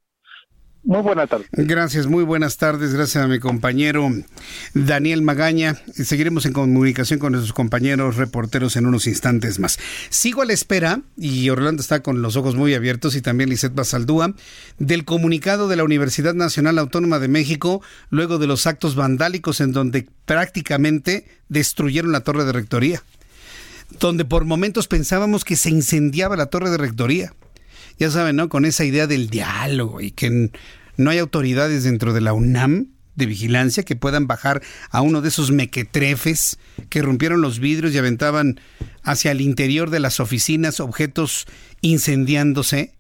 [0.86, 1.48] Muy buenas tardes.
[1.52, 2.92] Gracias, muy buenas tardes.
[2.92, 4.06] Gracias a mi compañero
[4.74, 5.76] Daniel Magaña.
[5.94, 9.78] Seguiremos en comunicación con nuestros compañeros reporteros en unos instantes más.
[10.10, 13.74] Sigo a la espera, y Orlando está con los ojos muy abiertos, y también Lisette
[13.74, 14.34] Basaldúa,
[14.78, 17.80] del comunicado de la Universidad Nacional Autónoma de México,
[18.10, 23.02] luego de los actos vandálicos en donde prácticamente destruyeron la torre de rectoría.
[24.00, 27.32] Donde por momentos pensábamos que se incendiaba la torre de rectoría
[27.98, 28.48] ya saben, ¿no?
[28.48, 30.50] Con esa idea del diálogo y que
[30.96, 35.28] no hay autoridades dentro de la UNAM de vigilancia que puedan bajar a uno de
[35.28, 38.60] esos mequetrefes que rompieron los vidrios y aventaban
[39.02, 41.46] hacia el interior de las oficinas objetos
[41.80, 42.94] incendiándose.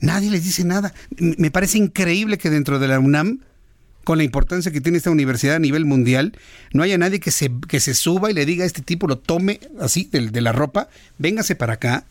[0.00, 0.94] Nadie les dice nada.
[1.18, 3.40] Me parece increíble que dentro de la UNAM,
[4.04, 6.38] con la importancia que tiene esta universidad a nivel mundial,
[6.72, 9.18] no haya nadie que se, que se suba y le diga a este tipo, lo
[9.18, 10.88] tome así de, de la ropa,
[11.18, 12.06] véngase para acá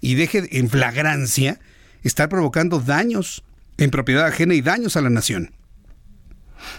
[0.00, 1.60] y deje en flagrancia
[2.02, 3.42] estar provocando daños
[3.78, 5.52] en propiedad ajena y daños a la nación.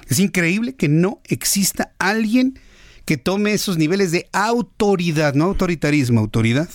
[0.07, 2.59] Es increíble que no exista alguien
[3.05, 6.69] que tome esos niveles de autoridad, no autoritarismo, autoridad.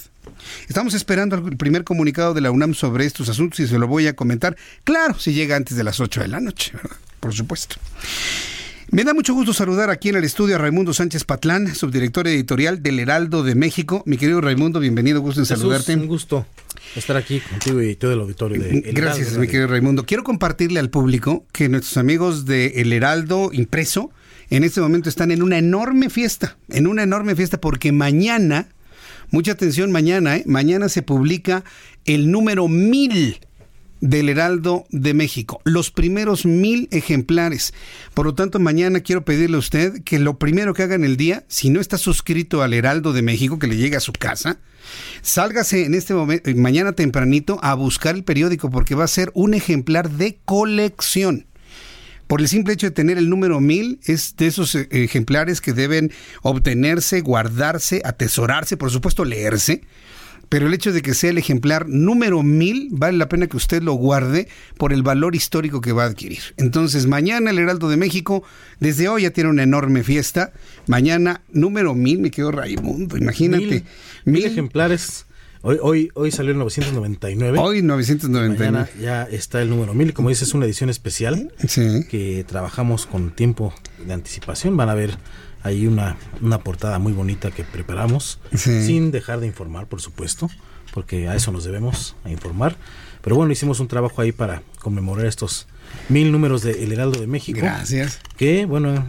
[0.68, 4.06] Estamos esperando el primer comunicado de la UNAM sobre estos asuntos y se lo voy
[4.06, 4.56] a comentar.
[4.84, 6.96] Claro, si llega antes de las 8 de la noche, ¿verdad?
[7.20, 7.76] por supuesto.
[8.90, 12.84] Me da mucho gusto saludar aquí en el estudio a Raimundo Sánchez Patlán, subdirector editorial
[12.84, 14.04] del Heraldo de México.
[14.06, 15.96] Mi querido Raimundo, bienvenido, gusto en saludarte.
[15.96, 16.46] Un gusto
[16.94, 20.06] estar aquí contigo y todo el auditorio de El Gracias, mi querido Raimundo.
[20.06, 24.12] Quiero compartirle al público que nuestros amigos de El Heraldo impreso
[24.50, 28.68] en este momento están en una enorme fiesta, en una enorme fiesta porque mañana,
[29.32, 30.44] mucha atención mañana, ¿eh?
[30.46, 31.64] mañana se publica
[32.04, 33.40] el número mil
[34.00, 37.72] del Heraldo de México, los primeros mil ejemplares.
[38.14, 41.16] Por lo tanto, mañana quiero pedirle a usted que lo primero que haga en el
[41.16, 44.58] día, si no está suscrito al Heraldo de México, que le llegue a su casa,
[45.22, 49.54] sálgase en este momento, mañana tempranito, a buscar el periódico, porque va a ser un
[49.54, 51.46] ejemplar de colección.
[52.26, 55.72] Por el simple hecho de tener el número mil, es de esos eh, ejemplares que
[55.72, 59.82] deben obtenerse, guardarse, atesorarse, por supuesto leerse,
[60.48, 63.82] pero el hecho de que sea el ejemplar número mil, vale la pena que usted
[63.82, 66.40] lo guarde por el valor histórico que va a adquirir.
[66.56, 68.44] Entonces, mañana el Heraldo de México,
[68.80, 70.52] desde hoy ya tiene una enorme fiesta.
[70.86, 73.84] Mañana, número mil, me quedo Raimundo, imagínate.
[74.24, 75.25] Mil, ejemplares.
[75.62, 77.58] Hoy, hoy, hoy salió el 999.
[77.58, 78.58] Hoy 999.
[78.58, 80.12] Mañana ya está el número 1000.
[80.14, 81.52] Como dices, es una edición especial
[82.08, 83.74] que trabajamos con tiempo
[84.06, 84.76] de anticipación.
[84.76, 85.18] Van a ver
[85.66, 90.48] hay una, una portada muy bonita que preparamos, sin dejar de informar, por supuesto,
[90.94, 92.76] porque a eso nos debemos, a informar.
[93.26, 95.66] Pero bueno, hicimos un trabajo ahí para conmemorar estos
[96.08, 97.58] mil números de El Heraldo de México.
[97.60, 98.20] Gracias.
[98.36, 99.04] Que, bueno,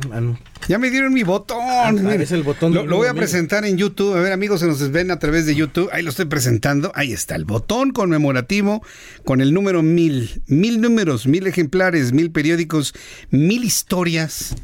[0.68, 1.60] ya me dieron mi botón.
[1.62, 2.74] Ah, es el botón.
[2.74, 4.16] Lo, voy a presentar en YouTube.
[4.16, 5.90] A ver, amigos, se nos ven a través de YouTube.
[5.94, 6.92] Ahí lo estoy presentando.
[6.96, 8.82] Ahí está el botón conmemorativo
[9.24, 10.42] con el número mil.
[10.48, 12.96] Mil números, mil ejemplares, mil periódicos,
[13.30, 14.56] mil historias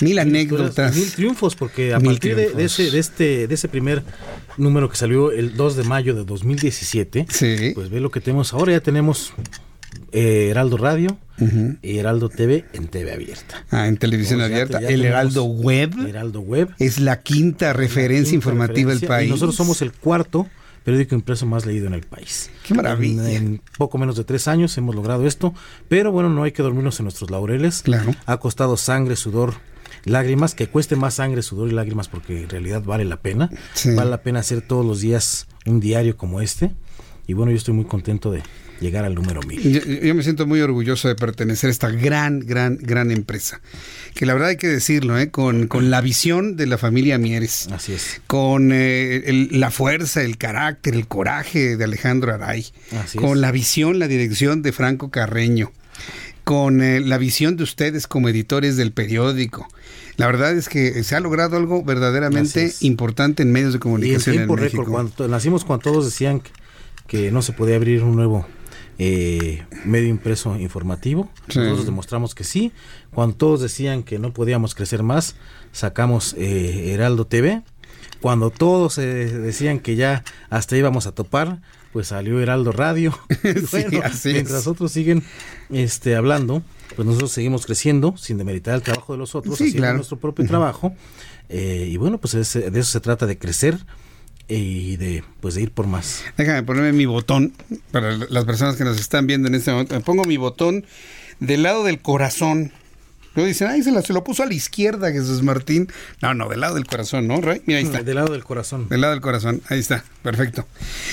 [0.00, 0.94] mil anécdotas.
[0.94, 4.02] Mil triunfos, porque a partir de, ese, de, este, de ese primer
[4.56, 7.26] número que salió el 2 de mayo de 2017,
[7.74, 8.72] pues ve lo que tenemos ahora.
[8.72, 9.32] Ya tenemos
[10.12, 11.18] eh, Heraldo Radio
[11.82, 13.64] y Heraldo TV en TV abierta.
[13.70, 14.78] Ah, en televisión abierta.
[14.78, 15.94] el Heraldo Web.
[16.06, 16.74] Heraldo Web.
[16.78, 19.28] Es la quinta referencia informativa del país.
[19.28, 20.48] Y nosotros somos el cuarto
[20.84, 22.50] periódico impreso más leído en el país.
[22.66, 23.30] ¡Qué maravilla!
[23.30, 25.54] En, poco menos de tres años hemos logrado esto,
[25.88, 27.82] pero bueno, no hay que dormirnos en nuestros laureles.
[27.82, 28.14] Claro.
[28.26, 29.54] Ha costado sangre, sudor,
[30.04, 33.50] lágrimas, que cueste más sangre, sudor y lágrimas porque en realidad vale la pena.
[33.84, 36.72] Vale la pena hacer todos los días un diario como este.
[37.26, 38.42] Y bueno, yo estoy muy contento de
[38.80, 39.60] llegar al número mil.
[39.60, 43.60] Yo, me siento muy orgulloso de pertenecer a esta gran, gran, gran empresa.
[44.14, 45.30] Que la verdad hay que decirlo, ¿eh?
[45.30, 47.68] con, con la visión de la familia Mieres.
[47.70, 48.20] Así es.
[48.26, 52.66] Con eh, la fuerza, el carácter, el coraje de Alejandro Aray.
[53.16, 55.72] con la visión, la dirección de Franco Carreño
[56.50, 59.68] con eh, la visión de ustedes como editores del periódico.
[60.16, 64.34] La verdad es que se ha logrado algo verdaderamente importante en medios de comunicación.
[64.34, 66.42] Y en tiempo récord, cuando nacimos cuando todos decían
[67.06, 68.48] que, no se podía abrir un nuevo
[68.98, 71.30] eh, medio impreso informativo.
[71.46, 72.72] Nosotros demostramos que sí.
[73.14, 75.36] Cuando todos decían que no podíamos crecer más,
[75.70, 77.62] sacamos eh, Heraldo TV.
[78.20, 81.60] Cuando todos decían que ya hasta íbamos a topar,
[81.92, 83.18] pues salió Heraldo Radio.
[84.24, 85.22] mientras otros siguen
[85.70, 86.62] este, hablando,
[86.96, 90.94] pues nosotros seguimos creciendo sin demeritar el trabajo de los otros, haciendo nuestro propio trabajo.
[91.48, 92.40] Eh, y bueno, pues de
[92.80, 93.78] eso se trata de crecer
[94.50, 96.24] y de pues de ir por más.
[96.36, 97.54] Déjame ponerme mi botón
[97.92, 99.94] para las personas que nos están viendo en este momento.
[99.94, 100.84] Me pongo mi botón
[101.38, 102.72] del lado del corazón
[103.34, 105.88] Luego dicen, ay, se, lo puso a la izquierda Jesús Martín.
[106.20, 107.62] No, no, del lado del corazón, ¿no, Ray?
[107.66, 108.02] Mira, ahí está.
[108.02, 108.88] Del lado del corazón.
[108.88, 110.66] Del lado del corazón, ahí está, perfecto.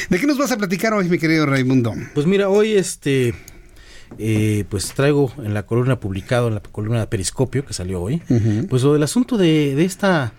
[0.09, 1.93] ¿De qué nos vas a platicar hoy, mi querido Raimundo?
[2.15, 3.35] Pues mira, hoy este,
[4.17, 8.21] eh, pues traigo en la columna publicado, en la columna de Periscopio, que salió hoy,
[8.69, 10.33] pues lo del asunto de, de esta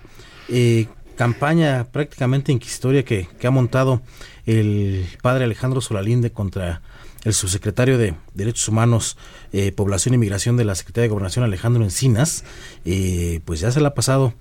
[0.49, 4.03] eh, campaña prácticamente inquisitoria que, que ha montado
[4.47, 6.81] el padre Alejandro Solalinde contra
[7.25, 9.16] el subsecretario de Derechos Humanos,
[9.53, 12.45] eh, Población y Migración de la Secretaría de Gobernación, Alejandro Encinas,
[12.85, 14.35] eh, pues ya se le ha pasado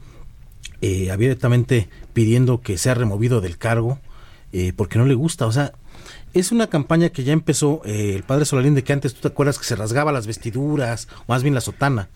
[0.81, 3.99] eh, abiertamente pidiendo que sea removido del cargo
[4.75, 5.45] porque no le gusta.
[5.45, 5.73] O sea,
[6.33, 9.59] es una campaña que ya empezó el padre Solalín de que antes tú te acuerdas
[9.59, 12.09] que se rasgaba las vestiduras, o más bien la sotana.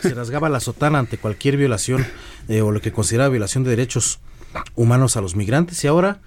[0.00, 2.06] Se rasgaba la sotana ante cualquier violación
[2.62, 4.20] o lo que consideraba violación de derechos
[4.76, 5.82] humanos a los migrantes.
[5.82, 6.20] Y ahora,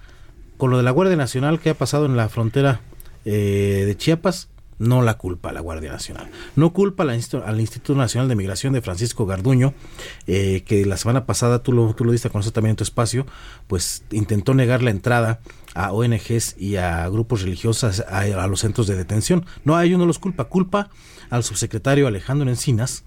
[0.58, 2.82] con lo de la Guardia Nacional que ha pasado en la frontera
[3.24, 4.48] eh, de Chiapas
[4.78, 6.30] no la culpa a la Guardia Nacional.
[6.56, 9.74] No culpa al Instituto Nacional de Migración de Francisco Garduño,
[10.26, 12.84] eh, que la semana pasada, tú lo, tú lo diste a conocer también en tu
[12.84, 13.26] espacio,
[13.66, 15.40] pues intentó negar la entrada
[15.74, 19.44] a ONGs y a grupos religiosos a, los centros de detención.
[19.64, 20.90] No, a ellos no los culpa, culpa
[21.30, 23.04] al subsecretario Alejandro Encinas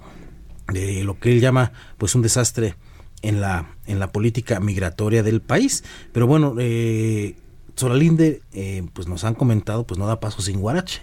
[0.68, 2.76] de lo que él llama pues un desastre
[3.22, 5.84] en la, en la política migratoria del país.
[6.12, 7.36] Pero bueno, eh,
[7.78, 11.02] Solalinde, eh, pues nos han comentado, pues no da paso sin Guarache,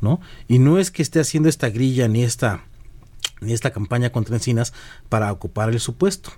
[0.00, 0.20] ¿no?
[0.48, 2.64] Y no es que esté haciendo esta grilla ni esta,
[3.40, 4.72] ni esta campaña contra Encinas
[5.08, 6.30] para ocupar el supuesto.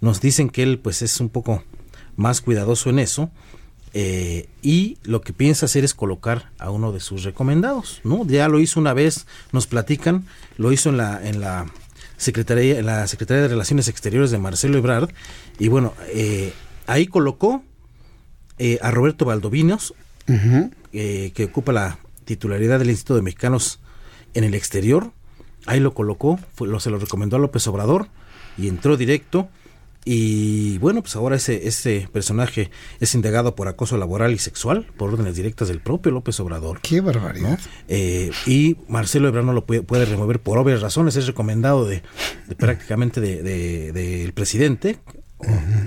[0.00, 1.62] Nos dicen que él, pues es un poco
[2.16, 3.30] más cuidadoso en eso.
[3.96, 8.26] Eh, y lo que piensa hacer es colocar a uno de sus recomendados, ¿no?
[8.26, 11.66] Ya lo hizo una vez, nos platican, lo hizo en la, en la
[12.16, 15.10] Secretaría, en la Secretaría de Relaciones Exteriores de Marcelo Ebrard,
[15.60, 16.52] y bueno, eh,
[16.88, 17.62] ahí colocó
[18.58, 19.94] eh, a Roberto Valdovinos,
[20.26, 23.80] que ocupa la titularidad del Instituto de Mexicanos
[24.34, 25.12] en el exterior,
[25.66, 28.08] ahí lo colocó, lo, se lo recomendó a López Obrador,
[28.56, 29.48] y entró directo,
[30.04, 35.10] y bueno, pues ahora ese, ese personaje es indagado por acoso laboral y sexual por
[35.10, 36.80] órdenes directas del propio López Obrador.
[36.82, 37.58] Qué barbaridad.
[37.88, 42.02] Eh, y Marcelo Ebrard no lo puede, puede, remover por obvias razones, es recomendado de,
[42.58, 44.98] prácticamente del de, presidente,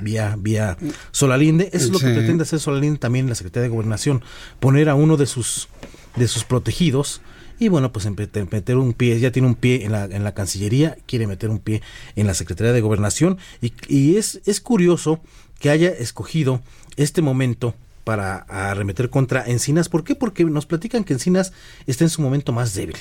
[0.01, 0.77] vía, vía
[1.11, 1.69] Solalinde.
[1.73, 4.23] Eso es lo que pretende hacer Solalinde también en la Secretaría de Gobernación,
[4.59, 5.69] poner a uno de sus,
[6.15, 7.21] de sus protegidos
[7.59, 10.97] y bueno, pues meter un pie, ya tiene un pie en la, en la Cancillería,
[11.07, 11.81] quiere meter un pie
[12.15, 15.21] en la Secretaría de Gobernación y, y es, es curioso
[15.59, 16.61] que haya escogido
[16.97, 19.89] este momento para arremeter contra Encinas.
[19.89, 20.15] ¿Por qué?
[20.15, 21.51] Porque nos platican que Encinas
[21.87, 22.95] está en su momento más débil.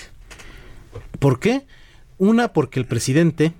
[1.19, 1.67] ¿Por qué?
[2.19, 3.53] Una, porque el presidente,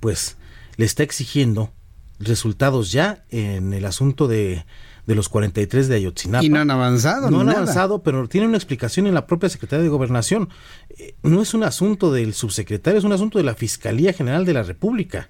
[0.00, 0.36] pues,
[0.76, 1.72] le está exigiendo
[2.20, 4.64] resultados ya en el asunto de
[5.10, 6.44] de los 43 de Ayotzinapa.
[6.44, 7.30] Y no han avanzado.
[7.30, 10.48] No han avanzado, pero tiene una explicación en la propia Secretaría de Gobernación.
[10.90, 14.52] Eh, no es un asunto del subsecretario, es un asunto de la Fiscalía General de
[14.52, 15.28] la República.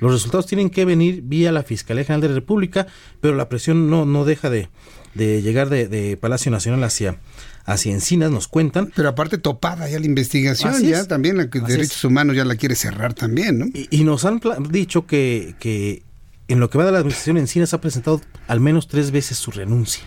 [0.00, 2.86] Los resultados tienen que venir vía la Fiscalía General de la República,
[3.22, 4.68] pero la presión no, no deja de,
[5.14, 7.18] llegar de, Palacio Nacional hacia
[7.66, 8.92] hacia Encinas, nos cuentan.
[8.94, 13.14] Pero aparte topada ya la investigación, ya también la, Derechos Humanos ya la quiere cerrar
[13.14, 13.66] también, ¿no?
[13.72, 16.02] Y, y nos han dicho que, que
[16.48, 19.50] en lo que va de la administración Encinas ha presentado al menos tres veces su
[19.50, 20.04] renuncia.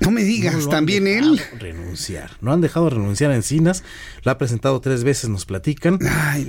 [0.00, 1.40] No me digas, también él.
[1.58, 2.30] Renunciar.
[2.40, 3.82] No han dejado renunciar a Encinas.
[4.22, 5.98] La ha presentado tres veces, nos platican.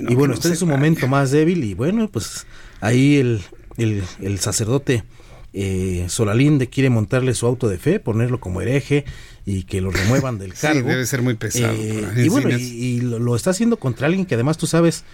[0.08, 1.64] y bueno, está en su momento más débil.
[1.64, 2.46] Y bueno, pues
[2.80, 3.42] ahí el,
[3.76, 5.04] el, sacerdote
[5.52, 9.04] eh, Solalinde quiere montarle su auto de fe, ponerlo como hereje
[9.44, 10.88] y que lo remuevan del cargo.
[10.88, 11.74] debe ser muy pesado.
[11.74, 15.04] Eh, y bueno, y, lo, está haciendo contra alguien que además tú sabes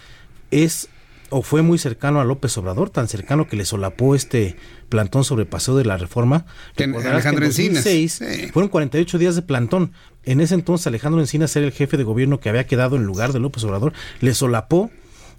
[0.50, 0.88] es
[1.30, 4.56] o fue muy cercano a López Obrador, tan cercano que le solapó este
[4.88, 6.46] plantón sobre paseo de la reforma.
[6.78, 7.84] Alejandro Encinas.
[8.52, 9.92] Fueron 48 días de plantón.
[10.24, 13.32] En ese entonces Alejandro Encinas era el jefe de gobierno que había quedado en lugar
[13.32, 13.92] de López Obrador.
[14.20, 14.90] Le solapó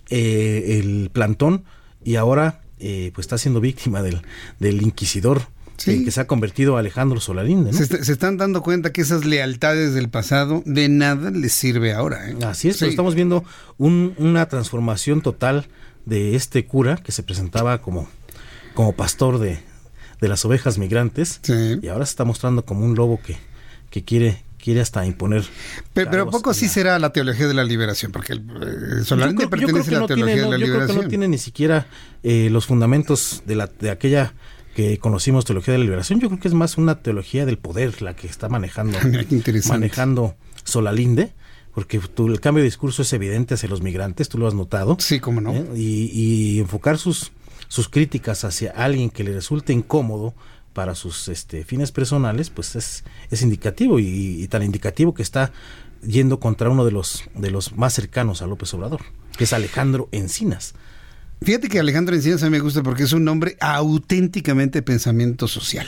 [0.10, 1.64] eh, el plantón
[2.04, 4.22] y ahora eh, pues está siendo víctima del,
[4.60, 5.48] del inquisidor
[5.78, 7.74] que se ha convertido Alejandro Solalinde.
[7.74, 12.30] Se, están dando cuenta que esas lealtades del pasado de nada les sirve ahora.
[12.30, 12.36] ¿eh?
[12.44, 13.44] Así es, pero estamos viendo
[13.78, 15.68] una transformación total
[16.06, 18.10] de este cura que se presentaba como,
[18.74, 19.60] como pastor de,
[20.20, 23.38] las ovejas migrantes y ahora se está mostrando como un lobo que,
[23.90, 25.46] que quiere quiere hasta imponer.
[25.94, 30.02] Pero, pero poco sí será la teología de la liberación, porque el, eh, pertenece a
[30.02, 30.60] la teología de la liberación.
[30.60, 31.88] Yo creo que no tiene ni siquiera
[32.22, 34.34] eh, los fundamentos de, la, de aquella
[34.78, 38.04] que conocimos teología de la liberación, yo creo que es más una teología del poder
[38.04, 39.00] la que está manejando,
[39.70, 41.34] manejando Solalinde,
[41.74, 44.96] porque el cambio de discurso es evidente hacia los migrantes, tú lo has notado.
[45.00, 45.52] Sí, cómo no.
[45.52, 45.66] ¿eh?
[45.76, 47.32] Y, enfocar sus,
[47.68, 50.36] sus críticas hacia alguien que le resulte incómodo
[50.74, 55.54] para sus este, fines personales, pues es, es indicativo y, y, tan indicativo que está
[56.06, 59.02] yendo contra uno de los, de los más cercanos a López Obrador,
[59.40, 60.76] que es Alejandro Encinas.
[61.42, 65.88] Fíjate que Alejandro Encinas a mí me gusta porque es un nombre auténticamente pensamiento social.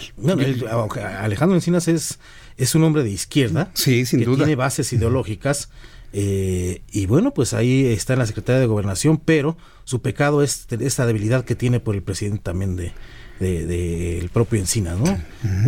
[1.20, 2.20] Alejandro Encinas es,
[2.58, 3.72] es un hombre de izquierda.
[3.74, 4.38] Sí, sin que duda.
[4.38, 5.70] Tiene bases ideológicas.
[6.14, 10.68] Eh, y bueno, pues ahí está en la Secretaría de Gobernación, pero su pecado es
[10.70, 12.94] esta debilidad que tiene por el presidente también de,
[13.40, 15.18] de, el propio Encinas, ¿no?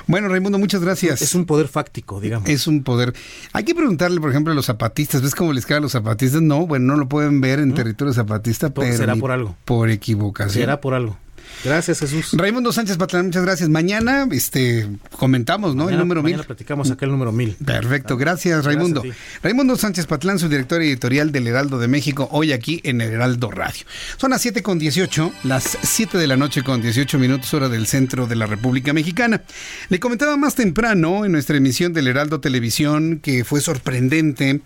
[0.06, 1.22] Bueno, Raimundo, muchas gracias.
[1.22, 2.50] Es un poder fáctico, digamos.
[2.50, 3.14] Es un poder.
[3.54, 5.22] Hay que preguntarle, por ejemplo, a los zapatistas.
[5.22, 6.42] ¿Ves cómo les quedan los zapatistas?
[6.42, 8.94] No, bueno, no lo pueden ver en territorio zapatista, pero.
[8.98, 9.56] Será por algo.
[9.64, 10.54] Por equivocación.
[10.54, 11.18] Será por algo.
[11.64, 12.30] Gracias, Jesús.
[12.34, 13.70] Raimundo Sánchez Patlán, muchas gracias.
[13.70, 15.90] Mañana este, comentamos, ¿no?
[15.90, 17.56] el número mañana platicamos acá el número mil.
[17.64, 19.04] Perfecto, gracias, Raimundo.
[19.44, 23.52] Raimundo Sánchez Patlán, su director editorial del Heraldo de México, hoy aquí en el Heraldo
[23.52, 23.86] Radio.
[24.18, 27.88] Son las 7 con 18, las 7 de la noche con 18 minutos, hora del
[27.88, 29.44] centro de la República Mexicana.
[29.90, 34.62] Le comentaba más temprano en nuestra emisión del Heraldo Televisión que fue sorprendente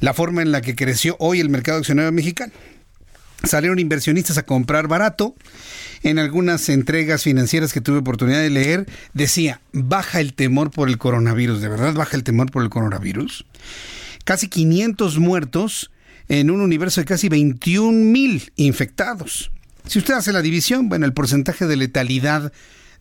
[0.00, 2.52] la forma en la que creció hoy el mercado accionario mexicano.
[3.46, 5.34] Salieron inversionistas a comprar barato
[6.02, 10.98] en algunas entregas financieras que tuve oportunidad de leer, decía, baja el temor por el
[10.98, 11.60] coronavirus.
[11.60, 13.46] ¿De verdad baja el temor por el coronavirus?
[14.24, 15.90] Casi 500 muertos
[16.28, 19.50] en un universo de casi 21 mil infectados.
[19.86, 22.52] Si usted hace la división, bueno, el porcentaje de letalidad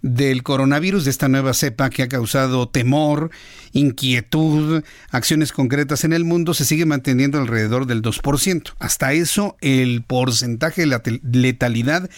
[0.04, 3.32] del coronavirus, de esta nueva cepa que ha causado temor,
[3.72, 8.74] inquietud, acciones concretas en el mundo, se sigue manteniendo alrededor del 2%.
[8.80, 12.10] Hasta eso, el porcentaje de letalidad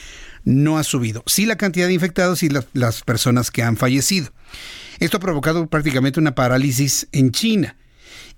[0.44, 1.24] no ha subido.
[1.28, 4.34] Sí la cantidad de infectados y las personas que han fallecido.
[4.99, 7.78] Esto ha provocado prácticamente una parálisis en China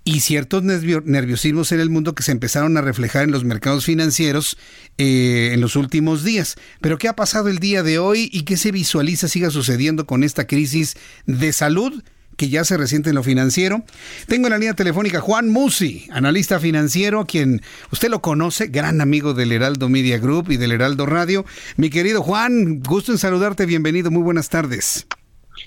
[0.08, 4.56] y ciertos nerviosismos en el mundo que se empezaron a reflejar en los mercados financieros
[4.96, 6.56] eh, en los últimos días.
[6.80, 10.24] Pero ¿qué ha pasado el día de hoy y qué se visualiza siga sucediendo con
[10.24, 12.02] esta crisis de salud?
[12.38, 13.84] que ya se resiente en lo financiero.
[14.28, 19.34] Tengo en la línea telefónica Juan Musi, analista financiero, quien usted lo conoce, gran amigo
[19.34, 21.44] del Heraldo Media Group y del Heraldo Radio.
[21.76, 25.08] Mi querido Juan, gusto en saludarte, bienvenido, muy buenas tardes.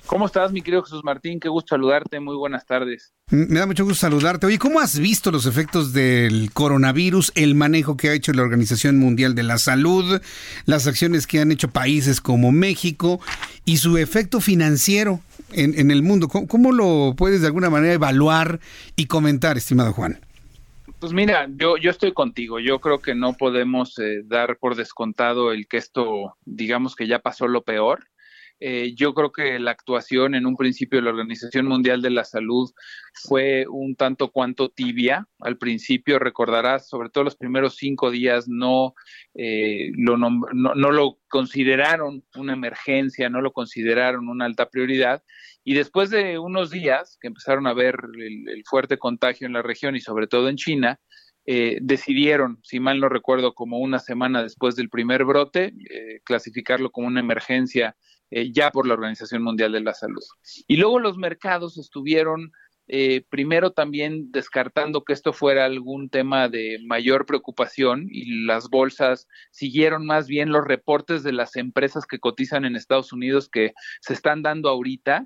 [0.05, 1.39] ¿Cómo estás, mi querido Jesús Martín?
[1.39, 3.13] Qué gusto saludarte, muy buenas tardes.
[3.29, 4.45] Me da mucho gusto saludarte.
[4.45, 8.97] Oye, ¿cómo has visto los efectos del coronavirus, el manejo que ha hecho la Organización
[8.99, 10.21] Mundial de la Salud,
[10.65, 13.19] las acciones que han hecho países como México
[13.65, 15.21] y su efecto financiero
[15.53, 16.27] en, el mundo.
[16.27, 18.59] ¿Cómo, lo puedes de alguna manera evaluar
[18.95, 20.19] y comentar, estimado Juan?
[20.99, 22.59] Pues mira, yo, yo estoy contigo.
[22.59, 27.19] Yo creo que no podemos eh, dar por descontado el que esto, digamos que ya
[27.19, 28.05] pasó lo peor.
[28.63, 32.23] Eh, yo creo que la actuación en un principio de la Organización Mundial de la
[32.23, 32.69] Salud
[33.27, 35.27] fue un tanto cuanto tibia.
[35.39, 38.93] Al principio, recordarás, sobre todo los primeros cinco días, no,
[39.33, 45.23] eh, lo, no, no lo consideraron una emergencia, no lo consideraron una alta prioridad.
[45.63, 49.95] Y después de unos días que empezaron a ver el, fuerte contagio en la región
[49.95, 50.99] y sobre todo en China,
[51.47, 55.73] eh, decidieron, si mal no recuerdo, como una semana después del primer brote,
[56.23, 57.95] clasificarlo como una emergencia
[58.31, 60.23] eh, ya por la Organización Mundial de la Salud.
[60.67, 62.51] Y luego los mercados estuvieron
[62.93, 69.29] eh, primero también descartando que esto fuera algún tema de mayor preocupación y las bolsas
[69.51, 73.71] siguieron más bien los reportes de las empresas que cotizan en Estados Unidos que
[74.01, 75.25] se están dando ahorita,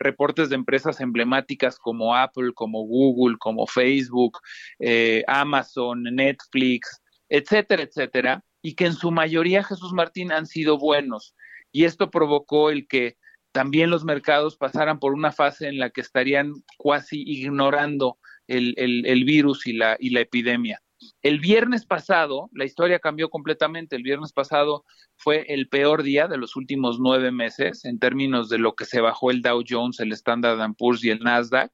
[0.00, 4.38] reportes de empresas emblemáticas como Apple, como Google, como Facebook,
[4.80, 11.36] eh, Amazon, Netflix, etcétera, etcétera, y que en su mayoría, Jesús Martín, han sido buenos
[11.74, 13.16] y esto provocó el que
[13.50, 19.24] también los mercados pasaran por una fase en la que estarían casi ignorando el, el,
[19.24, 20.80] virus y la, y la epidemia.
[21.20, 23.96] El viernes pasado, la historia cambió completamente.
[23.96, 24.84] El viernes pasado
[25.16, 29.00] fue el peor día de los últimos nueve meses en términos de lo que se
[29.00, 31.72] bajó el Dow Jones, el Standard Poor's y el Nasdaq.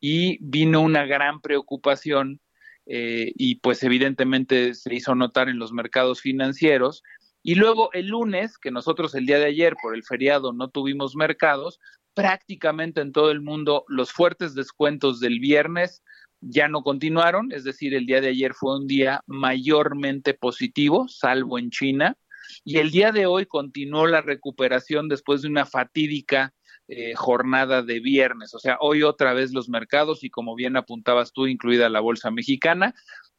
[0.00, 2.42] Y vino una gran preocupación
[2.84, 7.02] eh, y pues evidentemente se hizo notar en los mercados financieros
[7.42, 11.16] y luego el lunes, que nosotros el día de ayer por el feriado no tuvimos
[11.16, 11.80] mercados,
[12.14, 16.02] prácticamente en todo el mundo los fuertes descuentos del viernes
[16.40, 21.58] ya no continuaron, es decir, el día de ayer fue un día mayormente positivo, salvo
[21.58, 22.16] en China,
[22.64, 26.52] y el día de hoy continuó la recuperación después de una fatídica
[26.88, 28.54] eh, jornada de viernes.
[28.54, 32.30] O sea, hoy otra vez los mercados, y como bien apuntabas tú, incluida la Bolsa
[32.30, 32.94] Mexicana,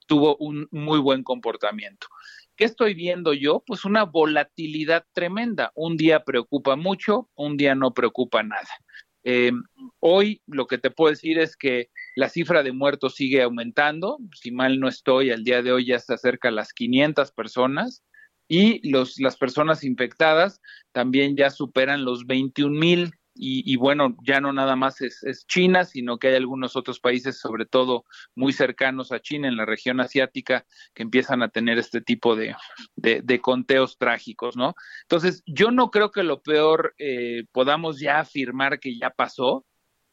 [0.08, 2.08] tuvo un muy buen comportamiento.
[2.62, 3.64] ¿Qué estoy viendo yo?
[3.66, 5.72] Pues una volatilidad tremenda.
[5.74, 8.70] Un día preocupa mucho, un día no preocupa nada.
[9.24, 9.52] Eh,
[10.00, 14.20] hoy lo que te puedo decir es que la cifra de muertos sigue aumentando.
[14.36, 18.04] Si mal no estoy, al día de hoy ya se acerca a las 500 personas
[18.48, 20.62] y los, las personas infectadas
[20.92, 26.20] también ya superan los 21 mil y, bueno, ya no nada más es, China, sino
[26.20, 28.06] que hay algunos otros países, sobre todo
[28.36, 32.56] muy cercanos a China, en la región asiática, que empiezan a tener este tipo de,
[32.96, 34.76] de, conteos trágicos, ¿no?
[35.04, 39.66] Entonces, yo no creo que lo peor eh, podamos ya afirmar que ya pasó,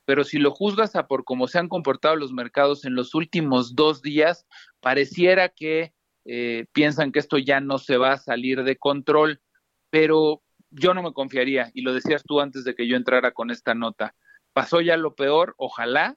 [0.04, 3.74] pero si lo juzgas a por cómo se han comportado los mercados en los últimos
[3.74, 4.46] dos días,
[4.80, 5.92] pareciera que
[6.24, 9.40] eh, piensan que esto ya no se va a salir de control,
[9.90, 13.50] pero yo no me confiaría, y lo decías tú antes de que yo entrara con
[13.50, 14.14] esta nota.
[14.52, 16.16] Pasó ya lo peor, ojalá,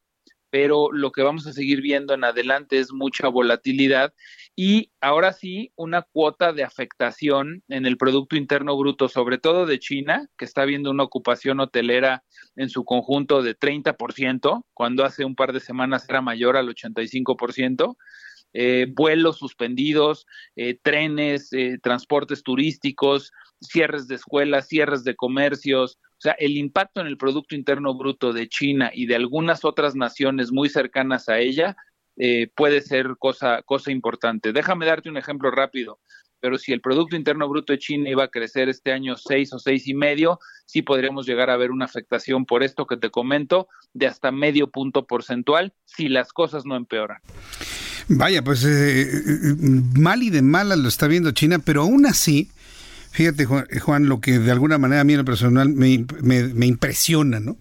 [0.52, 4.14] pero lo que vamos a seguir viendo en adelante es mucha volatilidad
[4.56, 9.80] y ahora sí una cuota de afectación en el Producto Interno Bruto, sobre todo de
[9.80, 12.24] China, que está viendo una ocupación hotelera
[12.58, 17.96] en su conjunto de 30%, cuando hace un par de semanas era mayor al 85%.
[18.54, 26.00] Eh, vuelos suspendidos, eh, trenes, eh, transportes turísticos, cierres de escuelas, cierres de comercios.
[26.12, 29.96] O sea, el impacto en el Producto Interno Bruto de China y de algunas otras
[29.96, 31.76] naciones muy cercanas a ella
[32.56, 34.54] puede ser cosa, cosa importante.
[34.54, 36.00] Déjame darte un ejemplo rápido
[36.42, 39.60] pero si el Producto Interno Bruto de China iba a crecer este año seis o
[39.60, 43.70] seis y medio, sí podríamos llegar a ver una afectación por esto que te comento
[43.94, 47.20] de hasta medio punto porcentual si las cosas no empeoran.
[48.08, 49.56] Vaya, pues eh, eh,
[49.96, 52.50] mal y de mala lo está viendo China, pero aún así,
[53.12, 57.58] fíjate Juan, lo que de alguna manera a mí en lo personal me, impresiona, ¿no?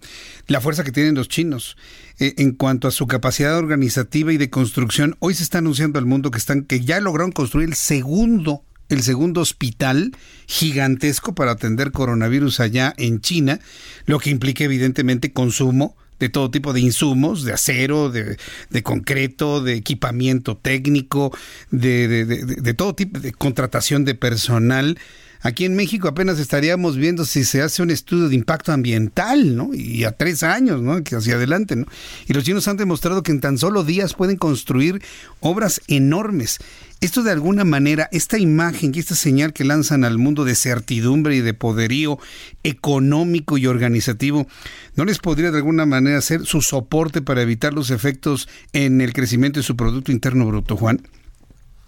[0.47, 1.77] La fuerza que tienen los chinos
[2.19, 5.15] eh, en cuanto a su capacidad organizativa y de construcción.
[5.19, 9.03] Hoy se está anunciando al mundo que están que ya lograron construir el segundo el
[9.03, 10.11] segundo hospital
[10.47, 13.61] gigantesco para atender coronavirus allá en China,
[14.05, 18.37] lo que implica evidentemente consumo de todo tipo de insumos, de acero, de,
[18.69, 21.35] de concreto, de equipamiento técnico,
[21.71, 24.99] de, de, de, todo tipo de contratación de personal.
[25.43, 29.73] Aquí en México apenas estaríamos viendo si se hace un estudio de impacto ambiental, ¿no?
[29.73, 31.03] Y a tres años, ¿no?
[31.03, 31.87] Que hacia adelante, ¿no?
[32.27, 35.01] Y los chinos han demostrado que en tan solo días pueden construir
[35.39, 36.59] obras enormes.
[36.99, 41.35] Esto de alguna manera, esta imagen y esta señal que lanzan al mundo de certidumbre
[41.35, 42.19] y de poderío
[42.63, 44.47] económico y organizativo,
[44.95, 49.13] ¿no les podría de alguna manera ser su soporte para evitar los efectos en el
[49.13, 51.01] crecimiento de su Producto Interno Bruto, Juan?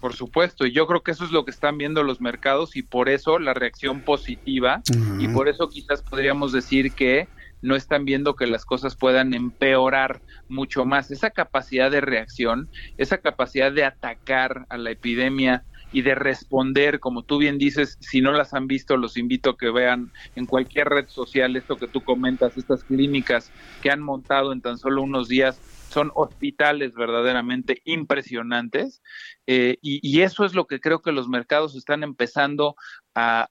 [0.04, 2.82] Por supuesto, y yo creo que eso es lo que están viendo los mercados y
[2.82, 4.82] por eso la reacción positiva
[5.18, 7.26] y por eso quizás podríamos decir que
[7.62, 11.10] no están viendo que las cosas puedan empeorar mucho más.
[11.10, 12.68] Esa capacidad de reacción,
[12.98, 18.20] esa capacidad de atacar a la epidemia y de responder, como tú bien dices, si
[18.20, 21.88] no las han visto, los invito a que vean en cualquier red social esto que
[21.88, 23.50] tú comentas, estas clínicas
[23.80, 25.62] que han montado en tan solo unos días
[25.94, 29.00] son hospitales verdaderamente impresionantes
[29.46, 32.74] eh, y, eso es lo que creo que los mercados están empezando
[33.14, 33.48] a,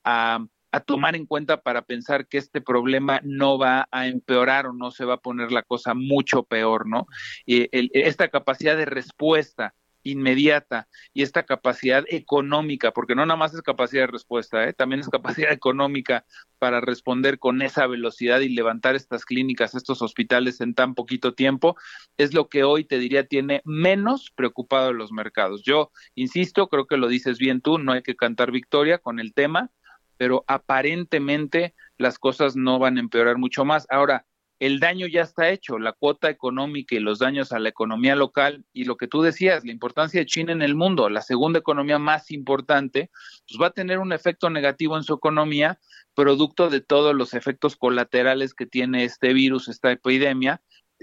[0.74, 4.90] a tomar en cuenta para pensar que este problema no va a empeorar o no
[4.90, 7.06] se va a poner la cosa mucho peor, ¿no?
[7.45, 13.62] Y esta capacidad de respuesta inmediata y esta capacidad económica, porque no nada más es
[13.62, 14.74] capacidad de respuesta, ¿eh?
[14.74, 16.26] también es capacidad económica
[16.60, 21.76] para responder con esa velocidad y levantar estas clínicas, estos hospitales en tan poquito tiempo,
[22.18, 25.64] es lo que hoy te diría tiene menos preocupado los mercados.
[25.64, 29.34] Yo insisto, creo que lo dices bien tú, no hay que cantar victoria con el
[29.34, 29.72] tema,
[30.18, 33.86] pero aparentemente las cosas no van a empeorar mucho más.
[33.90, 34.26] Ahora,
[34.60, 38.64] el daño ya está hecho, la cuota económica y los daños a la economía local
[38.74, 42.00] y lo que tú decías, la importancia de China en el mundo, la segunda economía
[42.00, 43.10] más importante,
[43.48, 45.80] pues va a tener un efecto negativo en su economía,
[46.14, 50.62] producto de todos los efectos colaterales que tiene este virus, esta epidemia,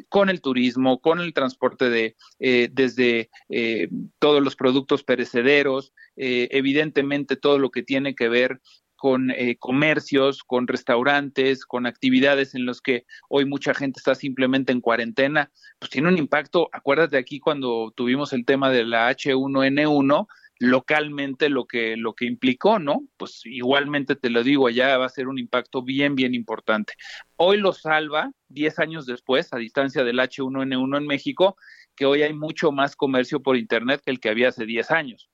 [0.09, 6.49] con el turismo, con el transporte de eh, desde eh, todos los productos perecederos, eh,
[6.53, 8.61] evidentemente todo lo que tiene que ver
[9.01, 14.73] con eh, comercios, con restaurantes, con actividades en los que hoy mucha gente está simplemente
[14.73, 16.69] en cuarentena, pues tiene un impacto.
[16.71, 20.27] Acuérdate aquí cuando tuvimos el tema de la H1N1,
[20.59, 23.07] localmente lo que lo que implicó, ¿no?
[23.17, 26.93] Pues igualmente te lo digo, allá va a ser un impacto bien bien importante.
[27.37, 31.57] Hoy lo salva 10 años después a distancia del H1N1 en México,
[31.97, 35.30] que hoy hay mucho más comercio por internet que el que había hace 10 años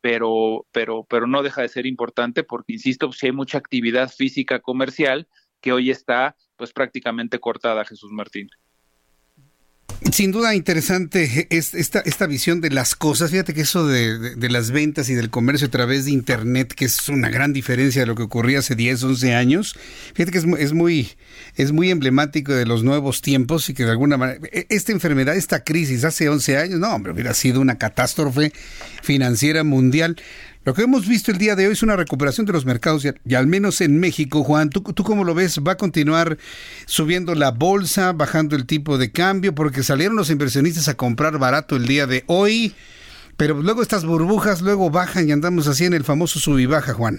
[0.00, 4.60] pero, pero, pero no deja de ser importante porque, insisto, si hay mucha actividad física
[4.60, 5.28] comercial
[5.60, 8.48] que hoy está pues prácticamente cortada, Jesús Martín.
[10.12, 13.32] Sin duda interesante es esta, esta visión de las cosas.
[13.32, 16.84] Fíjate que eso de, de, las ventas y del comercio a través de Internet, que
[16.84, 19.76] es una gran diferencia de lo que ocurría hace 10, 11 años.
[20.14, 21.10] Fíjate que es, es, muy,
[21.56, 25.36] es muy emblemático de los nuevos tiempos y que de alguna manera, e, esta enfermedad,
[25.36, 28.52] esta crisis hace 11 años, no, hombre, hubiera sido una catástrofe
[29.02, 30.16] financiera mundial.
[30.68, 33.34] Lo que hemos visto el día de hoy es una recuperación de los mercados y,
[33.34, 35.60] al menos en México, Juan, ¿tú, ¿tú cómo lo ves?
[35.66, 36.36] ¿Va a continuar
[36.84, 39.54] subiendo la bolsa, bajando el tipo de cambio?
[39.54, 42.74] Porque salieron los inversionistas a comprar barato el día de hoy,
[43.38, 46.92] pero luego estas burbujas luego bajan y andamos así en el famoso sub y baja,
[46.92, 47.16] Juan.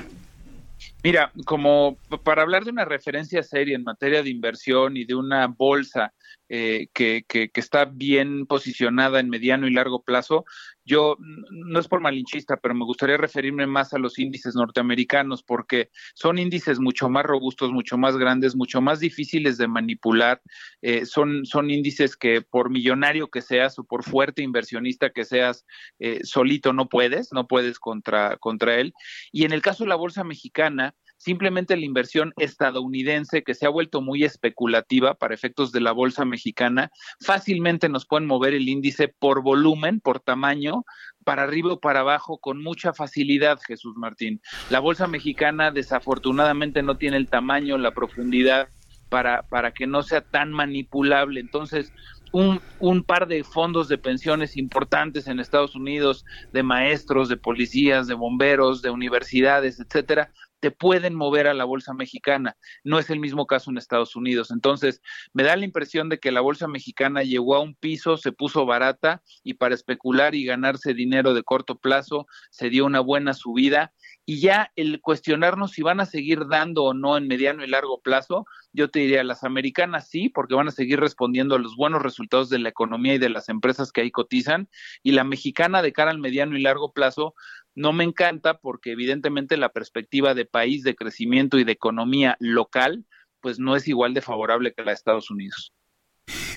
[1.04, 5.48] Mira, como para hablar de una referencia seria en materia de inversión y de una
[5.48, 6.14] bolsa
[6.50, 10.46] eh, que, que, está bien posicionada en mediano y largo plazo,
[10.84, 15.92] yo no es por malinchista, pero me gustaría referirme más a los índices norteamericanos porque
[16.16, 20.42] son índices mucho más robustos, mucho más grandes, mucho más difíciles de manipular.
[20.82, 25.68] Eh, son, son índices que por millonario que seas o por fuerte inversionista que seas,
[26.00, 28.94] eh, solito no puedes, no puedes contra, contra él.
[29.32, 33.70] Y en el caso de la Bolsa Mexicana, simplemente la inversión estadounidense que se ha
[33.70, 36.92] vuelto muy especulativa para efectos de la bolsa mexicana,
[37.22, 40.86] fácilmente nos pueden mover el índice por volumen, por tamaño,
[41.24, 44.42] para arriba o para abajo con mucha facilidad, Jesús Martín.
[44.70, 48.70] La bolsa mexicana desafortunadamente no tiene el tamaño, la profundidad
[49.10, 51.42] para, para que no sea tan manipulable.
[51.42, 51.92] Entonces,
[52.32, 58.08] un, un, par de fondos de pensiones importantes en Estados Unidos, de maestros, de policías,
[58.08, 62.58] de bomberos, de universidades, etcétera, te pueden mover a la bolsa mexicana.
[62.84, 64.52] No es el mismo caso en Estados Unidos.
[64.52, 65.02] Entonces,
[65.34, 68.66] me da la impresión de que la bolsa mexicana llegó a un piso, se puso
[68.66, 73.94] barata y para especular y ganarse dinero de corto plazo se dio una buena subida.
[74.26, 78.00] Y ya el cuestionarnos si van a seguir dando o no en mediano y largo
[78.02, 82.04] plazo, yo te diría, las americanas sí, porque van a seguir respondiendo a los buenos
[82.04, 84.70] resultados de la economía y de las empresas que ahí cotizan,
[85.02, 87.34] y la mexicana de cara al mediano y largo plazo,
[87.76, 93.06] no me encanta porque evidentemente la perspectiva de país, de crecimiento y de economía local,
[93.42, 95.74] pues no es igual de favorable que la de Estados Unidos.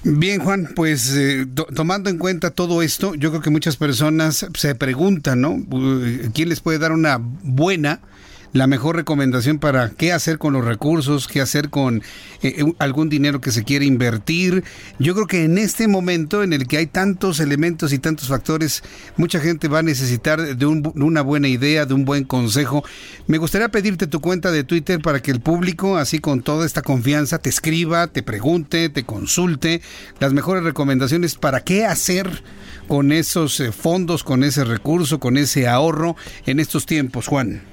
[0.04, 4.74] Bien, Juan, pues eh, tomando en cuenta todo esto, yo creo que muchas personas se
[4.74, 5.56] preguntan, ¿no?
[6.34, 8.00] ¿Quién les puede dar una buena
[8.52, 12.02] la mejor recomendación para qué hacer con los recursos, qué hacer con
[12.42, 14.64] eh, algún dinero que se quiere invertir.
[14.98, 18.82] Yo creo que en este momento en el que hay tantos elementos y tantos factores,
[19.16, 22.84] mucha gente va a necesitar de, una buena idea, de un buen consejo.
[23.26, 26.82] Me gustaría pedirte tu cuenta de Twitter para que el público, así con toda esta
[26.82, 29.80] confianza, te escriba, te pregunte, te consulte
[30.20, 32.42] las mejores recomendaciones para qué hacer
[32.86, 37.71] con esos eh, fondos, con ese recurso, con ese ahorro en estos tiempos, Juan.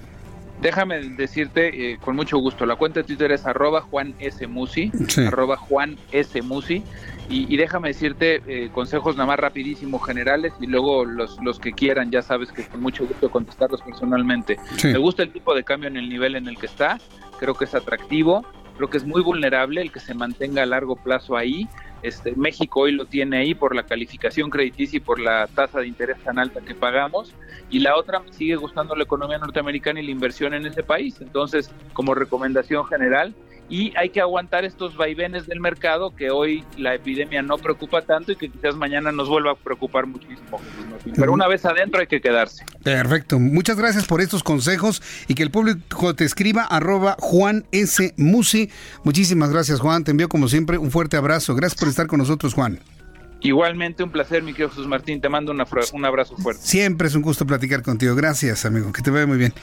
[0.61, 4.45] Déjame decirte eh, con mucho gusto, la cuenta de Twitter es arroba Juan S.
[4.45, 4.91] Musi,
[5.25, 6.41] arroba Juan S.
[6.41, 6.83] Musi,
[7.29, 12.09] y, déjame decirte eh, consejos nada más rapidísimos generales y luego los, los que quieran,
[12.09, 14.57] ya sabes que con mucho gusto contestarlos personalmente.
[14.83, 16.99] Me gusta el tipo de cambio en el nivel en el que está,
[17.39, 18.43] creo que es atractivo,
[18.77, 21.67] creo que es muy vulnerable el que se mantenga a largo plazo ahí.
[22.01, 25.87] Este, México hoy lo tiene ahí por la calificación crediticia y por la tasa de
[25.87, 27.33] interés tan alta que pagamos.
[27.69, 31.19] Y la otra, sigue gustando la economía norteamericana y la inversión en ese país.
[31.21, 33.35] Entonces, como recomendación general,
[33.69, 38.31] y hay que aguantar estos vaivenes del mercado que hoy la epidemia no preocupa tanto
[38.31, 40.59] y que quizás mañana nos vuelva a preocupar muchísimo.
[41.15, 42.65] Pero una vez adentro hay que quedarse.
[42.83, 43.39] Perfecto.
[43.39, 48.13] Muchas gracias por estos consejos y que el público te escriba arroba Juan S.
[48.17, 48.69] Musi.
[49.03, 50.03] Muchísimas gracias Juan.
[50.03, 51.55] Te envío como siempre un fuerte abrazo.
[51.55, 52.79] Gracias por estar con nosotros Juan.
[53.41, 55.21] Igualmente un placer, mi querido Jesús Martín.
[55.21, 56.61] Te mando un abrazo fuerte.
[56.63, 58.15] Siempre es un gusto platicar contigo.
[58.15, 58.91] Gracias, amigo.
[58.91, 59.53] Que te vaya muy bien.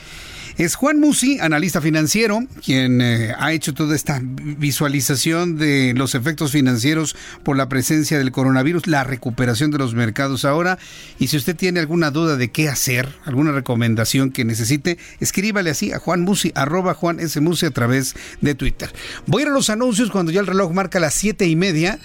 [0.56, 6.52] Es Juan Musi, analista financiero, quien eh, ha hecho toda esta visualización de los efectos
[6.52, 10.78] financieros por la presencia del coronavirus, la recuperación de los mercados ahora.
[11.18, 15.92] Y si usted tiene alguna duda de qué hacer, alguna recomendación que necesite, escríbale así
[15.92, 17.38] a Juan Musi, arroba Juan S.
[17.42, 18.90] Musi a través de Twitter.
[19.26, 21.98] Voy a ir a los anuncios cuando ya el reloj marca las siete y media.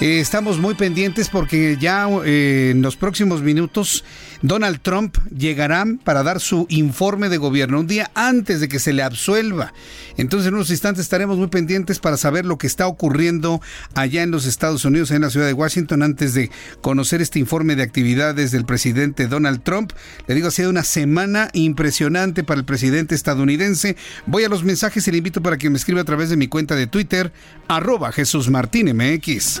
[0.00, 4.04] Eh, estamos muy pendientes porque ya eh, en los próximos minutos
[4.42, 8.92] Donald Trump llegará para dar su informe de gobierno un día antes de que se
[8.92, 9.72] le absuelva.
[10.16, 13.60] Entonces en unos instantes estaremos muy pendientes para saber lo que está ocurriendo
[13.94, 16.50] allá en los Estados Unidos, en la ciudad de Washington, antes de
[16.80, 19.92] conocer este informe de actividades del presidente Donald Trump.
[20.26, 23.96] Le digo, ha sido una semana impresionante para el presidente estadounidense.
[24.26, 26.48] Voy a los mensajes y le invito para que me escriba a través de mi
[26.48, 27.32] cuenta de Twitter,
[27.68, 29.60] arroba Jesús Martín MX.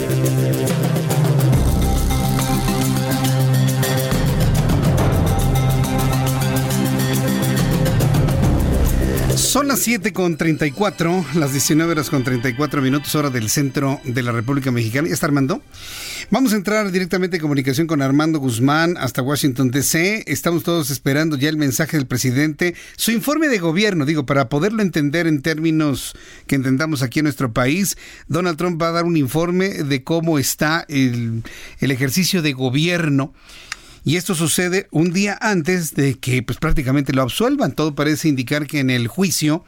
[9.51, 14.23] Son las 7 con 34, las 19 horas con 34 minutos, hora del centro de
[14.23, 15.09] la República Mexicana.
[15.09, 15.61] ¿Ya está Armando?
[16.29, 20.23] Vamos a entrar directamente en comunicación con Armando Guzmán hasta Washington, D.C.
[20.27, 24.83] Estamos todos esperando ya el mensaje del presidente, su informe de gobierno, digo, para poderlo
[24.83, 26.15] entender en términos
[26.47, 27.97] que entendamos aquí en nuestro país.
[28.29, 31.43] Donald Trump va a dar un informe de cómo está el,
[31.81, 33.33] el ejercicio de gobierno
[34.03, 37.73] y esto sucede un día antes de que pues prácticamente lo absuelvan.
[37.73, 39.63] Todo parece indicar que en el juicio,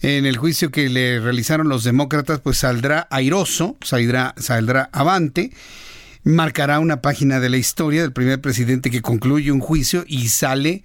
[0.00, 5.52] en el juicio que le realizaron los demócratas, pues saldrá airoso, saldrá, saldrá avante,
[6.24, 10.82] marcará una página de la historia del primer presidente que concluye un juicio y sale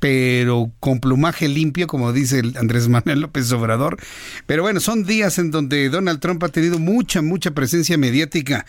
[0.00, 3.98] pero con plumaje limpio, como dice el Andrés Manuel López Obrador.
[4.46, 8.64] Pero bueno, son días en donde Donald Trump ha tenido mucha, mucha presencia mediática.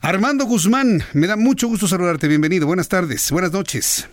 [0.00, 2.28] Armando Guzmán, me da mucho gusto saludarte.
[2.28, 2.66] Bienvenido.
[2.66, 3.32] Buenas tardes.
[3.32, 4.08] Buenas noches.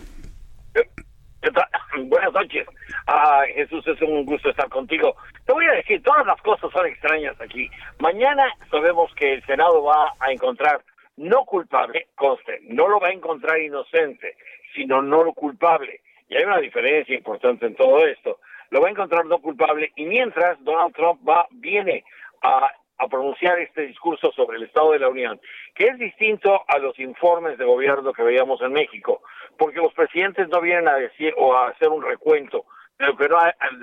[2.08, 2.66] Buenas noches.
[3.06, 5.14] Ah, Jesús, es un gusto estar contigo.
[5.46, 7.70] Te voy a decir, todas las cosas son extrañas aquí.
[8.00, 10.82] Mañana sabemos que el Senado va a encontrar
[11.16, 14.36] no culpable, conste, no lo va a encontrar inocente,
[14.74, 16.00] sino no lo culpable.
[16.28, 18.40] Y hay una diferencia importante en todo esto.
[18.70, 22.04] Lo va a encontrar no culpable y mientras Donald Trump va, viene
[22.42, 25.40] a a pronunciar este discurso sobre el Estado de la Unión,
[25.74, 29.22] que es distinto a los informes de gobierno que veíamos en México,
[29.58, 32.64] porque los presidentes no vienen a decir o a hacer un recuento
[32.98, 33.38] de lo que, no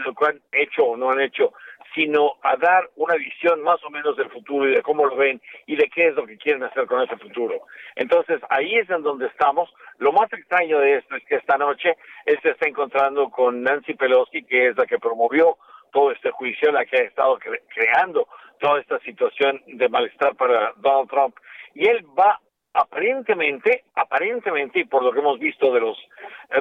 [0.06, 1.54] lo que han hecho o no han hecho,
[1.94, 5.42] sino a dar una visión más o menos del futuro y de cómo lo ven
[5.68, 7.62] y de qué es lo que quieren hacer con ese futuro.
[7.96, 9.72] Entonces, ahí es en donde estamos.
[10.00, 11.96] Lo más extraño de esto es que esta noche
[12.26, 15.58] él se está encontrando con Nancy Pelosi, que es la que promovió
[15.92, 17.38] todo este juicio, la que ha estado
[17.68, 18.28] creando
[18.64, 21.36] toda esta situación de malestar para Donald Trump.
[21.76, 22.40] Y él va
[22.74, 25.98] aparentemente, aparentemente, y por lo que hemos visto de los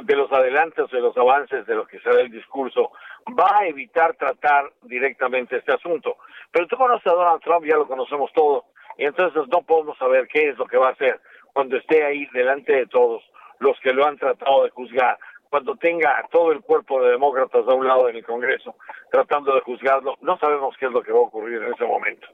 [0.02, 2.90] de los adelantos, de los avances de lo que será el discurso,
[3.38, 6.16] va a evitar tratar directamente este asunto.
[6.50, 8.64] Pero tú conoces a Donald Trump, ya lo conocemos todo,
[8.98, 11.20] y entonces no podemos saber qué es lo que va a hacer
[11.52, 13.22] cuando esté ahí delante de todos
[13.60, 15.18] los que lo han tratado de juzgar
[15.52, 18.74] cuando tenga a todo el cuerpo de demócratas a un lado en el Congreso
[19.10, 22.26] tratando de juzgarlo, no sabemos qué es lo que va a ocurrir en ese momento.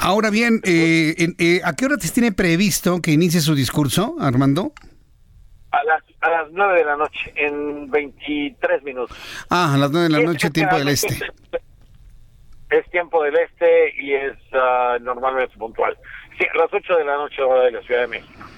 [0.00, 4.70] Ahora bien, eh, eh, ¿a qué hora te tiene previsto que inicie su discurso, Armando?
[5.72, 9.18] A las, a las 9 de la noche, en 23 minutos.
[9.50, 11.18] Ah, a las 9 de la noche, tiempo del este.
[12.70, 15.98] Es, tiempo del este y es uh, normalmente puntual.
[16.38, 18.55] Sí, a las 8 de la noche, hora de la Ciudad de México.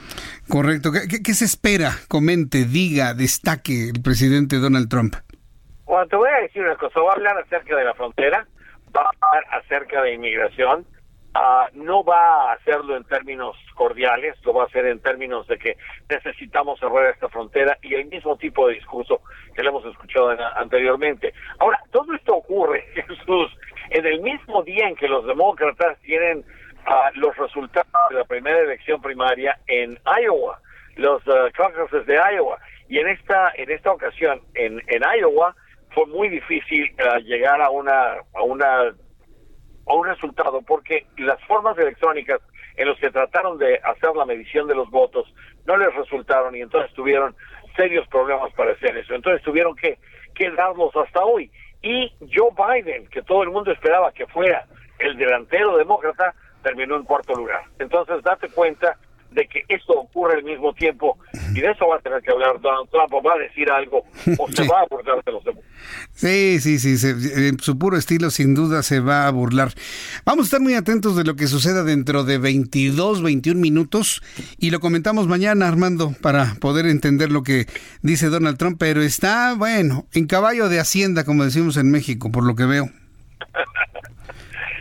[0.48, 0.90] Correcto.
[0.92, 1.90] ¿Qué, se espera?
[2.08, 5.14] Comente, diga, destaque el presidente Donald Trump.
[5.84, 7.00] Bueno, te voy a decir una cosa.
[7.00, 8.46] Va a hablar acerca de la frontera,
[8.96, 10.86] va a hablar acerca de inmigración.
[11.34, 15.58] Uh, no va a hacerlo en términos cordiales, lo va a hacer en términos de
[15.58, 15.76] que
[16.08, 19.20] necesitamos cerrar esta frontera y el mismo tipo de discurso
[19.54, 21.34] que le hemos escuchado anteriormente.
[21.58, 23.52] Ahora, todo esto ocurre, Jesús,
[23.90, 26.44] en el mismo día en que los demócratas tienen
[27.14, 30.60] los resultados de la primera elección primaria en Iowa,
[30.96, 32.58] los uh, de Iowa.
[32.88, 35.54] Y en esta en esta ocasión en, en Iowa
[35.90, 38.94] fue muy difícil uh, llegar a una a una
[39.86, 42.40] a un resultado porque las formas electrónicas
[42.76, 45.32] en los que trataron de hacer la medición de los votos
[45.66, 47.34] no les resultaron y entonces tuvieron
[47.76, 49.14] serios problemas para hacer eso.
[49.14, 49.98] Entonces tuvieron que,
[50.34, 51.50] que darlos hasta hoy.
[51.82, 54.66] Y Joe Biden, que todo el mundo esperaba que fuera
[54.98, 56.34] el delantero demócrata,
[56.68, 57.62] terminó en cuarto lugar.
[57.78, 58.96] Entonces, date cuenta
[59.30, 61.18] de que esto ocurre al mismo tiempo
[61.54, 64.02] y de eso va a tener que hablar Donald Trump o va a decir algo
[64.38, 65.62] o se va a burlar de los demás.
[66.12, 66.96] Sí, sí, sí,
[67.36, 69.72] en su puro estilo sin duda se va a burlar.
[70.24, 74.22] Vamos a estar muy atentos de lo que suceda dentro de 22, 21 minutos
[74.58, 77.66] y lo comentamos mañana, Armando, para poder entender lo que
[78.00, 82.44] dice Donald Trump, pero está, bueno, en caballo de hacienda, como decimos en México, por
[82.44, 82.88] lo que veo.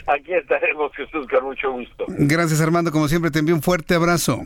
[0.08, 2.06] Aquí estaremos, Jesús, con mucho gusto.
[2.08, 2.92] Gracias, Armando.
[2.92, 4.46] Como siempre, te envío un fuerte abrazo.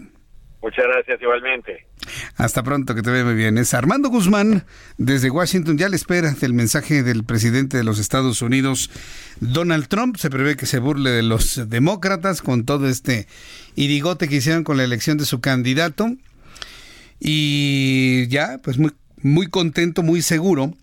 [0.61, 1.87] Muchas gracias, igualmente.
[2.37, 3.57] Hasta pronto, que te vea muy bien.
[3.57, 4.63] Es Armando Guzmán,
[4.97, 5.77] desde Washington.
[5.77, 8.89] Ya le espera del mensaje del presidente de los Estados Unidos,
[9.39, 10.17] Donald Trump.
[10.17, 13.27] Se prevé que se burle de los demócratas con todo este
[13.75, 16.09] irigote que hicieron con la elección de su candidato.
[17.19, 20.73] Y ya, pues muy, muy contento, muy seguro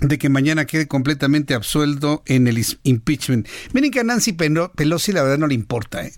[0.00, 3.48] de que mañana quede completamente absuelto en el impeachment.
[3.72, 6.04] Miren que a Nancy Pelosi la verdad no le importa.
[6.04, 6.12] ¿eh?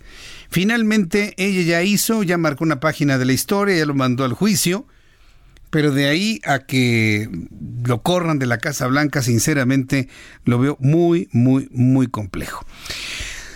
[0.51, 4.33] Finalmente ella ya hizo, ya marcó una página de la historia, ya lo mandó al
[4.33, 4.87] juicio,
[5.71, 7.29] pero de ahí a que
[7.85, 10.09] lo corran de la Casa Blanca, sinceramente
[10.45, 12.65] lo veo muy, muy, muy complejo.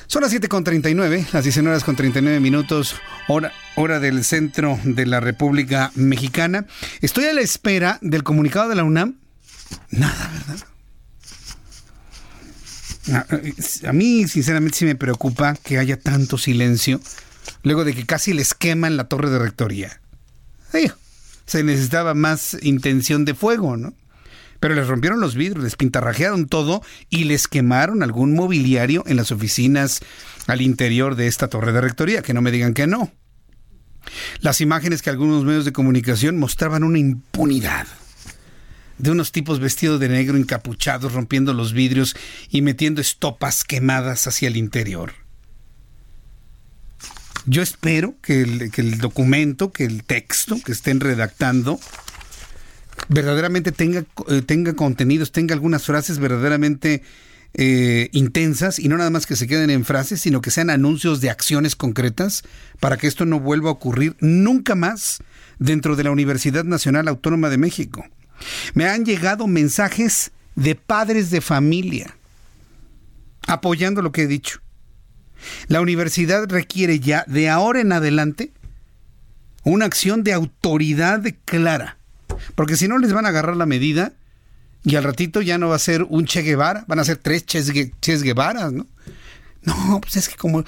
[0.07, 2.97] Son las 7.39, las 19 horas con 39 minutos,
[3.28, 6.66] hora, hora del centro de la República Mexicana.
[7.01, 9.16] Estoy a la espera del comunicado de la UNAM.
[9.90, 10.66] Nada, ¿verdad?
[13.86, 17.01] A mí, sinceramente, sí me preocupa que haya tanto silencio
[17.62, 20.01] luego de que casi les queman la torre de rectoría.
[21.47, 23.94] se necesitaba más intención de fuego, ¿no?
[24.61, 29.32] Pero les rompieron los vidrios, les pintarrajearon todo y les quemaron algún mobiliario en las
[29.32, 30.01] oficinas
[30.47, 33.12] al interior de esta torre de rectoría, que no me digan que no.
[34.40, 37.86] Las imágenes que algunos medios de comunicación mostraban una impunidad
[39.03, 42.16] de unos tipos vestidos de negro encapuchados rompiendo los vidrios
[42.49, 45.12] y metiendo estopas quemadas hacia el interior.
[47.45, 51.81] Yo espero que el, documento, que el texto que estén redactando
[53.09, 57.03] verdaderamente tenga, eh, tenga contenidos, tenga algunas frases verdaderamente
[57.55, 61.20] eh, intensas y no nada más que se queden en frases, sino que sean anuncios
[61.20, 62.45] de acciones concretas
[62.79, 65.19] para que esto no vuelva a ocurrir nunca más
[65.59, 68.05] dentro de la Universidad Nacional Autónoma de México.
[68.74, 72.16] Me han llegado mensajes de padres de familia
[73.47, 74.60] apoyando lo que he dicho.
[75.69, 78.52] La universidad requiere ya de ahora en adelante
[79.64, 81.97] una acción de autoridad clara,
[82.55, 84.12] porque si no les van a agarrar la medida
[84.85, 87.44] y al ratito ya no va a ser un Che Guevara, van a ser tres
[87.47, 88.86] Che, Guevaras, ¿no?
[89.62, 90.64] No, pues es que como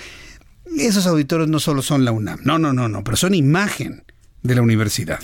[0.78, 4.04] esos auditores no solo son la UNAM, no, no, no, no, pero son imagen
[4.42, 5.20] de la universidad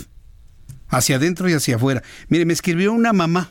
[0.91, 2.03] hacia adentro y hacia afuera.
[2.29, 3.51] Mire, me escribió una mamá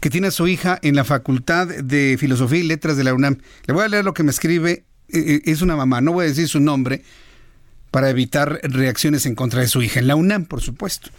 [0.00, 3.38] que tiene a su hija en la Facultad de Filosofía y Letras de la UNAM.
[3.66, 4.84] Le voy a leer lo que me escribe.
[5.08, 7.02] Eh, eh, es una mamá, no voy a decir su nombre
[7.90, 11.10] para evitar reacciones en contra de su hija, en la UNAM, por supuesto.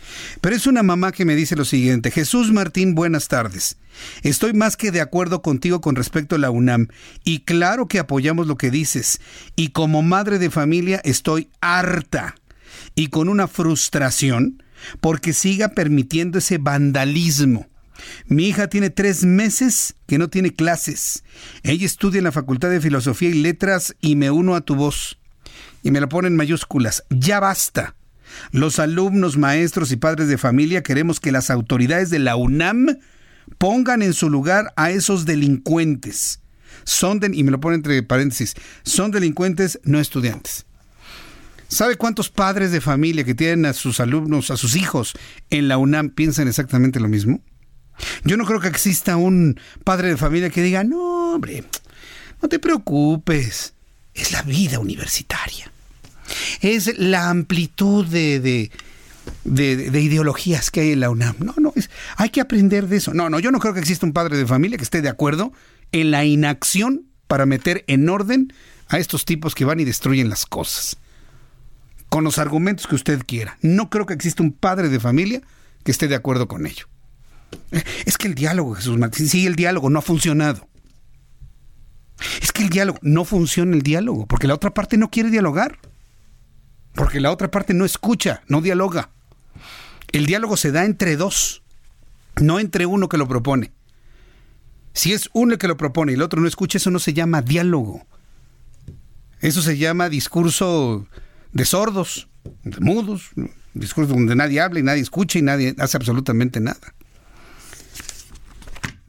[0.41, 3.77] Pero es una mamá que me dice lo siguiente, Jesús Martín, buenas tardes.
[4.23, 6.89] Estoy más que de acuerdo contigo con respecto a la UNAM
[7.23, 9.21] y claro que apoyamos lo que dices.
[9.55, 12.35] Y como madre de familia estoy harta
[12.93, 14.61] y con una frustración
[15.01, 17.67] porque siga permitiendo ese vandalismo.
[18.27, 21.23] Mi hija tiene tres meses que no tiene clases.
[21.63, 25.17] Ella estudia en la Facultad de Filosofía y Letras y me uno a tu voz.
[25.83, 27.03] Y me lo pone en mayúsculas.
[27.09, 27.95] Ya basta.
[28.51, 32.97] Los alumnos, maestros y padres de familia queremos que las autoridades de la UNAM
[33.57, 36.41] pongan en su lugar a esos delincuentes.
[36.83, 38.53] Son y me lo pone entre paréntesis,
[38.83, 40.65] son delincuentes, no estudiantes.
[41.67, 45.13] ¿Sabe cuántos padres de familia que tienen a sus alumnos, a sus hijos
[45.49, 47.41] en la UNAM piensan exactamente lo mismo?
[48.23, 51.63] Yo no creo que exista un padre de familia que diga, no, hombre,
[52.41, 53.73] no te preocupes,
[54.13, 55.71] es la vida universitaria.
[56.61, 58.71] Es la amplitud de, de,
[59.43, 61.35] de, ideologías que hay en la UNAM.
[61.39, 61.73] No, no,
[62.17, 63.13] hay que aprender de eso.
[63.13, 65.53] No, no, yo no creo que exista un padre de familia que esté de acuerdo
[65.91, 68.53] en la inacción para meter en orden
[68.87, 70.97] a estos tipos que van y destruyen las cosas
[72.09, 73.57] con los argumentos que usted quiera.
[73.61, 75.41] No creo que exista un padre de familia
[75.83, 76.87] que esté de acuerdo con ello.
[77.71, 80.67] Eh, es que el diálogo, Jesús Martín, sí, el diálogo no ha funcionado.
[82.41, 85.79] Es que el diálogo, no funciona el diálogo, porque la otra parte no quiere dialogar.
[86.93, 89.09] Porque la otra parte no escucha, no dialoga.
[90.11, 91.61] El diálogo se da entre dos,
[92.41, 93.73] no entre uno que lo propone.
[94.93, 97.13] Si es uno el que lo propone y el otro no escucha, eso no se
[97.13, 98.07] llama diálogo.
[99.41, 101.05] Eso se llama discurso
[101.55, 102.27] de sordos,
[102.63, 106.93] de mudos, un discurso donde nadie habla y nadie escucha y nadie hace absolutamente nada.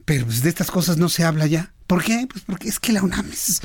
[0.05, 1.73] Pero pues, de estas cosas no se habla ya.
[1.87, 2.25] ¿Por qué?
[2.31, 3.61] Pues porque es que la UNAM es...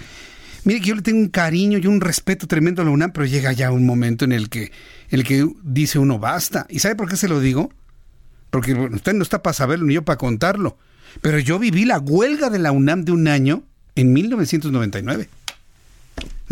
[0.64, 3.24] Mire que yo le tengo un cariño y un respeto tremendo a la UNAM, pero
[3.24, 4.72] llega ya un momento en el que,
[5.10, 6.66] el que dice uno basta.
[6.68, 7.72] ¿Y sabe por qué se lo digo?
[8.50, 10.76] Porque usted no está para saberlo ni yo para contarlo.
[11.20, 13.62] Pero yo viví la huelga de la UNAM de un año
[13.94, 15.28] en 1999.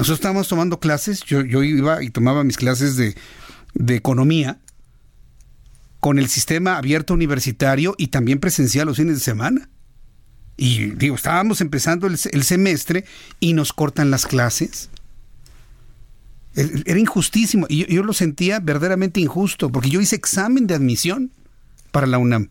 [0.01, 3.15] Nosotros estábamos tomando clases, yo, iba y tomaba mis clases de,
[3.95, 4.59] economía
[6.01, 9.69] con el sistema abierto universitario y también presencial los fines de semana.
[10.57, 13.05] Y digo, estábamos empezando el, semestre
[13.41, 14.89] y nos cortan las clases.
[16.55, 17.67] Era injustísimo.
[17.69, 21.31] Y yo, lo sentía verdaderamente injusto, porque yo hice examen de admisión
[21.91, 22.49] para la UNAM.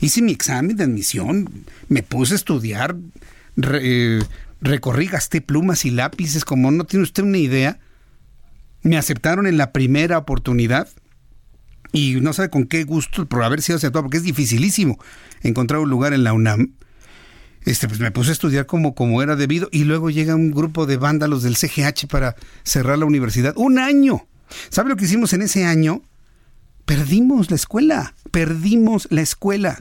[0.00, 2.96] Hice mi examen de admisión, me puse a estudiar,
[3.62, 4.20] eh,
[4.60, 7.78] recorrí, gasté plumas y lápices como no tiene usted una idea.
[8.82, 10.88] Me aceptaron en la primera oportunidad.
[11.90, 14.98] y no sabe con qué gusto por haber sido aceptado, porque es dificilísimo
[15.42, 16.74] encontrar un lugar en la UNAM.
[17.64, 20.86] Este, pues me puse a estudiar como, como era debido y luego llega un grupo
[20.86, 23.54] de vándalos del CGH para cerrar la universidad.
[23.56, 24.26] ¡Un año!
[24.70, 26.02] ¿Sabe lo que hicimos en ese año?
[26.84, 29.78] Perdimos la escuela, perdimos la escuela.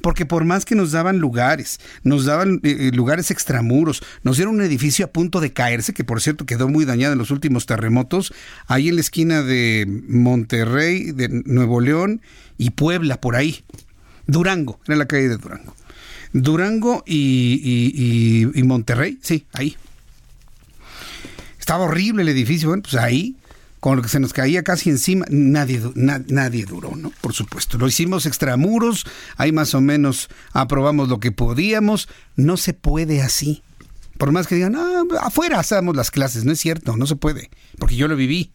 [0.00, 4.56] Porque por más que nos daban lugares, nos daban eh, eh, lugares extramuros, nos dieron
[4.56, 7.66] un edificio a punto de caerse, que por cierto quedó muy dañado en los últimos
[7.66, 8.32] terremotos,
[8.66, 12.20] ahí en la esquina de Monterrey, de Nuevo León
[12.58, 13.64] y Puebla, por ahí.
[14.26, 15.74] Durango, era la calle de Durango.
[16.32, 19.76] Durango y, y Monterrey, sí, ahí.
[21.58, 23.36] Estaba horrible el edificio, bueno, pues ahí
[23.80, 27.10] con lo que se nos caía casi encima, nadie, nadie duró, ¿no?
[27.20, 27.78] Por supuesto.
[27.78, 32.08] Lo hicimos extramuros, ahí más o menos aprobamos lo que podíamos.
[32.36, 33.62] No se puede así.
[34.18, 37.50] Por más que digan, ah, afuera hacemos las clases, no es cierto, no se puede,
[37.78, 38.52] porque yo lo viví.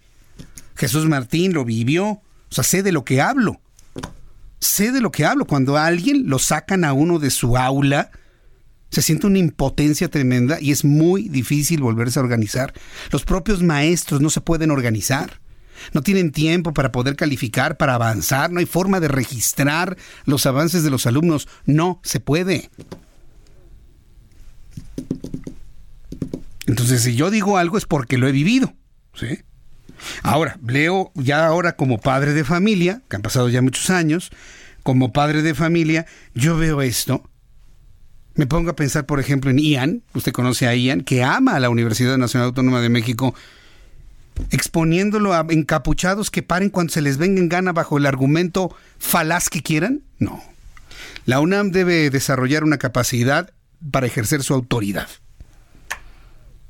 [0.76, 3.62] Jesús Martín lo vivió, o sea, sé de lo que hablo.
[4.60, 5.46] Sé de lo que hablo.
[5.46, 8.12] Cuando a alguien lo sacan a uno de su aula,
[8.92, 12.74] se siente una impotencia tremenda y es muy difícil volverse a organizar.
[13.10, 15.40] Los propios maestros no se pueden organizar.
[15.94, 20.84] No tienen tiempo para poder calificar, para avanzar, no hay forma de registrar los avances
[20.84, 21.48] de los alumnos.
[21.66, 22.70] No se puede.
[26.68, 28.74] Entonces, si yo digo algo es porque lo he vivido.
[29.16, 29.40] ¿sí?
[30.22, 34.32] Ahora, leo ya ahora como padre de familia, que han pasado ya muchos años,
[34.84, 36.06] como padre de familia,
[36.36, 37.31] yo veo esto
[38.36, 41.60] me pongo a pensar, por ejemplo, en Ian, usted conoce a Ian, que ama a
[41.60, 43.36] la Universidad Nacional Autónoma de México,
[44.50, 49.50] exponiéndolo a encapuchados que paren cuando se les venga en gana bajo el argumento falaz
[49.50, 50.02] que quieran.
[50.20, 50.42] No.
[51.26, 53.52] La UNAM debe desarrollar una capacidad
[53.92, 55.08] para ejercer su autoridad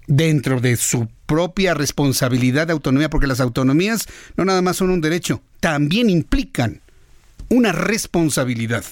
[0.07, 4.99] dentro de su propia responsabilidad de autonomía, porque las autonomías no nada más son un
[4.99, 6.81] derecho, también implican
[7.49, 8.83] una responsabilidad.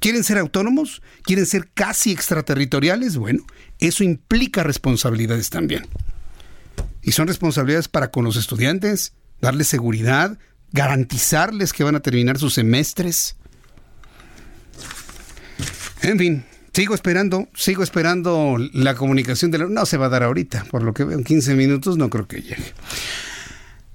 [0.00, 1.02] ¿Quieren ser autónomos?
[1.22, 3.16] ¿Quieren ser casi extraterritoriales?
[3.16, 3.44] Bueno,
[3.78, 5.86] eso implica responsabilidades también.
[7.02, 10.38] Y son responsabilidades para con los estudiantes, darles seguridad,
[10.72, 13.36] garantizarles que van a terminar sus semestres.
[16.02, 19.66] En fin, sigo esperando, sigo esperando la comunicación de la...
[19.66, 22.28] No se va a dar ahorita, por lo que veo, en 15 minutos no creo
[22.28, 22.74] que llegue.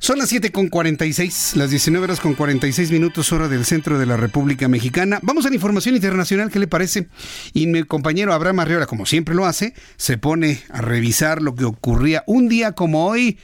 [0.03, 4.07] Son las 7 con 46, las 19 horas con 46 minutos hora del centro de
[4.07, 5.19] la República Mexicana.
[5.22, 7.07] Vamos a la información internacional, ¿qué le parece?
[7.53, 11.65] Y mi compañero Abraham Arriola, como siempre lo hace, se pone a revisar lo que
[11.65, 13.38] ocurría un día como hoy,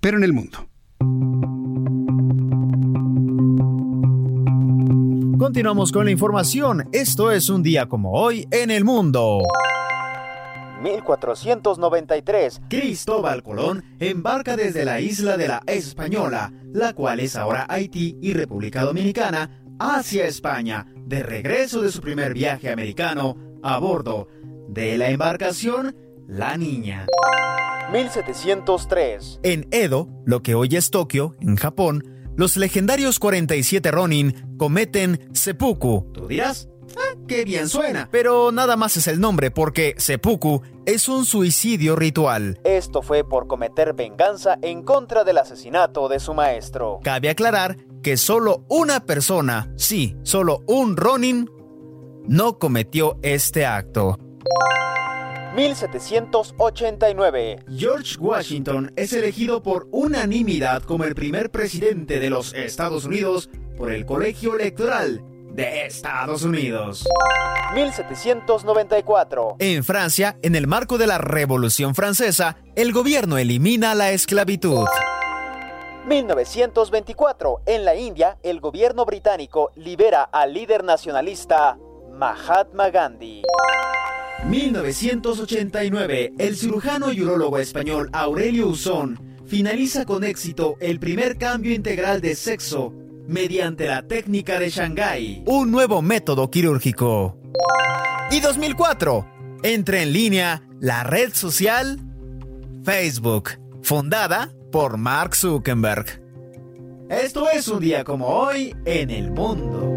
[0.00, 0.66] pero en el mundo.
[5.38, 6.88] Continuamos con la información.
[6.90, 9.42] Esto es un día como hoy en el mundo.
[10.80, 18.16] 1493, Cristóbal Colón embarca desde la isla de la Española, la cual es ahora Haití
[18.20, 24.28] y República Dominicana, hacia España, de regreso de su primer viaje americano, a bordo
[24.68, 25.96] de la embarcación
[26.26, 27.06] La Niña.
[27.92, 29.40] 1703.
[29.42, 32.04] En Edo, lo que hoy es Tokio, en Japón,
[32.36, 36.10] los legendarios 47 Ronin cometen seppuku.
[36.12, 36.68] ¿Tú dirás?
[37.30, 38.08] ¡Qué bien suena!
[38.10, 42.58] Pero nada más es el nombre porque seppuku es un suicidio ritual.
[42.64, 46.98] Esto fue por cometer venganza en contra del asesinato de su maestro.
[47.04, 51.48] Cabe aclarar que solo una persona, sí, solo un Ronin,
[52.26, 54.18] no cometió este acto.
[55.54, 57.60] 1789.
[57.76, 63.92] George Washington es elegido por unanimidad como el primer presidente de los Estados Unidos por
[63.92, 67.04] el colegio electoral de Estados Unidos.
[67.74, 69.56] 1794.
[69.58, 74.86] En Francia, en el marco de la Revolución Francesa, el gobierno elimina la esclavitud.
[76.06, 77.62] 1924.
[77.66, 81.78] En la India, el gobierno británico libera al líder nacionalista
[82.12, 83.42] Mahatma Gandhi.
[84.46, 86.32] 1989.
[86.38, 92.34] El cirujano y urólogo español Aurelio Usón finaliza con éxito el primer cambio integral de
[92.34, 92.94] sexo
[93.30, 97.38] mediante la técnica de Shanghái, un nuevo método quirúrgico.
[98.30, 99.26] Y 2004,
[99.62, 101.98] entra en línea la red social
[102.84, 103.50] Facebook,
[103.82, 106.20] fundada por Mark Zuckerberg.
[107.08, 109.89] Esto es un día como hoy en el mundo.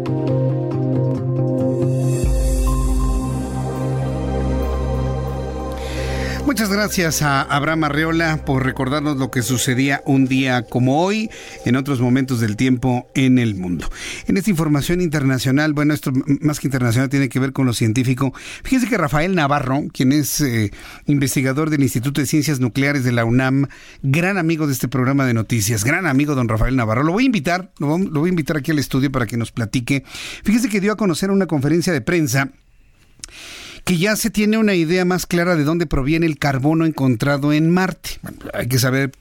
[6.46, 11.30] Muchas gracias a Abraham Arreola por recordarnos lo que sucedía un día como hoy
[11.64, 13.88] en otros momentos del tiempo en el mundo.
[14.26, 16.12] En esta información internacional, bueno, esto
[16.42, 18.34] más que internacional tiene que ver con lo científico.
[18.62, 20.70] Fíjense que Rafael Navarro, quien es eh,
[21.06, 23.66] investigador del Instituto de Ciencias Nucleares de la UNAM,
[24.02, 27.26] gran amigo de este programa de noticias, gran amigo don Rafael Navarro, lo voy a
[27.26, 30.04] invitar, lo voy a invitar aquí al estudio para que nos platique.
[30.44, 32.52] Fíjense que dio a conocer una conferencia de prensa
[33.84, 37.70] que ya se tiene una idea más clara de dónde proviene el carbono encontrado en
[37.70, 38.18] Marte.
[38.54, 39.12] hay que saber,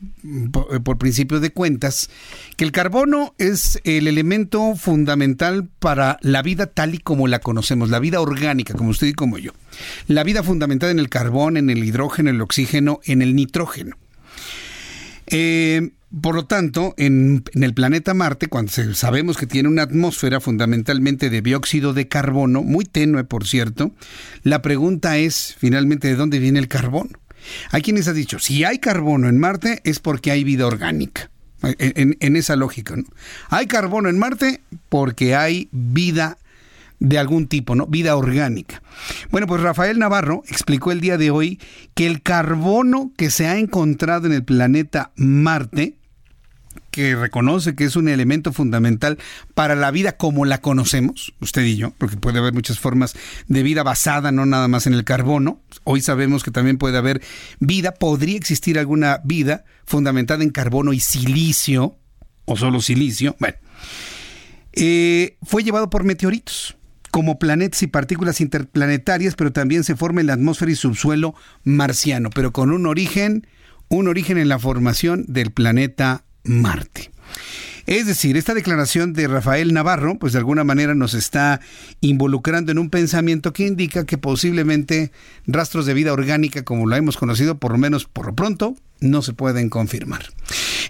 [0.52, 2.10] por, por, principio de cuentas,
[2.56, 7.90] que el carbono es el elemento fundamental para la vida tal y como la conocemos,
[7.90, 9.52] la vida orgánica, como usted y como yo.
[10.07, 13.98] La vida fundamental en el carbón, en el hidrógeno, en el oxígeno, en el nitrógeno.
[15.27, 15.91] Eh,
[16.22, 21.41] por lo tanto, en, el planeta Marte, cuando sabemos que tiene una atmósfera fundamentalmente de
[21.41, 23.91] dióxido de carbono, muy tenue por cierto,
[24.44, 27.11] la pregunta es finalmente de dónde viene el carbono.
[27.72, 31.30] Hay quienes han dicho, si hay carbono en Marte es porque hay vida orgánica.
[31.64, 33.06] En, en esa lógica, ¿no?
[33.49, 34.60] Hay carbono en Marte
[34.90, 36.38] porque hay vida
[36.99, 37.88] de algún tipo, ¿no?
[37.88, 38.81] Vida orgánica.
[39.31, 41.61] Bueno, pues Rafael Navarro explicó el día de hoy
[41.94, 45.95] que el carbono que se ha encontrado en el planeta Marte,
[46.94, 49.18] que reconoce que es un elemento fundamental
[49.56, 53.15] para la vida como la conocemos, usted y yo, porque puede haber muchas formas
[53.48, 55.60] de vida basada no nada más en el carbono.
[55.86, 57.24] Hoy sabemos que también puede haber
[57.60, 61.98] vida, podría existir alguna vida fundamentada en carbono y silicio,
[62.45, 63.36] o solo silicio.
[63.40, 63.57] Bueno,
[64.74, 66.78] eh, fue llevado por meteoritos
[67.10, 71.34] como planetas y partículas interplanetarias, pero también se forma en la atmósfera y subsuelo
[71.64, 73.48] marciano, pero con un origen,
[73.88, 77.11] un origen en la formación del planeta Marte.
[77.86, 81.60] Es decir, esta declaración de Rafael Navarro, pues de alguna manera nos está
[81.99, 85.11] involucrando en un pensamiento que indica que posiblemente
[85.48, 89.22] rastros de vida orgánica, como lo hemos conocido, por lo menos por lo pronto, no
[89.22, 90.24] se pueden confirmar.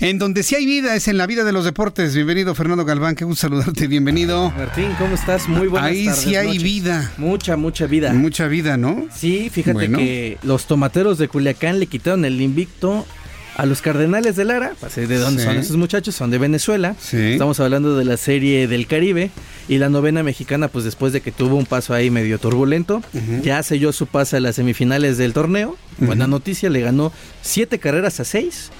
[0.01, 2.13] En donde sí hay vida es en la vida de los deportes.
[2.13, 3.15] Bienvenido, Fernando Galván.
[3.15, 3.87] Qué gusto saludarte.
[3.87, 4.51] Bienvenido.
[4.51, 5.47] Martín, ¿cómo estás?
[5.47, 7.11] Muy buenas Ahí sí hay vida.
[7.17, 8.13] Mucha, mucha vida.
[8.13, 9.07] Mucha vida, ¿no?
[9.15, 13.07] Sí, fíjate que los tomateros de Culiacán le quitaron el invicto
[13.55, 16.15] a los Cardenales de Lara, ¿de dónde son esos muchachos?
[16.15, 16.95] Son de Venezuela.
[17.11, 19.31] Estamos hablando de la serie del Caribe
[19.67, 23.01] y la novena mexicana, pues después de que tuvo un paso ahí medio turbulento,
[23.43, 25.77] ya selló su pase a las semifinales del torneo.
[25.99, 27.11] Buena noticia, le ganó
[27.41, 28.71] siete carreras a seis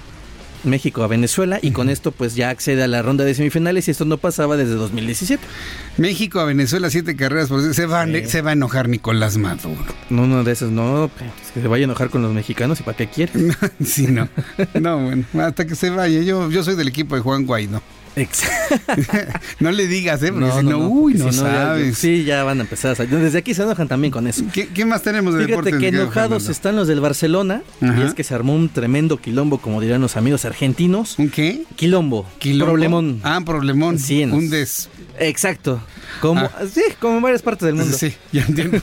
[0.63, 3.91] México a Venezuela y con esto pues ya accede a la ronda de semifinales y
[3.91, 5.43] esto no pasaba desde 2017.
[5.97, 9.83] México a Venezuela, siete carreras, pues se va, se va a enojar Nicolás Maduro.
[10.09, 12.83] No, no, de esos no, es que se vaya a enojar con los mexicanos y
[12.83, 13.33] para qué quiere.
[13.85, 14.27] sí, no.
[14.79, 16.21] No, bueno, hasta que se vaya.
[16.21, 17.81] Yo, yo soy del equipo de Juan Guaidó.
[19.59, 20.31] no le digas, ¿eh?
[20.31, 21.97] Porque no, si no, uy, no, sabes.
[21.97, 23.17] sí, ya van a empezar a salir.
[23.17, 24.43] Desde aquí se enojan también con eso.
[24.51, 27.63] ¿Qué, más tenemos de Fíjate que enojados están los del Barcelona.
[27.81, 31.17] Y es que se armó un tremendo quilombo, como dirían los amigos argentinos.
[31.17, 31.63] ¿Un qué?
[31.75, 32.25] Quilombo.
[32.39, 32.73] ¿Quilombo?
[32.73, 33.19] Problemón.
[33.23, 33.99] Ah, problemón.
[33.99, 34.89] Sí, un des.
[35.19, 35.81] Exacto.
[36.21, 36.51] Como, ah.
[36.71, 37.95] Sí, como en varias partes del mundo.
[37.97, 38.79] Sí, ya entiendo.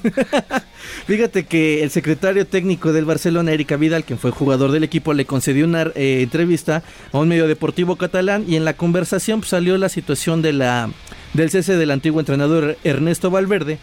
[1.06, 5.24] Fíjate que el secretario técnico del Barcelona, Erika Vidal, quien fue jugador del equipo, le
[5.24, 6.82] concedió una eh, entrevista
[7.12, 10.90] a un medio deportivo catalán y en la conversación pues, salió la situación de la,
[11.34, 13.78] del cese del antiguo entrenador Ernesto Valverde.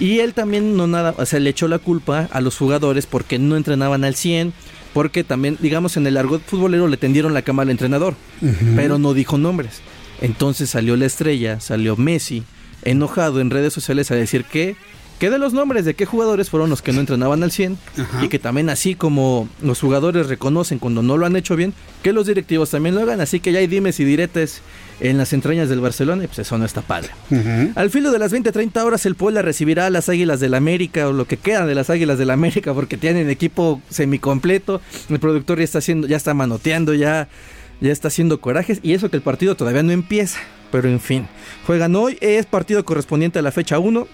[0.00, 3.38] Y él también no nada, o sea, le echó la culpa a los jugadores porque
[3.38, 4.52] no entrenaban al 100,
[4.92, 8.14] porque también, digamos, en el argot futbolero le tendieron la cama al entrenador,
[8.76, 9.80] pero no dijo nombres.
[10.20, 12.44] Entonces salió la estrella, salió Messi,
[12.82, 14.76] enojado en redes sociales a decir que
[15.18, 17.76] que de los nombres de qué jugadores fueron los que no entrenaban al 100
[18.22, 22.12] y que también así como los jugadores reconocen cuando no lo han hecho bien, que
[22.12, 24.62] los directivos también lo hagan, así que ya hay dimes y diretes
[25.00, 27.10] en las entrañas del Barcelona y pues eso no está padre.
[27.74, 31.08] Al filo de las 20-30 horas el Puebla recibirá a las Águilas del la América
[31.08, 35.18] o lo que queda de las Águilas del la América porque tienen equipo semicompleto, el
[35.18, 37.28] productor ya está haciendo ya está manoteando, ya
[37.80, 40.40] ya está haciendo corajes y eso que el partido todavía no empieza.
[40.70, 41.26] Pero en fin,
[41.66, 44.06] juegan hoy, es partido correspondiente a la fecha 1.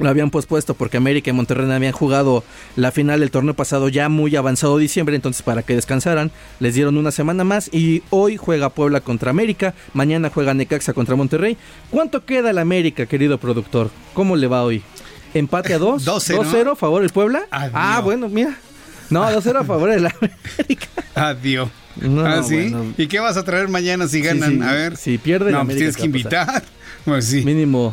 [0.00, 2.42] Lo habían pospuesto porque América y Monterrey habían jugado
[2.74, 6.96] la final del torneo pasado ya muy avanzado diciembre, entonces para que descansaran les dieron
[6.96, 11.56] una semana más y hoy juega Puebla contra América, mañana juega Necaxa contra Monterrey.
[11.90, 13.90] ¿Cuánto queda el América, querido productor?
[14.14, 14.82] ¿Cómo le va hoy?
[15.32, 16.04] ¿Empate a 2?
[16.04, 17.42] 2-0 a favor el Puebla.
[17.52, 18.56] Ah, bueno, mira.
[19.10, 20.06] No, 2-0 a favor del
[20.58, 20.88] América.
[21.14, 21.68] Adiós.
[22.24, 22.74] ¿Ah, sí?
[22.98, 24.62] ¿Y qué vas a traer mañana si ganan?
[24.62, 24.96] a ver.
[24.96, 26.62] Si pierden, no, pues tienes que invitar.
[27.04, 27.44] Pues sí.
[27.44, 27.92] Mínimo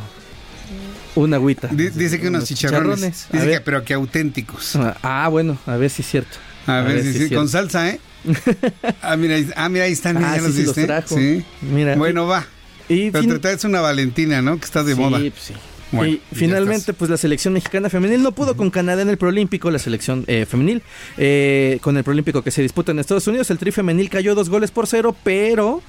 [1.15, 1.67] una agüita.
[1.67, 3.27] dice que unos chicharrones.
[3.31, 4.77] Dice que, pero que auténticos.
[5.03, 6.37] Ah, bueno, a ver si es cierto.
[6.67, 7.99] A, ver, si, sí, con salsa, ¿eh?
[9.01, 10.87] ah, mira, ah, mira, ahí están, ah, ya los viste.
[11.07, 11.43] Sí.
[11.61, 11.95] Mira.
[11.95, 12.45] Bueno, va.
[12.87, 14.59] Y pero te traes una Valentina, ¿no?
[14.59, 15.19] Que está de moda.
[15.19, 15.53] Sí, pues sí.
[15.93, 18.23] Y finalmente, pues la selección mexicana femenil.
[18.23, 20.81] No pudo con Canadá en el Prolímpico, la selección eh, femenil,
[21.17, 23.49] eh, con el Prolímpico que se disputa en Estados Unidos.
[23.51, 25.81] El tri femenil cayó dos goles por cero, pero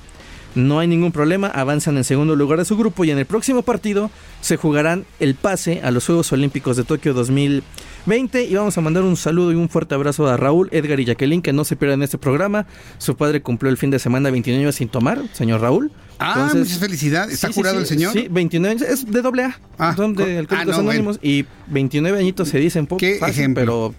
[0.54, 3.62] no hay ningún problema, avanzan en segundo lugar de su grupo y en el próximo
[3.62, 4.10] partido
[4.40, 9.02] se jugarán el pase a los Juegos Olímpicos de Tokio 2020 y vamos a mandar
[9.02, 12.02] un saludo y un fuerte abrazo a Raúl, Edgar y Jacqueline que no se pierdan
[12.02, 12.66] este programa.
[12.98, 15.90] Su padre cumplió el fin de semana 29 años sin tomar, señor Raúl.
[16.18, 17.34] Ah, muchas felicidades.
[17.34, 18.12] ¿Está curado el señor?
[18.12, 18.82] Sí, 29 años.
[18.88, 19.58] Es de doble A.
[19.78, 21.18] Ah, son de Alcohólicos Anónimos.
[21.20, 22.98] Y 29 añitos se dicen poco.
[22.98, 23.60] ¿Qué ejemplo?
[23.60, 23.94] Pero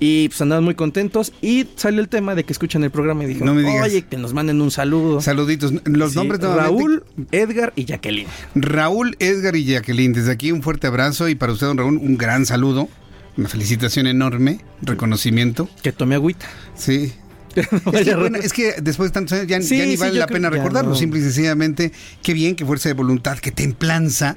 [0.00, 3.26] y pues andaban muy contentos y salió el tema de que escuchan el programa y
[3.28, 5.20] dijeron, oye, que nos manden un saludo.
[5.20, 5.72] Saluditos.
[5.84, 8.28] Los nombres de Raúl, Edgar y Jacqueline.
[8.54, 10.12] Raúl, Edgar y Jacqueline.
[10.12, 12.88] Desde aquí un fuerte abrazo y para usted, don Raúl, un gran saludo.
[13.36, 15.68] Una felicitación enorme, reconocimiento.
[15.82, 16.46] Que tome agüita.
[16.74, 17.12] Sí,
[17.56, 20.50] es, que, bueno, es que después de tantos años ya, ya ni vale la pena
[20.50, 20.96] recordarlo, no.
[20.96, 21.92] simple y sencillamente,
[22.22, 24.36] qué bien, qué fuerza de voluntad, qué templanza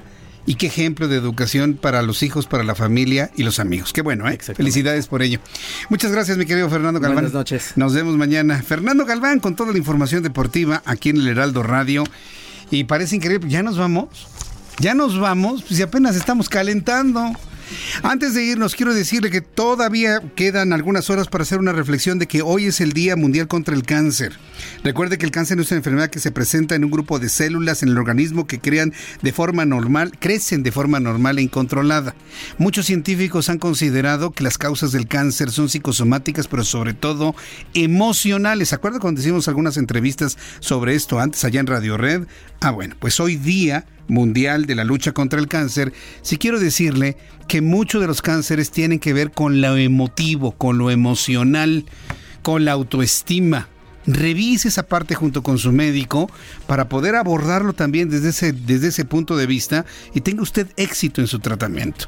[0.50, 3.92] y qué ejemplo de educación para los hijos, para la familia y los amigos.
[3.92, 4.36] Qué bueno, ¿eh?
[4.36, 5.38] Felicidades por ello.
[5.90, 7.18] Muchas gracias, mi querido Fernando Galván.
[7.18, 7.74] Buenas noches.
[7.76, 8.60] Nos vemos mañana.
[8.60, 12.02] Fernando Galván con toda la información deportiva aquí en el Heraldo Radio.
[12.68, 14.08] Y parece increíble, ya nos vamos.
[14.80, 17.30] Ya nos vamos, pues apenas estamos calentando.
[18.02, 22.26] Antes de irnos, quiero decirle que todavía quedan algunas horas para hacer una reflexión de
[22.26, 24.32] que hoy es el Día Mundial contra el Cáncer.
[24.84, 27.82] Recuerde que el cáncer es una enfermedad que se presenta en un grupo de células
[27.82, 28.92] en el organismo que crean
[29.22, 32.14] de forma normal, crecen de forma normal e incontrolada.
[32.58, 37.34] Muchos científicos han considerado que las causas del cáncer son psicosomáticas, pero sobre todo
[37.74, 38.70] emocionales.
[38.70, 42.26] ¿Se acuerda cuando hicimos algunas entrevistas sobre esto antes allá en Radio Red?
[42.60, 45.92] Ah, bueno, pues hoy día mundial de la lucha contra el cáncer,
[46.22, 47.16] si quiero decirle
[47.48, 51.84] que muchos de los cánceres tienen que ver con lo emotivo, con lo emocional,
[52.42, 53.68] con la autoestima
[54.14, 56.30] revise esa parte junto con su médico
[56.66, 59.84] para poder abordarlo también desde ese, desde ese punto de vista
[60.14, 62.06] y tenga usted éxito en su tratamiento.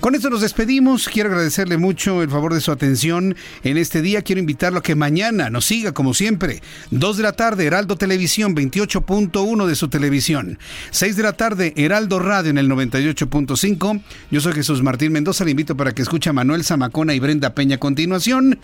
[0.00, 1.08] Con esto nos despedimos.
[1.08, 4.22] Quiero agradecerle mucho el favor de su atención en este día.
[4.22, 6.62] Quiero invitarlo a que mañana nos siga como siempre.
[6.90, 10.58] 2 de la tarde, Heraldo Televisión 28.1 de su televisión.
[10.90, 14.02] 6 de la tarde, Heraldo Radio en el 98.5.
[14.30, 15.44] Yo soy Jesús Martín Mendoza.
[15.44, 18.58] Le invito para que escuche a Manuel Zamacona y Brenda Peña a continuación.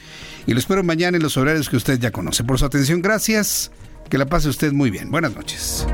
[0.46, 2.44] Y lo espero mañana en los horarios que usted ya conoce.
[2.44, 3.70] Por su atención, gracias.
[4.09, 5.11] Que la pase usted muy bien.
[5.11, 5.86] Buenas noches.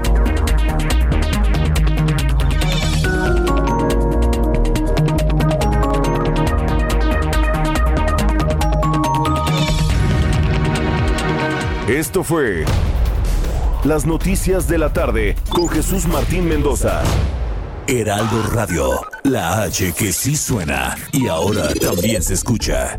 [11.88, 12.64] Esto fue
[13.84, 17.02] Las Noticias de la Tarde con Jesús Martín Mendoza.
[17.86, 22.98] Heraldo Radio, la H que sí suena y ahora también se escucha.